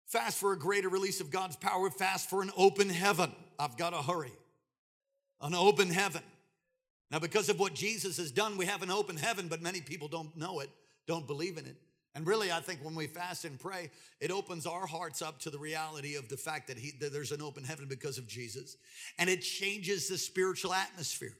Fast 0.06 0.38
for 0.38 0.52
a 0.52 0.58
greater 0.58 0.88
release 0.88 1.20
of 1.20 1.32
God's 1.32 1.56
power. 1.56 1.90
Fast 1.90 2.30
for 2.30 2.42
an 2.42 2.52
open 2.56 2.88
heaven. 2.88 3.32
I've 3.58 3.76
got 3.76 3.90
to 3.90 3.98
hurry. 3.98 4.32
An 5.40 5.54
open 5.54 5.90
heaven. 5.90 6.22
Now, 7.10 7.18
because 7.18 7.48
of 7.48 7.58
what 7.58 7.74
Jesus 7.74 8.18
has 8.18 8.30
done, 8.30 8.56
we 8.56 8.66
have 8.66 8.82
an 8.82 8.90
open 8.92 9.16
heaven, 9.16 9.48
but 9.48 9.60
many 9.60 9.80
people 9.80 10.06
don't 10.06 10.36
know 10.36 10.60
it, 10.60 10.70
don't 11.08 11.26
believe 11.26 11.58
in 11.58 11.66
it. 11.66 11.76
And 12.14 12.26
really, 12.26 12.50
I 12.50 12.60
think 12.60 12.80
when 12.82 12.94
we 12.94 13.06
fast 13.06 13.44
and 13.44 13.58
pray, 13.58 13.90
it 14.20 14.32
opens 14.32 14.66
our 14.66 14.86
hearts 14.86 15.22
up 15.22 15.38
to 15.40 15.50
the 15.50 15.58
reality 15.58 16.16
of 16.16 16.28
the 16.28 16.36
fact 16.36 16.66
that, 16.66 16.76
he, 16.76 16.92
that 17.00 17.12
there's 17.12 17.30
an 17.30 17.40
open 17.40 17.62
heaven 17.62 17.86
because 17.88 18.18
of 18.18 18.26
Jesus. 18.26 18.76
And 19.18 19.30
it 19.30 19.42
changes 19.42 20.08
the 20.08 20.18
spiritual 20.18 20.74
atmosphere. 20.74 21.36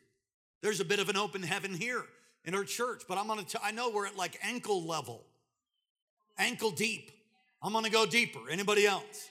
There's 0.63 0.81
a 0.81 0.85
bit 0.85 1.01
of 1.01 1.09
an 1.09 1.17
open 1.17 1.43
heaven 1.43 1.75
here 1.75 2.05
in 2.45 2.55
our 2.55 2.65
church, 2.65 3.03
but 3.09 3.19
I'm 3.19 3.27
gonna, 3.27 3.43
t- 3.43 3.59
I 3.63 3.73
know 3.73 3.91
we're 3.91 4.07
at 4.07 4.17
like 4.17 4.39
ankle 4.45 4.87
level, 4.87 5.25
ankle 6.39 6.71
deep. 6.71 7.11
I'm 7.63 7.73
gonna 7.73 7.91
go 7.91 8.07
deeper. 8.07 8.49
Anybody 8.49 8.87
else? 8.87 9.29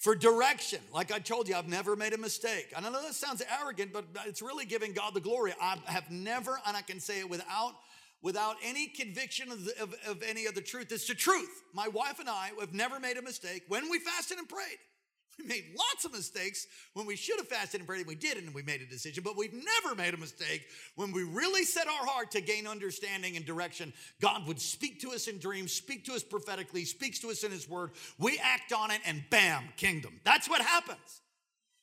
for 0.00 0.14
direction. 0.14 0.80
Like 0.92 1.12
I 1.12 1.18
told 1.18 1.46
you, 1.46 1.54
I've 1.54 1.68
never 1.68 1.94
made 1.94 2.14
a 2.14 2.18
mistake. 2.18 2.72
And 2.74 2.84
I 2.84 2.90
know 2.90 3.02
that 3.02 3.14
sounds 3.14 3.42
arrogant, 3.60 3.92
but 3.92 4.06
it's 4.26 4.40
really 4.40 4.64
giving 4.64 4.92
God 4.92 5.12
the 5.14 5.20
glory. 5.20 5.52
I 5.60 5.76
have 5.84 6.10
never, 6.10 6.58
and 6.66 6.76
I 6.76 6.80
can 6.80 7.00
say 7.00 7.20
it 7.20 7.28
without 7.28 7.74
without 8.22 8.56
any 8.64 8.86
conviction 8.86 9.50
of, 9.50 9.64
the, 9.64 9.82
of, 9.82 9.94
of 10.06 10.22
any 10.22 10.46
of 10.46 10.54
the 10.54 10.60
truth. 10.60 10.92
It's 10.92 11.06
the 11.06 11.14
truth. 11.14 11.62
My 11.72 11.88
wife 11.88 12.18
and 12.20 12.28
I 12.28 12.50
have 12.60 12.74
never 12.74 13.00
made 13.00 13.16
a 13.16 13.22
mistake 13.22 13.62
when 13.68 13.90
we 13.90 13.98
fasted 13.98 14.38
and 14.38 14.48
prayed. 14.48 14.78
We 15.38 15.46
made 15.46 15.64
lots 15.74 16.04
of 16.04 16.12
mistakes 16.12 16.66
when 16.92 17.06
we 17.06 17.16
should 17.16 17.38
have 17.38 17.48
fasted 17.48 17.80
and 17.80 17.88
prayed, 17.88 18.00
and 18.00 18.08
we 18.08 18.14
did, 18.14 18.36
and 18.36 18.52
we 18.52 18.62
made 18.62 18.82
a 18.82 18.86
decision. 18.86 19.22
But 19.24 19.38
we've 19.38 19.54
never 19.54 19.94
made 19.94 20.12
a 20.12 20.18
mistake 20.18 20.66
when 20.96 21.12
we 21.12 21.22
really 21.22 21.64
set 21.64 21.86
our 21.86 22.06
heart 22.06 22.32
to 22.32 22.42
gain 22.42 22.66
understanding 22.66 23.36
and 23.36 23.46
direction. 23.46 23.94
God 24.20 24.46
would 24.46 24.60
speak 24.60 25.00
to 25.00 25.12
us 25.12 25.28
in 25.28 25.38
dreams, 25.38 25.72
speak 25.72 26.04
to 26.06 26.12
us 26.12 26.22
prophetically, 26.22 26.84
speaks 26.84 27.20
to 27.20 27.30
us 27.30 27.42
in 27.42 27.52
His 27.52 27.68
Word. 27.68 27.92
We 28.18 28.38
act 28.42 28.72
on 28.72 28.90
it, 28.90 29.00
and 29.06 29.22
bam, 29.30 29.64
kingdom. 29.76 30.20
That's 30.24 30.48
what 30.48 30.60
happens. 30.60 31.22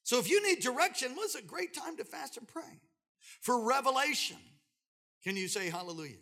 So 0.04 0.20
if 0.20 0.30
you 0.30 0.46
need 0.46 0.60
direction, 0.60 1.16
it's 1.18 1.36
a 1.36 1.42
great 1.42 1.74
time 1.74 1.98
to 1.98 2.04
fast 2.04 2.38
and 2.38 2.48
pray. 2.48 2.80
For 3.42 3.68
revelation, 3.68 4.38
can 5.24 5.36
you 5.36 5.48
say 5.48 5.70
hallelujah? 5.70 6.18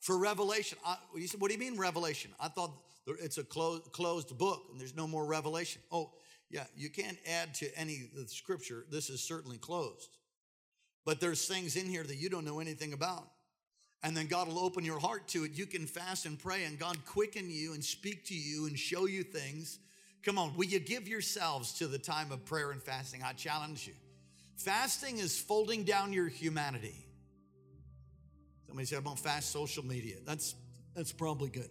For 0.00 0.18
revelation, 0.18 0.78
I, 0.84 0.96
you 1.16 1.26
said, 1.26 1.40
what 1.40 1.48
do 1.48 1.54
you 1.54 1.60
mean 1.60 1.78
revelation? 1.78 2.30
I 2.40 2.48
thought 2.48 2.70
it's 3.06 3.38
a 3.38 3.44
closed, 3.44 3.90
closed 3.92 4.36
book 4.38 4.62
and 4.70 4.80
there's 4.80 4.96
no 4.96 5.06
more 5.06 5.26
revelation. 5.26 5.82
Oh, 5.90 6.12
yeah, 6.50 6.64
you 6.76 6.88
can't 6.88 7.18
add 7.26 7.54
to 7.56 7.78
any 7.78 8.08
scripture. 8.26 8.84
This 8.90 9.10
is 9.10 9.20
certainly 9.20 9.58
closed. 9.58 10.16
But 11.04 11.20
there's 11.20 11.46
things 11.46 11.76
in 11.76 11.86
here 11.86 12.04
that 12.04 12.16
you 12.16 12.28
don't 12.28 12.44
know 12.44 12.60
anything 12.60 12.92
about. 12.92 13.28
And 14.02 14.16
then 14.16 14.28
God 14.28 14.46
will 14.46 14.60
open 14.60 14.84
your 14.84 15.00
heart 15.00 15.26
to 15.28 15.44
it. 15.44 15.58
You 15.58 15.66
can 15.66 15.86
fast 15.86 16.24
and 16.24 16.38
pray, 16.38 16.64
and 16.64 16.78
God 16.78 16.96
quicken 17.04 17.50
you 17.50 17.74
and 17.74 17.84
speak 17.84 18.26
to 18.26 18.34
you 18.34 18.66
and 18.66 18.78
show 18.78 19.06
you 19.06 19.24
things. 19.24 19.80
Come 20.22 20.38
on, 20.38 20.56
will 20.56 20.66
you 20.66 20.78
give 20.78 21.08
yourselves 21.08 21.72
to 21.78 21.88
the 21.88 21.98
time 21.98 22.30
of 22.30 22.44
prayer 22.44 22.70
and 22.70 22.82
fasting? 22.82 23.22
I 23.24 23.32
challenge 23.32 23.86
you. 23.86 23.94
Fasting 24.56 25.18
is 25.18 25.40
folding 25.40 25.84
down 25.84 26.12
your 26.12 26.28
humanity. 26.28 27.06
Somebody 28.68 28.86
said, 28.86 28.98
I'm 28.98 29.04
gonna 29.04 29.16
fast 29.16 29.50
social 29.50 29.84
media. 29.84 30.16
That's 30.24 30.54
that's 30.94 31.12
probably 31.12 31.48
good. 31.48 31.70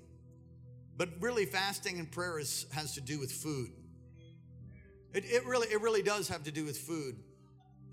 But 0.97 1.09
really, 1.19 1.45
fasting 1.45 1.99
and 1.99 2.11
prayer 2.11 2.39
is, 2.39 2.65
has 2.73 2.95
to 2.95 3.01
do 3.01 3.19
with 3.19 3.31
food. 3.31 3.69
It, 5.13 5.23
it 5.25 5.45
really, 5.45 5.67
it 5.67 5.79
really 5.79 6.01
does 6.01 6.27
have 6.29 6.43
to 6.43 6.51
do 6.51 6.65
with 6.65 6.77
food. 6.77 7.15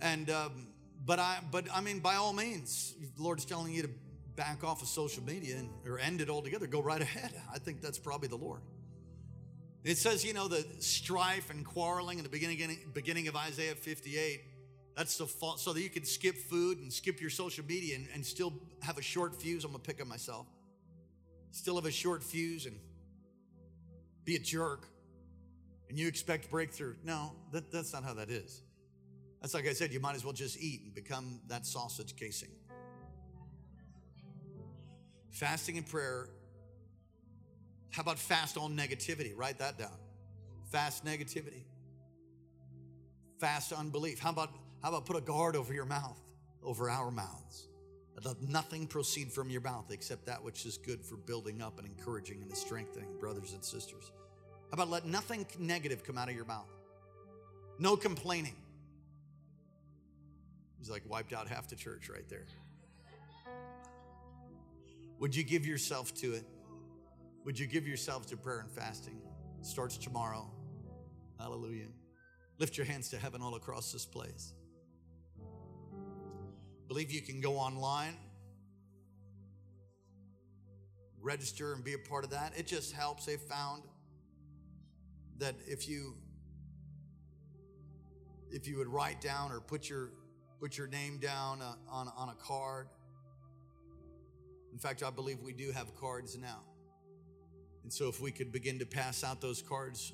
And 0.01 0.31
um, 0.31 0.69
but 1.05 1.19
I, 1.19 1.41
but 1.51 1.67
I 1.73 1.83
mean, 1.83 2.01
by 2.01 2.15
all 2.15 2.33
means, 2.33 2.95
the 3.17 3.23
Lord's 3.23 3.45
telling 3.45 3.75
you 3.75 3.83
to 3.83 3.91
back 4.37 4.65
off 4.65 4.81
of 4.81 4.89
social 4.89 5.23
media 5.23 5.59
and, 5.59 5.69
or 5.87 5.99
end 5.99 6.23
it 6.23 6.31
altogether. 6.31 6.67
Go 6.67 6.81
right 6.81 7.01
ahead. 7.01 7.35
I 7.53 7.59
think 7.59 7.83
that's 7.83 7.99
probably 7.99 8.29
the 8.29 8.37
Lord. 8.37 8.63
It 9.85 9.99
says, 9.99 10.25
you 10.25 10.33
know, 10.33 10.49
the 10.49 10.65
strife 10.79 11.51
and 11.51 11.63
quarreling 11.63 12.17
in 12.17 12.25
the 12.25 12.31
beginning, 12.31 12.79
beginning 12.95 13.29
of 13.29 13.37
Isaiah 13.37 13.75
58. 13.75 14.41
That's 14.97 15.19
the 15.19 15.27
fault, 15.27 15.61
so 15.61 15.73
that 15.73 15.81
you 15.81 15.91
can 15.91 16.05
skip 16.05 16.37
food 16.37 16.79
and 16.79 16.93
skip 16.93 17.21
your 17.21 17.31
social 17.31 17.65
media 17.65 17.97
and, 17.97 18.07
and 18.15 18.25
still 18.25 18.53
have 18.83 18.97
a 18.99 19.03
short 19.03 19.35
fuse. 19.35 19.65
I'm 19.65 19.73
gonna 19.73 19.83
pick 19.83 20.01
up 20.01 20.07
myself. 20.07 20.47
Still 21.51 21.75
have 21.77 21.87
a 21.87 21.91
short 21.91 22.23
fuse 22.23 22.67
and 22.67 22.77
be 24.25 24.37
a 24.37 24.39
jerk 24.39 24.89
and 25.95 25.99
you 26.01 26.09
expect 26.09 26.51
breakthrough. 26.51 26.97
No, 27.05 27.31
that, 27.53 27.71
that's 27.71 27.93
not 27.93 28.03
how 28.03 28.15
that 28.15 28.29
is. 28.29 28.63
That's 29.41 29.55
like 29.55 29.69
I 29.69 29.73
said, 29.73 29.93
you 29.93 30.01
might 30.01 30.17
as 30.17 30.25
well 30.25 30.33
just 30.33 30.61
eat 30.61 30.83
and 30.85 30.93
become 30.93 31.41
that 31.47 31.67
sausage 31.67 32.17
casing. 32.17 32.49
Fasting 35.31 35.79
and 35.79 35.87
prayer. 35.87 36.31
How 37.91 38.03
about 38.03 38.19
fast 38.19 38.57
on 38.57 38.77
negativity? 38.77 39.33
Write 39.37 39.59
that 39.59 39.79
down. 39.79 39.97
Fast 40.73 41.05
negativity. 41.05 41.63
Fast 43.39 43.73
unbelief. 43.73 44.19
How 44.19 44.31
about 44.31 44.51
how 44.85 44.91
about 44.91 45.07
put 45.07 45.17
a 45.17 45.23
guard 45.23 45.57
over 45.57 45.73
your 45.73 45.87
mouth, 45.87 46.21
over 46.63 46.91
our 46.91 47.11
mouths? 47.11 47.69
Let 48.23 48.43
nothing 48.43 48.87
proceed 48.87 49.33
from 49.33 49.49
your 49.49 49.63
mouth 49.63 49.87
except 49.91 50.27
that 50.27 50.45
which 50.45 50.67
is 50.67 50.77
good 50.77 51.03
for 51.03 51.17
building 51.17 51.63
up 51.63 51.79
and 51.79 51.89
encouraging 51.89 52.43
and 52.43 52.55
strengthening 52.55 53.09
brothers 53.19 53.55
and 53.55 53.65
sisters. 53.65 54.13
How 54.71 54.75
about 54.75 54.91
let 54.91 55.07
nothing 55.07 55.47
negative 55.59 56.05
come 56.05 56.19
out 56.19 56.29
of 56.29 56.35
your 56.35 56.45
mouth? 56.45 56.69
No 57.79 57.97
complaining. 57.97 58.57
He's 60.79 60.91
like 60.91 61.03
wiped 61.09 61.33
out 61.33 61.49
half 61.49 61.67
the 61.67 61.77
church 61.77 62.11
right 62.11 62.29
there. 62.29 62.45
Would 65.19 65.35
you 65.35 65.45
give 65.45 65.65
yourself 65.65 66.15
to 66.17 66.35
it? 66.35 66.45
Would 67.47 67.59
you 67.59 67.67
give 67.67 67.89
yourself 67.89 68.27
to 68.27 68.37
prayer 68.37 68.61
and 68.61 68.71
fasting? 68.71 69.19
It 69.59 69.65
starts 69.65 69.97
tomorrow. 69.97 70.51
Hallelujah. 71.41 71.89
Lift 72.59 72.77
your 72.77 72.85
hands 72.85 73.09
to 73.09 73.17
heaven 73.17 73.41
all 73.41 73.55
across 73.55 73.91
this 73.91 74.05
place 74.05 74.53
believe 76.89 77.11
you 77.11 77.23
can 77.23 77.41
go 77.41 77.55
online, 77.57 78.17
register, 81.21 81.73
and 81.73 81.83
be 81.83 81.95
a 81.95 81.99
part 81.99 82.25
of 82.25 82.31
that. 82.31 82.53
It 82.57 82.67
just 82.67 82.93
helps. 82.93 83.27
They 83.27 83.37
found 83.37 83.83
that 85.39 85.55
if 85.67 85.89
you 85.89 86.15
if 88.51 88.69
you 88.69 88.79
would 88.79 88.89
write 88.89 89.21
down 89.21 89.51
or 89.51 89.61
put 89.61 89.89
your 89.89 90.11
put 90.61 90.79
your 90.79 90.87
name 90.87 91.19
down 91.19 91.61
uh, 91.61 91.75
on 91.91 92.09
on 92.17 92.29
a 92.29 92.35
card. 92.35 92.89
In 94.73 94.79
fact, 94.79 95.03
I 95.03 95.11
believe 95.11 95.39
we 95.41 95.53
do 95.53 95.71
have 95.71 95.95
cards 95.95 96.37
now. 96.37 96.61
And 97.85 97.93
so 97.93 98.09
if 98.09 98.21
we 98.21 98.33
could 98.33 98.51
begin 98.51 98.79
to 98.81 98.87
pass 98.87 99.23
out 99.23 99.41
those 99.41 99.63
cards, 99.63 100.13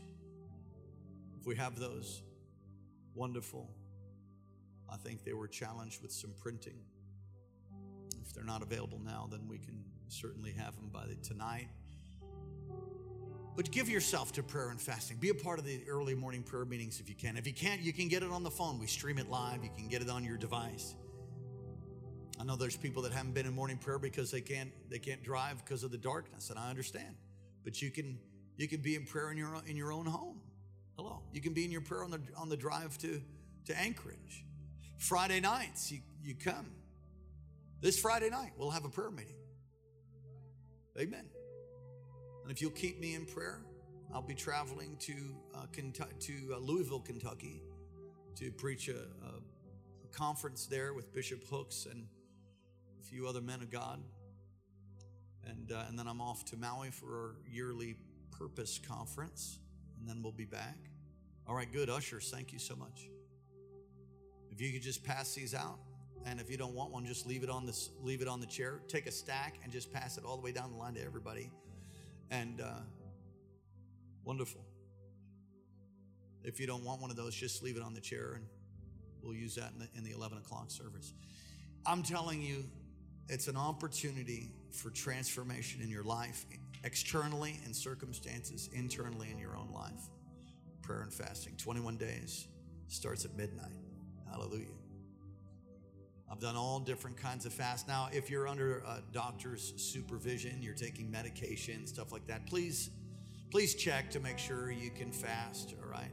if 1.41 1.47
we 1.47 1.57
have 1.57 1.79
those, 1.79 2.23
wonderful. 3.15 3.71
I 4.93 4.97
think 4.97 5.25
they 5.25 5.33
were 5.33 5.49
challenged 5.49 6.03
with 6.03 6.13
some 6.13 6.33
printing. 6.39 6.79
If 8.23 8.35
they're 8.35 8.45
not 8.45 8.63
available 8.63 9.01
now, 9.05 9.29
then 9.31 9.47
we 9.49 9.59
can 9.59 9.85
certainly 10.09 10.53
have 10.53 10.77
them 10.77 10.89
by 10.93 11.07
the, 11.07 11.15
tonight. 11.17 11.69
But 13.57 13.71
give 13.71 13.89
yourself 13.89 14.33
to 14.33 14.43
prayer 14.43 14.71
and 14.71 14.81
fasting. 14.81 15.19
Be 15.19 15.29
a 15.31 15.35
part 15.35 15.59
of 15.59 15.65
the 15.65 15.83
early 15.89 16.15
morning 16.15 16.43
prayer 16.43 16.65
meetings 16.65 17.01
if 17.01 17.09
you 17.09 17.15
can. 17.15 17.37
If 17.37 17.47
you 17.47 17.53
can't, 17.53 17.81
you 17.81 17.93
can 17.93 18.09
get 18.09 18.23
it 18.23 18.31
on 18.31 18.43
the 18.43 18.51
phone. 18.51 18.79
We 18.79 18.87
stream 18.87 19.19
it 19.19 19.29
live. 19.29 19.63
You 19.63 19.71
can 19.77 19.89
get 19.89 20.03
it 20.03 20.09
on 20.09 20.25
your 20.25 20.37
device. 20.37 20.95
I 22.41 22.45
know 22.45 22.57
there's 22.57 22.77
people 22.77 23.03
that 23.03 23.13
haven't 23.13 23.35
been 23.35 23.45
in 23.45 23.53
morning 23.53 23.77
prayer 23.77 23.99
because 23.99 24.31
they 24.31 24.41
can't 24.41 24.71
they 24.89 24.99
can't 24.99 25.23
drive 25.23 25.63
because 25.63 25.83
of 25.83 25.91
the 25.91 25.99
darkness, 25.99 26.49
and 26.49 26.59
I 26.59 26.71
understand. 26.71 27.17
But 27.65 27.83
you 27.83 27.91
can 27.91 28.19
you 28.57 28.67
can 28.67 28.81
be 28.81 28.95
in 28.95 29.05
prayer 29.05 29.31
in 29.31 29.37
your 29.37 29.61
in 29.67 29.77
your 29.77 29.93
own 29.93 30.07
home. 30.07 30.41
Hello, 30.97 31.21
you 31.33 31.43
can 31.43 31.53
be 31.53 31.65
in 31.67 31.71
your 31.71 31.83
prayer 31.83 32.03
on 32.03 32.11
the 32.11 32.21
on 32.39 32.49
the 32.49 32.57
drive 32.57 32.97
to 32.99 33.21
to 33.67 33.79
Anchorage. 33.79 34.45
Friday 35.01 35.41
nights, 35.41 35.91
you, 35.91 36.01
you 36.23 36.35
come. 36.35 36.67
This 37.81 37.99
Friday 37.99 38.29
night, 38.29 38.53
we'll 38.59 38.71
have 38.71 38.85
a 38.85 38.91
prayer 38.91 39.11
meeting. 39.11 39.35
Amen. 40.99 41.25
And 42.43 42.53
if 42.53 42.61
you'll 42.61 42.71
keep 42.71 43.01
me 43.01 43.15
in 43.15 43.25
prayer, 43.25 43.63
I'll 44.13 44.21
be 44.21 44.35
traveling 44.35 44.97
to 45.01 45.15
uh, 45.55 45.65
Kentucky, 45.73 46.13
to 46.21 46.55
uh, 46.55 46.59
Louisville, 46.59 47.01
Kentucky, 47.01 47.63
to 48.37 48.53
preach 48.53 48.89
a, 48.89 48.93
a, 48.93 49.39
a, 50.05 50.09
conference 50.13 50.67
there 50.67 50.93
with 50.93 51.15
Bishop 51.15 51.45
Hooks 51.49 51.87
and 51.91 52.07
a 53.01 53.03
few 53.03 53.27
other 53.27 53.41
men 53.41 53.63
of 53.63 53.71
God. 53.71 54.03
And, 55.47 55.73
uh, 55.73 55.85
and 55.89 55.99
then 55.99 56.09
I'm 56.09 56.21
off 56.21 56.45
to 56.47 56.59
Maui 56.59 56.91
for 56.91 57.07
our 57.07 57.35
yearly 57.51 57.97
Purpose 58.33 58.79
Conference, 58.79 59.61
and 59.99 60.07
then 60.07 60.23
we'll 60.23 60.33
be 60.33 60.45
back. 60.45 60.77
All 61.49 61.55
right, 61.55 61.73
good. 61.73 61.89
Ushers, 61.89 62.31
thank 62.31 62.53
you 62.53 62.59
so 62.59 62.77
much. 62.77 63.09
If 64.51 64.61
you 64.61 64.73
could 64.73 64.83
just 64.83 65.05
pass 65.05 65.35
these 65.35 65.55
out, 65.55 65.79
and 66.27 66.41
if 66.41 66.51
you 66.51 66.57
don't 66.57 66.75
want 66.75 66.91
one, 66.91 67.07
just 67.07 67.27
leave 67.27 67.43
it 67.43 67.51
on 67.51 67.65
this, 67.67 67.91
leave 68.03 68.21
it 68.21 68.29
on 68.29 68.41
the 68.41 68.47
chair. 68.47 68.81
Take 68.89 69.07
a 69.07 69.11
stack 69.11 69.59
and 69.63 69.73
just 69.73 69.93
pass 69.93 70.19
it 70.19 70.25
all 70.25 70.37
the 70.37 70.43
way 70.43 70.53
down 70.53 70.71
the 70.71 70.77
line 70.77 70.95
to 70.95 71.03
everybody. 71.03 71.51
And 72.31 72.61
uh, 72.61 72.81
wonderful. 74.25 74.61
If 76.45 76.61
you 76.61 76.67
don't 76.67 76.85
want 76.85 77.01
one 77.01 77.11
of 77.11 77.17
those, 77.17 77.35
just 77.35 77.63
leave 77.63 77.77
it 77.77 77.83
on 77.83 77.95
the 77.95 78.01
chair, 78.01 78.35
and 78.35 78.45
we'll 79.23 79.35
use 79.35 79.55
that 79.57 79.73
in 79.73 79.79
the, 79.81 79.89
in 79.97 80.05
the 80.05 80.13
11 80.13 80.39
o'clock 80.39 80.71
service. 80.71 81.13
I'm 81.87 82.03
telling 82.03 82.43
you, 82.43 82.65
it's 83.29 83.49
an 83.49 83.57
opportunity 83.57 84.51
for 84.71 84.91
transformation 84.91 85.81
in 85.83 85.89
your 85.89 86.03
life 86.03 86.45
externally 86.85 87.61
in 87.67 87.75
circumstances, 87.75 88.69
internally 88.73 89.31
in 89.31 89.39
your 89.39 89.57
own 89.57 89.71
life. 89.73 90.09
Prayer 90.83 91.03
and 91.03 91.13
fasting, 91.13 91.55
21 91.57 91.97
days, 91.97 92.49
starts 92.89 93.25
at 93.25 93.37
midnight. 93.37 93.77
Hallelujah. 94.31 94.67
I've 96.31 96.39
done 96.39 96.57
all 96.57 96.79
different 96.79 97.17
kinds 97.17 97.45
of 97.45 97.53
fasts. 97.53 97.89
Now, 97.89 98.09
if 98.13 98.31
you're 98.31 98.47
under 98.47 98.79
a 98.79 99.03
doctor's 99.13 99.73
supervision, 99.77 100.63
you're 100.63 100.75
taking 100.75 101.11
medication, 101.11 101.87
stuff 101.87 102.13
like 102.13 102.27
that, 102.29 102.47
please, 102.47 102.91
please 103.51 103.75
check 103.75 104.11
to 104.13 104.21
make 104.21 104.39
sure 104.39 104.71
you 104.71 104.91
can 104.91 105.11
fast, 105.11 105.75
all 105.83 105.91
right? 105.91 106.13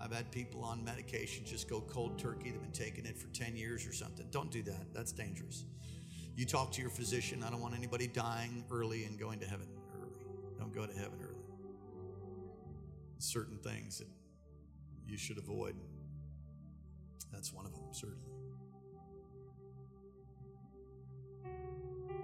I've 0.00 0.12
had 0.12 0.30
people 0.30 0.62
on 0.62 0.82
medication 0.84 1.44
just 1.44 1.68
go 1.68 1.80
cold 1.80 2.18
turkey. 2.18 2.50
They've 2.50 2.60
been 2.60 2.70
taking 2.70 3.04
it 3.04 3.18
for 3.18 3.26
10 3.28 3.56
years 3.56 3.86
or 3.86 3.92
something. 3.92 4.26
Don't 4.30 4.50
do 4.50 4.62
that. 4.62 4.94
That's 4.94 5.12
dangerous. 5.12 5.64
You 6.36 6.46
talk 6.46 6.70
to 6.72 6.80
your 6.80 6.90
physician. 6.90 7.42
I 7.42 7.50
don't 7.50 7.60
want 7.60 7.76
anybody 7.76 8.06
dying 8.06 8.64
early 8.70 9.04
and 9.04 9.18
going 9.18 9.40
to 9.40 9.46
heaven 9.46 9.66
early. 10.00 10.12
Don't 10.56 10.72
go 10.72 10.86
to 10.86 10.96
heaven 10.96 11.18
early. 11.20 11.34
Certain 13.18 13.58
things 13.58 13.98
that 13.98 14.06
you 15.04 15.18
should 15.18 15.36
avoid. 15.36 15.74
That's 17.32 17.52
one 17.52 17.66
of 17.66 17.72
them, 17.72 17.84
certainly. 17.92 18.32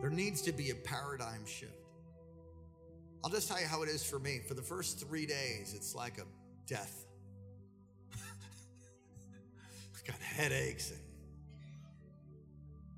There 0.01 0.11
needs 0.11 0.43
to 0.43 0.53
be 0.53 0.71
a 0.71 0.75
paradigm 0.75 1.47
shift. 1.47 1.73
I'll 3.25 3.31
just 3.31 3.49
tell 3.49 3.59
you 3.59 3.67
how 3.67 3.83
it 3.83 3.89
is 3.89 4.05
for 4.05 4.19
me. 4.19 4.41
For 4.47 4.53
the 4.53 4.63
first 4.63 5.01
three 5.01 5.25
days, 5.25 5.73
it's 5.75 5.95
like 5.95 6.19
a 6.19 6.25
death. 6.67 7.07
I've 9.95 10.05
got 10.07 10.17
headaches 10.21 10.91
and 10.91 11.01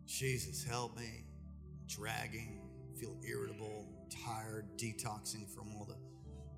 Jesus, 0.06 0.64
help 0.64 0.96
me. 0.96 1.24
Dragging, 1.86 2.58
feel 2.98 3.14
irritable, 3.24 3.86
tired, 4.24 4.66
detoxing 4.76 5.46
from 5.48 5.72
all 5.76 5.84
the 5.84 5.96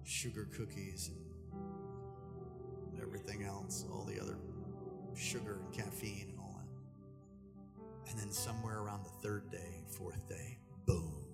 sugar 0.04 0.48
cookies 0.56 1.10
and 1.10 3.02
everything 3.02 3.42
else, 3.42 3.84
all 3.92 4.04
the 4.04 4.18
other 4.20 4.38
sugar 5.18 5.60
and 5.64 5.72
caffeine 5.72 6.28
and 6.30 6.38
all 6.38 6.56
that. 6.56 8.10
And 8.10 8.18
then 8.18 8.30
somewhere 8.30 8.78
around 8.78 9.04
the 9.04 9.28
third 9.28 9.50
day, 9.50 9.84
fourth 9.86 10.28
day, 10.28 10.58
boom. 10.86 11.24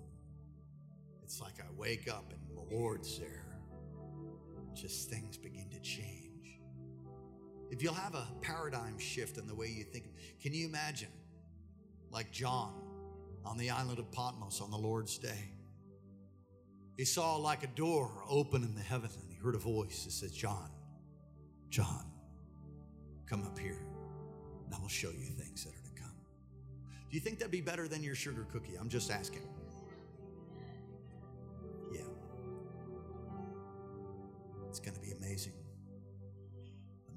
It's 1.23 1.41
like 1.41 1.59
I 1.59 1.71
wake 1.77 2.09
up 2.09 2.31
and 2.31 2.57
the 2.57 2.75
Lord's 2.75 3.17
there. 3.19 3.45
Just 4.73 5.09
things 5.09 5.37
begin 5.37 5.69
to 5.69 5.79
change. 5.79 6.59
If 7.71 7.81
you'll 7.81 7.93
have 7.93 8.15
a 8.15 8.27
paradigm 8.41 8.99
shift 8.99 9.37
in 9.37 9.47
the 9.47 9.55
way 9.55 9.67
you 9.67 9.83
think, 9.83 10.05
can 10.41 10.53
you 10.53 10.67
imagine? 10.67 11.09
like 12.15 12.31
John 12.31 12.73
on 13.43 13.57
the 13.57 13.69
island 13.69 13.99
of 13.99 14.09
Patmos 14.11 14.61
on 14.61 14.71
the 14.71 14.77
Lord's 14.77 15.17
day. 15.17 15.51
He 16.95 17.03
saw 17.03 17.35
like 17.35 17.61
a 17.63 17.67
door 17.67 18.09
open 18.29 18.63
in 18.63 18.73
the 18.73 18.81
heaven 18.81 19.09
and 19.21 19.29
he 19.29 19.35
heard 19.35 19.53
a 19.53 19.59
voice 19.59 20.05
that 20.05 20.11
said, 20.11 20.31
John, 20.31 20.69
John, 21.69 22.05
come 23.27 23.43
up 23.43 23.57
here 23.57 23.79
and 24.65 24.73
I 24.73 24.79
will 24.79 24.87
show 24.87 25.09
you 25.09 25.25
things 25.37 25.63
that 25.63 25.71
are 25.71 25.83
to 25.83 26.01
come. 26.01 26.11
Do 27.09 27.15
you 27.15 27.19
think 27.19 27.39
that'd 27.39 27.51
be 27.51 27.61
better 27.61 27.87
than 27.87 28.03
your 28.03 28.15
sugar 28.15 28.45
cookie? 28.51 28.75
I'm 28.79 28.89
just 28.89 29.11
asking. 29.11 29.47
Yeah. 31.93 32.01
It's 34.69 34.79
going 34.79 34.95
to 34.95 35.01
be 35.01 35.11
amazing. 35.11 35.53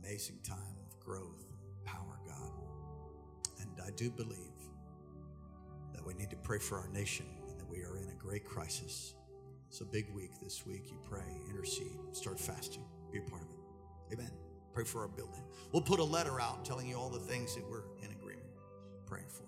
Amazing 0.02 0.38
time 0.42 0.76
of 0.86 0.98
growth, 1.00 1.44
power, 1.84 2.20
God. 2.26 2.52
And 3.60 3.70
I 3.86 3.90
do 3.96 4.10
believe 4.10 4.38
that 5.92 6.06
we 6.06 6.14
need 6.14 6.30
to 6.30 6.36
pray 6.36 6.58
for 6.58 6.78
our 6.78 6.88
nation 6.88 7.26
and 7.48 7.58
that 7.58 7.68
we 7.68 7.82
are 7.82 7.96
in 7.96 8.08
a 8.08 8.14
great 8.14 8.44
crisis. 8.44 9.14
It's 9.68 9.80
a 9.80 9.84
big 9.84 10.08
week 10.14 10.30
this 10.42 10.64
week. 10.66 10.84
You 10.86 10.98
pray, 11.04 11.42
intercede, 11.50 11.98
start 12.12 12.40
fasting, 12.40 12.84
be 13.12 13.18
a 13.18 13.22
part 13.22 13.42
of 13.42 13.48
it. 13.50 14.14
Amen. 14.14 14.47
Pray 14.78 14.84
for 14.84 15.00
our 15.00 15.08
building. 15.08 15.42
We'll 15.72 15.82
put 15.82 15.98
a 15.98 16.04
letter 16.04 16.40
out 16.40 16.64
telling 16.64 16.86
you 16.86 16.96
all 16.96 17.10
the 17.10 17.18
things 17.18 17.56
that 17.56 17.68
we're 17.68 17.82
in 18.00 18.12
agreement 18.12 18.46
praying 19.06 19.26
for. 19.26 19.42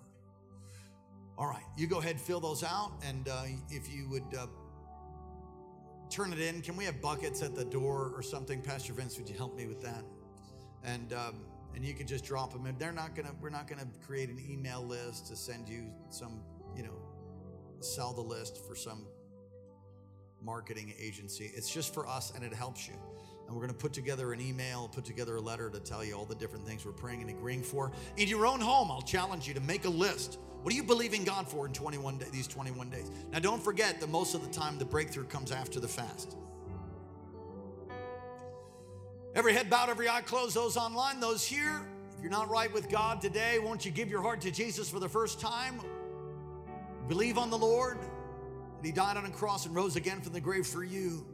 All 1.37 1.47
right, 1.47 1.63
you 1.77 1.87
go 1.87 1.99
ahead, 1.99 2.19
fill 2.19 2.41
those 2.41 2.65
out, 2.65 2.91
and 3.01 3.29
uh, 3.29 3.43
if 3.69 3.89
you 3.89 4.09
would 4.09 4.25
uh, 4.37 4.47
turn 6.09 6.33
it 6.33 6.39
in, 6.41 6.61
can 6.61 6.75
we 6.75 6.83
have 6.83 6.99
buckets 6.99 7.41
at 7.41 7.55
the 7.55 7.63
door 7.63 8.11
or 8.13 8.21
something? 8.21 8.61
Pastor 8.61 8.91
Vince, 8.91 9.17
would 9.17 9.29
you 9.29 9.37
help 9.37 9.55
me 9.55 9.67
with 9.67 9.81
that? 9.83 10.03
And 10.83 11.13
um, 11.13 11.45
and 11.75 11.85
you 11.85 11.93
can 11.93 12.07
just 12.07 12.25
drop 12.25 12.51
them 12.51 12.65
in. 12.65 12.77
They're 12.77 12.91
not 12.91 13.15
gonna. 13.15 13.31
We're 13.39 13.51
not 13.51 13.69
gonna 13.69 13.87
create 14.05 14.27
an 14.27 14.43
email 14.45 14.85
list 14.85 15.27
to 15.27 15.37
send 15.37 15.69
you 15.69 15.93
some 16.09 16.41
you 16.75 16.83
know, 16.83 16.99
sell 17.79 18.11
the 18.11 18.19
list 18.19 18.65
for 18.67 18.75
some 18.75 19.05
marketing 20.43 20.93
agency. 20.99 21.53
It's 21.55 21.73
just 21.73 21.93
for 21.93 22.05
us 22.05 22.33
and 22.35 22.43
it 22.43 22.53
helps 22.53 22.85
you. 22.85 22.95
And 23.51 23.59
we're 23.59 23.67
going 23.67 23.77
to 23.77 23.81
put 23.81 23.91
together 23.91 24.31
an 24.31 24.39
email, 24.39 24.87
put 24.87 25.03
together 25.03 25.35
a 25.35 25.41
letter 25.41 25.69
to 25.69 25.79
tell 25.81 26.05
you 26.05 26.15
all 26.15 26.23
the 26.23 26.35
different 26.35 26.65
things 26.65 26.85
we're 26.85 26.93
praying 26.93 27.19
and 27.19 27.29
agreeing 27.29 27.61
for. 27.61 27.91
In 28.15 28.29
your 28.29 28.45
own 28.45 28.61
home, 28.61 28.89
I'll 28.89 29.01
challenge 29.01 29.45
you 29.45 29.53
to 29.53 29.59
make 29.59 29.83
a 29.83 29.89
list. 29.89 30.39
What 30.61 30.73
are 30.73 30.77
you 30.77 30.83
believing 30.83 31.25
God 31.25 31.49
for 31.49 31.65
in 31.65 31.73
21 31.73 32.17
days, 32.17 32.29
these 32.29 32.47
21 32.47 32.89
days? 32.89 33.11
Now, 33.29 33.39
don't 33.39 33.61
forget 33.61 33.99
that 33.99 34.07
most 34.07 34.35
of 34.35 34.41
the 34.41 34.49
time 34.53 34.77
the 34.77 34.85
breakthrough 34.85 35.25
comes 35.25 35.51
after 35.51 35.81
the 35.81 35.87
fast. 35.89 36.37
Every 39.35 39.51
head 39.51 39.69
bowed, 39.69 39.89
every 39.89 40.07
eye 40.07 40.21
closed, 40.21 40.55
those 40.55 40.77
online, 40.77 41.19
those 41.19 41.45
here. 41.45 41.81
If 42.15 42.21
you're 42.21 42.31
not 42.31 42.49
right 42.49 42.71
with 42.71 42.87
God 42.87 43.19
today, 43.19 43.59
won't 43.59 43.83
you 43.83 43.91
give 43.91 44.09
your 44.09 44.21
heart 44.21 44.39
to 44.41 44.51
Jesus 44.51 44.89
for 44.89 45.01
the 45.01 45.09
first 45.09 45.41
time? 45.41 45.81
Believe 47.09 47.37
on 47.37 47.49
the 47.49 47.57
Lord, 47.57 47.97
that 47.99 48.85
He 48.85 48.93
died 48.93 49.17
on 49.17 49.25
a 49.25 49.29
cross 49.29 49.65
and 49.65 49.75
rose 49.75 49.97
again 49.97 50.21
from 50.21 50.31
the 50.31 50.39
grave 50.39 50.65
for 50.65 50.85
you. 50.85 51.25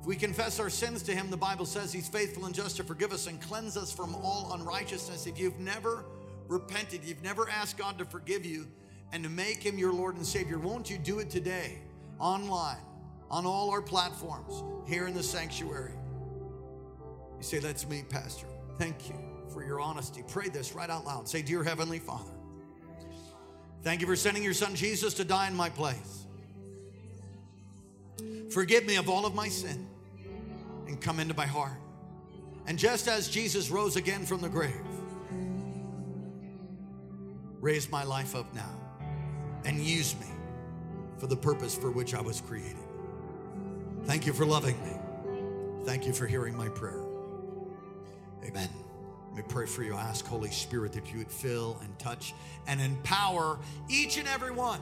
If 0.00 0.06
we 0.06 0.16
confess 0.16 0.60
our 0.60 0.70
sins 0.70 1.02
to 1.04 1.14
Him, 1.14 1.30
the 1.30 1.36
Bible 1.36 1.66
says 1.66 1.92
He's 1.92 2.08
faithful 2.08 2.46
and 2.46 2.54
just 2.54 2.76
to 2.76 2.84
forgive 2.84 3.12
us 3.12 3.26
and 3.26 3.40
cleanse 3.40 3.76
us 3.76 3.92
from 3.92 4.14
all 4.16 4.52
unrighteousness. 4.54 5.26
If 5.26 5.38
you've 5.38 5.58
never 5.58 6.04
repented, 6.46 7.04
you've 7.04 7.22
never 7.22 7.48
asked 7.48 7.76
God 7.76 7.98
to 7.98 8.04
forgive 8.04 8.46
you 8.46 8.66
and 9.12 9.22
to 9.24 9.30
make 9.30 9.62
Him 9.62 9.78
your 9.78 9.92
Lord 9.92 10.16
and 10.16 10.26
Savior, 10.26 10.58
won't 10.58 10.90
you 10.90 10.98
do 10.98 11.18
it 11.18 11.30
today, 11.30 11.78
online, 12.18 12.76
on 13.30 13.46
all 13.46 13.70
our 13.70 13.82
platforms, 13.82 14.62
here 14.86 15.06
in 15.06 15.14
the 15.14 15.22
sanctuary? 15.22 15.92
You 17.38 17.42
say, 17.42 17.58
That's 17.58 17.88
me, 17.88 18.04
Pastor. 18.08 18.46
Thank 18.78 19.08
you 19.08 19.16
for 19.52 19.64
your 19.64 19.80
honesty. 19.80 20.22
Pray 20.28 20.48
this 20.48 20.74
right 20.74 20.90
out 20.90 21.04
loud. 21.04 21.28
Say, 21.28 21.42
Dear 21.42 21.64
Heavenly 21.64 21.98
Father, 21.98 22.32
Thank 23.82 24.00
you 24.00 24.06
for 24.06 24.16
sending 24.16 24.42
your 24.42 24.54
son 24.54 24.74
Jesus 24.74 25.14
to 25.14 25.24
die 25.24 25.48
in 25.48 25.54
my 25.54 25.70
place. 25.70 26.26
Forgive 28.50 28.86
me 28.86 28.96
of 28.96 29.08
all 29.08 29.26
of 29.26 29.34
my 29.34 29.48
sin 29.48 29.86
and 30.86 31.00
come 31.00 31.20
into 31.20 31.34
my 31.34 31.46
heart. 31.46 31.78
And 32.66 32.78
just 32.78 33.08
as 33.08 33.28
Jesus 33.28 33.70
rose 33.70 33.96
again 33.96 34.24
from 34.24 34.40
the 34.40 34.48
grave, 34.48 34.74
raise 37.60 37.90
my 37.90 38.04
life 38.04 38.34
up 38.34 38.52
now 38.54 38.74
and 39.64 39.80
use 39.80 40.18
me 40.20 40.26
for 41.18 41.26
the 41.26 41.36
purpose 41.36 41.74
for 41.74 41.90
which 41.90 42.14
I 42.14 42.20
was 42.20 42.40
created. 42.40 42.76
Thank 44.04 44.26
you 44.26 44.32
for 44.32 44.46
loving 44.46 44.80
me. 44.82 45.84
Thank 45.84 46.06
you 46.06 46.12
for 46.12 46.26
hearing 46.26 46.56
my 46.56 46.68
prayer. 46.68 47.02
Amen. 48.44 48.68
Let 49.28 49.36
me 49.36 49.42
pray 49.48 49.66
for 49.66 49.82
you. 49.82 49.94
I 49.94 50.02
ask, 50.02 50.26
Holy 50.26 50.50
Spirit, 50.50 50.92
that 50.92 51.12
you 51.12 51.18
would 51.18 51.30
fill 51.30 51.78
and 51.82 51.98
touch 51.98 52.34
and 52.66 52.80
empower 52.80 53.58
each 53.88 54.16
and 54.16 54.26
every 54.28 54.50
one. 54.50 54.80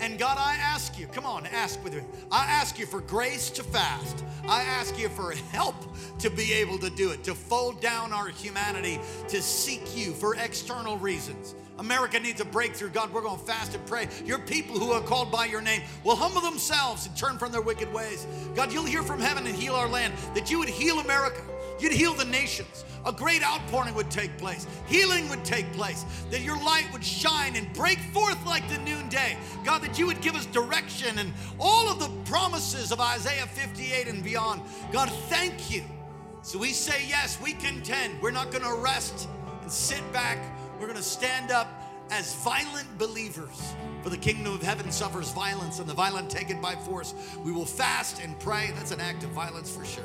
And 0.00 0.18
God, 0.18 0.36
I 0.38 0.56
ask 0.56 0.98
you, 0.98 1.06
come 1.06 1.24
on, 1.24 1.46
ask 1.46 1.82
with 1.82 1.94
me. 1.94 2.02
I 2.30 2.44
ask 2.44 2.78
you 2.78 2.86
for 2.86 3.00
grace 3.00 3.50
to 3.50 3.62
fast. 3.62 4.24
I 4.48 4.62
ask 4.62 4.98
you 4.98 5.08
for 5.08 5.32
help 5.52 5.76
to 6.18 6.30
be 6.30 6.52
able 6.52 6.78
to 6.78 6.90
do 6.90 7.10
it, 7.10 7.24
to 7.24 7.34
fold 7.34 7.80
down 7.80 8.12
our 8.12 8.28
humanity, 8.28 9.00
to 9.28 9.42
seek 9.42 9.96
you 9.96 10.12
for 10.12 10.34
external 10.36 10.98
reasons. 10.98 11.54
America 11.78 12.18
needs 12.18 12.40
a 12.40 12.44
breakthrough. 12.44 12.88
God, 12.88 13.12
we're 13.12 13.22
going 13.22 13.38
to 13.38 13.44
fast 13.44 13.74
and 13.74 13.84
pray. 13.86 14.08
Your 14.24 14.38
people 14.38 14.78
who 14.78 14.92
are 14.92 15.02
called 15.02 15.30
by 15.30 15.44
your 15.46 15.60
name 15.60 15.82
will 16.04 16.16
humble 16.16 16.40
themselves 16.40 17.06
and 17.06 17.16
turn 17.16 17.38
from 17.38 17.52
their 17.52 17.60
wicked 17.60 17.92
ways. 17.92 18.26
God, 18.54 18.72
you'll 18.72 18.84
hear 18.84 19.02
from 19.02 19.20
heaven 19.20 19.46
and 19.46 19.54
heal 19.54 19.74
our 19.74 19.88
land, 19.88 20.14
that 20.34 20.50
you 20.50 20.58
would 20.58 20.68
heal 20.68 21.00
America. 21.00 21.42
You'd 21.78 21.92
heal 21.92 22.14
the 22.14 22.24
nations. 22.24 22.84
A 23.04 23.12
great 23.12 23.42
outpouring 23.42 23.94
would 23.94 24.10
take 24.10 24.36
place. 24.38 24.66
Healing 24.86 25.28
would 25.28 25.44
take 25.44 25.70
place. 25.72 26.04
That 26.30 26.40
your 26.40 26.60
light 26.62 26.86
would 26.92 27.04
shine 27.04 27.54
and 27.54 27.72
break 27.72 27.98
forth 28.12 28.44
like 28.46 28.68
the 28.68 28.78
noonday. 28.78 29.36
God, 29.64 29.82
that 29.82 29.98
you 29.98 30.06
would 30.06 30.20
give 30.20 30.34
us 30.34 30.46
direction 30.46 31.18
and 31.18 31.32
all 31.60 31.88
of 31.88 32.00
the 32.00 32.08
promises 32.28 32.90
of 32.92 33.00
Isaiah 33.00 33.46
58 33.46 34.08
and 34.08 34.24
beyond. 34.24 34.62
God, 34.90 35.10
thank 35.28 35.70
you. 35.70 35.84
So 36.42 36.58
we 36.58 36.72
say, 36.72 37.04
yes, 37.06 37.40
we 37.40 37.52
contend. 37.52 38.20
We're 38.20 38.30
not 38.30 38.50
going 38.50 38.64
to 38.64 38.74
rest 38.74 39.28
and 39.62 39.70
sit 39.70 40.02
back. 40.12 40.38
We're 40.80 40.86
going 40.86 40.96
to 40.96 41.02
stand 41.02 41.50
up 41.50 41.68
as 42.10 42.34
violent 42.36 42.98
believers. 42.98 43.74
For 44.02 44.10
the 44.10 44.16
kingdom 44.16 44.52
of 44.52 44.62
heaven 44.62 44.90
suffers 44.92 45.32
violence, 45.32 45.80
and 45.80 45.88
the 45.88 45.94
violent 45.94 46.30
take 46.30 46.50
it 46.50 46.62
by 46.62 46.76
force. 46.76 47.14
We 47.44 47.50
will 47.50 47.66
fast 47.66 48.22
and 48.22 48.38
pray. 48.38 48.70
That's 48.76 48.92
an 48.92 49.00
act 49.00 49.24
of 49.24 49.30
violence 49.30 49.74
for 49.74 49.84
sure 49.84 50.04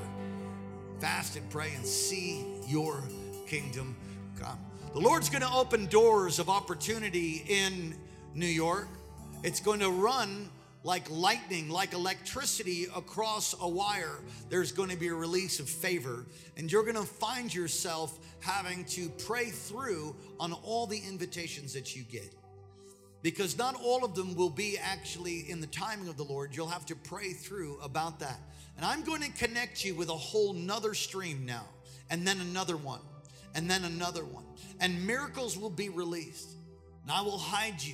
fast 1.02 1.36
and 1.36 1.50
pray 1.50 1.74
and 1.76 1.86
see 1.86 2.46
your 2.68 3.04
kingdom 3.48 3.96
come. 4.40 4.60
The 4.94 5.00
Lord's 5.00 5.30
going 5.30 5.42
to 5.42 5.52
open 5.52 5.88
doors 5.88 6.38
of 6.38 6.48
opportunity 6.48 7.44
in 7.48 7.96
New 8.36 8.46
York. 8.46 8.88
It's 9.44 9.60
going 9.60 9.80
to 9.80 9.90
run 9.90 10.50
like 10.84 11.10
lightning, 11.10 11.70
like 11.70 11.94
electricity 11.94 12.86
across 12.96 13.56
a 13.62 13.68
wire, 13.68 14.20
there's 14.50 14.72
going 14.72 14.90
to 14.90 14.98
be 14.98 15.10
a 15.10 15.14
release 15.14 15.60
of 15.60 15.70
favor. 15.70 16.26
And 16.58 16.72
you're 16.72 16.84
going 16.84 16.96
to 16.96 17.04
find 17.04 17.54
yourself 17.54 18.18
having 18.40 18.86
to 18.86 19.10
pray 19.10 19.46
through 19.46 20.16
on 20.40 20.54
all 20.54 20.88
the 20.88 20.98
invitations 20.98 21.74
that 21.74 21.96
you 21.96 22.04
get. 22.04 22.34
Because 23.22 23.58
not 23.58 23.76
all 23.76 24.04
of 24.04 24.16
them 24.16 24.36
will 24.36 24.50
be 24.50 24.80
actually 24.80 25.52
in 25.52 25.62
the 25.62 25.68
timing 25.68 26.08
of 26.08 26.18
the 26.18 26.24
Lord. 26.24 26.56
You'll 26.56 26.68
have 26.68 26.88
to 26.88 26.96
pray 26.96 27.34
through 27.34 27.80
about 27.84 28.20
that. 28.20 28.40
And 28.82 28.90
I'm 28.90 29.04
going 29.04 29.22
to 29.22 29.30
connect 29.30 29.86
you 29.86 29.94
with 29.94 30.10
a 30.10 30.18
whole 30.18 30.54
nother 30.54 30.96
stream 30.96 31.46
now, 31.46 31.68
and 32.10 32.26
then 32.26 32.42
another 32.42 32.76
one, 32.76 33.02
and 33.54 33.70
then 33.70 33.84
another 33.84 34.26
one. 34.26 34.44
And 34.80 35.06
miracles 35.06 35.56
will 35.56 35.70
be 35.70 35.90
released. 35.90 36.50
And 37.04 37.12
I 37.12 37.22
will 37.22 37.38
hide 37.38 37.80
you 37.80 37.94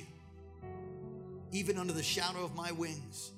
even 1.52 1.76
under 1.76 1.92
the 1.92 2.02
shadow 2.02 2.42
of 2.42 2.54
my 2.54 2.72
wings. 2.72 3.32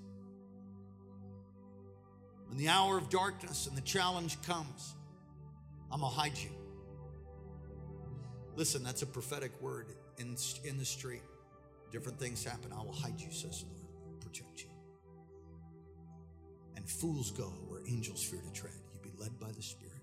When 2.47 2.57
the 2.57 2.69
hour 2.69 2.97
of 2.97 3.11
darkness 3.11 3.67
and 3.67 3.77
the 3.77 3.83
challenge 3.83 4.41
comes, 4.43 4.95
I'm 5.91 6.03
going 6.03 6.13
to 6.13 6.19
hide 6.21 6.39
you. 6.39 6.51
Listen, 8.55 8.85
that's 8.85 9.03
a 9.03 9.07
prophetic 9.07 9.61
word 9.61 9.89
in, 10.19 10.37
in 10.63 10.79
the 10.79 10.85
street. 10.85 11.23
Different 11.91 12.21
things 12.21 12.45
happen. 12.45 12.71
I 12.73 12.81
will 12.85 12.93
hide 12.93 13.21
you, 13.21 13.33
says 13.33 13.65
the 13.65 13.67
Lord, 13.75 14.21
protect 14.21 14.63
you. 14.63 14.70
And 16.77 16.89
fools 16.89 17.31
go 17.31 17.53
where 17.68 17.81
angels 17.89 18.23
fear 18.23 18.41
to 18.41 18.53
tread. 18.53 18.75
You 18.93 19.01
be 19.03 19.16
led 19.18 19.39
by 19.39 19.51
the 19.53 19.62
Spirit. 19.62 19.95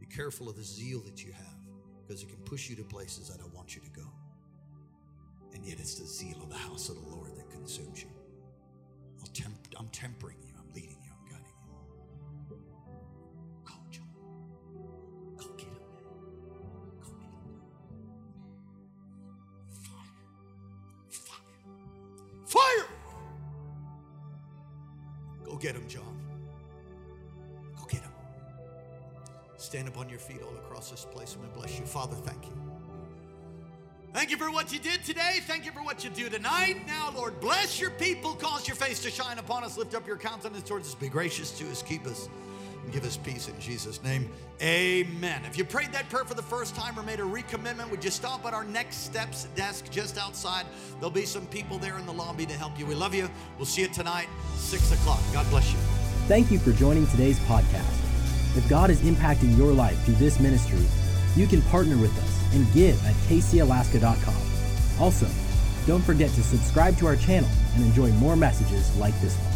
Be 0.00 0.06
careful 0.06 0.48
of 0.48 0.56
the 0.56 0.62
zeal 0.62 1.00
that 1.00 1.24
you 1.24 1.32
have 1.32 1.58
because 2.06 2.22
it 2.22 2.28
can 2.28 2.38
push 2.38 2.68
you 2.68 2.76
to 2.76 2.84
places 2.84 3.30
I 3.32 3.36
don't 3.36 3.54
want 3.54 3.74
you 3.74 3.82
to 3.82 3.90
go. 3.90 4.06
And 5.54 5.64
yet 5.64 5.78
it's 5.78 5.98
the 5.98 6.06
zeal 6.06 6.42
of 6.42 6.50
the 6.50 6.56
house 6.56 6.88
of 6.88 6.96
the 6.96 7.08
Lord 7.08 7.36
that 7.36 7.50
consumes 7.50 8.02
you. 8.02 8.08
I'll 9.20 9.26
temp- 9.32 9.74
I'm 9.76 9.88
tempering 9.88 10.38
you. 10.42 10.47
Get 25.68 25.76
him, 25.76 25.88
John. 25.88 26.16
Go 27.76 27.84
get 27.84 28.00
him. 28.00 28.12
Stand 29.58 29.88
up 29.88 29.98
on 29.98 30.08
your 30.08 30.18
feet 30.18 30.40
all 30.42 30.56
across 30.56 30.90
this 30.90 31.04
place. 31.04 31.34
I'm 31.34 31.40
going 31.40 31.52
to 31.52 31.58
bless 31.58 31.78
you. 31.78 31.84
Father, 31.84 32.16
thank 32.16 32.46
you. 32.46 32.52
Thank 34.14 34.30
you 34.30 34.38
for 34.38 34.50
what 34.50 34.72
you 34.72 34.78
did 34.78 35.04
today. 35.04 35.40
Thank 35.42 35.66
you 35.66 35.72
for 35.72 35.82
what 35.82 36.02
you 36.02 36.08
do 36.08 36.30
tonight. 36.30 36.86
Now, 36.86 37.12
Lord, 37.14 37.38
bless 37.40 37.78
your 37.78 37.90
people. 37.90 38.34
Cause 38.34 38.66
your 38.66 38.76
face 38.76 39.02
to 39.02 39.10
shine 39.10 39.38
upon 39.38 39.62
us. 39.62 39.76
Lift 39.76 39.94
up 39.94 40.06
your 40.06 40.16
countenance 40.16 40.66
towards 40.66 40.88
us. 40.88 40.94
Be 40.94 41.10
gracious 41.10 41.50
to 41.58 41.70
us. 41.70 41.82
Keep 41.82 42.06
us 42.06 42.30
give 42.92 43.04
us 43.04 43.16
peace 43.16 43.48
in 43.48 43.58
Jesus' 43.60 44.02
name. 44.02 44.30
Amen. 44.60 45.42
If 45.44 45.56
you 45.56 45.64
prayed 45.64 45.92
that 45.92 46.08
prayer 46.08 46.24
for 46.24 46.34
the 46.34 46.42
first 46.42 46.74
time 46.74 46.98
or 46.98 47.02
made 47.02 47.20
a 47.20 47.24
recommitment, 47.24 47.90
would 47.90 48.04
you 48.04 48.10
stop 48.10 48.44
at 48.46 48.54
our 48.54 48.64
next 48.64 49.04
steps 49.04 49.44
desk 49.54 49.90
just 49.90 50.18
outside? 50.18 50.66
There'll 50.94 51.10
be 51.10 51.26
some 51.26 51.46
people 51.46 51.78
there 51.78 51.96
in 51.98 52.06
the 52.06 52.12
lobby 52.12 52.46
to 52.46 52.54
help 52.54 52.78
you. 52.78 52.86
We 52.86 52.94
love 52.94 53.14
you. 53.14 53.30
We'll 53.56 53.66
see 53.66 53.82
you 53.82 53.88
tonight, 53.88 54.28
6 54.56 54.92
o'clock. 54.92 55.20
God 55.32 55.48
bless 55.50 55.72
you. 55.72 55.78
Thank 56.26 56.50
you 56.50 56.58
for 56.58 56.72
joining 56.72 57.06
today's 57.06 57.38
podcast. 57.40 57.94
If 58.56 58.68
God 58.68 58.90
is 58.90 59.00
impacting 59.02 59.56
your 59.56 59.72
life 59.72 60.02
through 60.04 60.16
this 60.16 60.40
ministry, 60.40 60.84
you 61.36 61.46
can 61.46 61.62
partner 61.62 61.96
with 61.96 62.16
us 62.18 62.54
and 62.54 62.70
give 62.72 63.04
at 63.06 63.14
kcalaska.com. 63.28 65.00
Also, 65.00 65.26
don't 65.86 66.02
forget 66.02 66.30
to 66.30 66.42
subscribe 66.42 66.96
to 66.98 67.06
our 67.06 67.16
channel 67.16 67.48
and 67.74 67.84
enjoy 67.84 68.10
more 68.12 68.36
messages 68.36 68.94
like 68.96 69.18
this 69.20 69.36
one. 69.36 69.47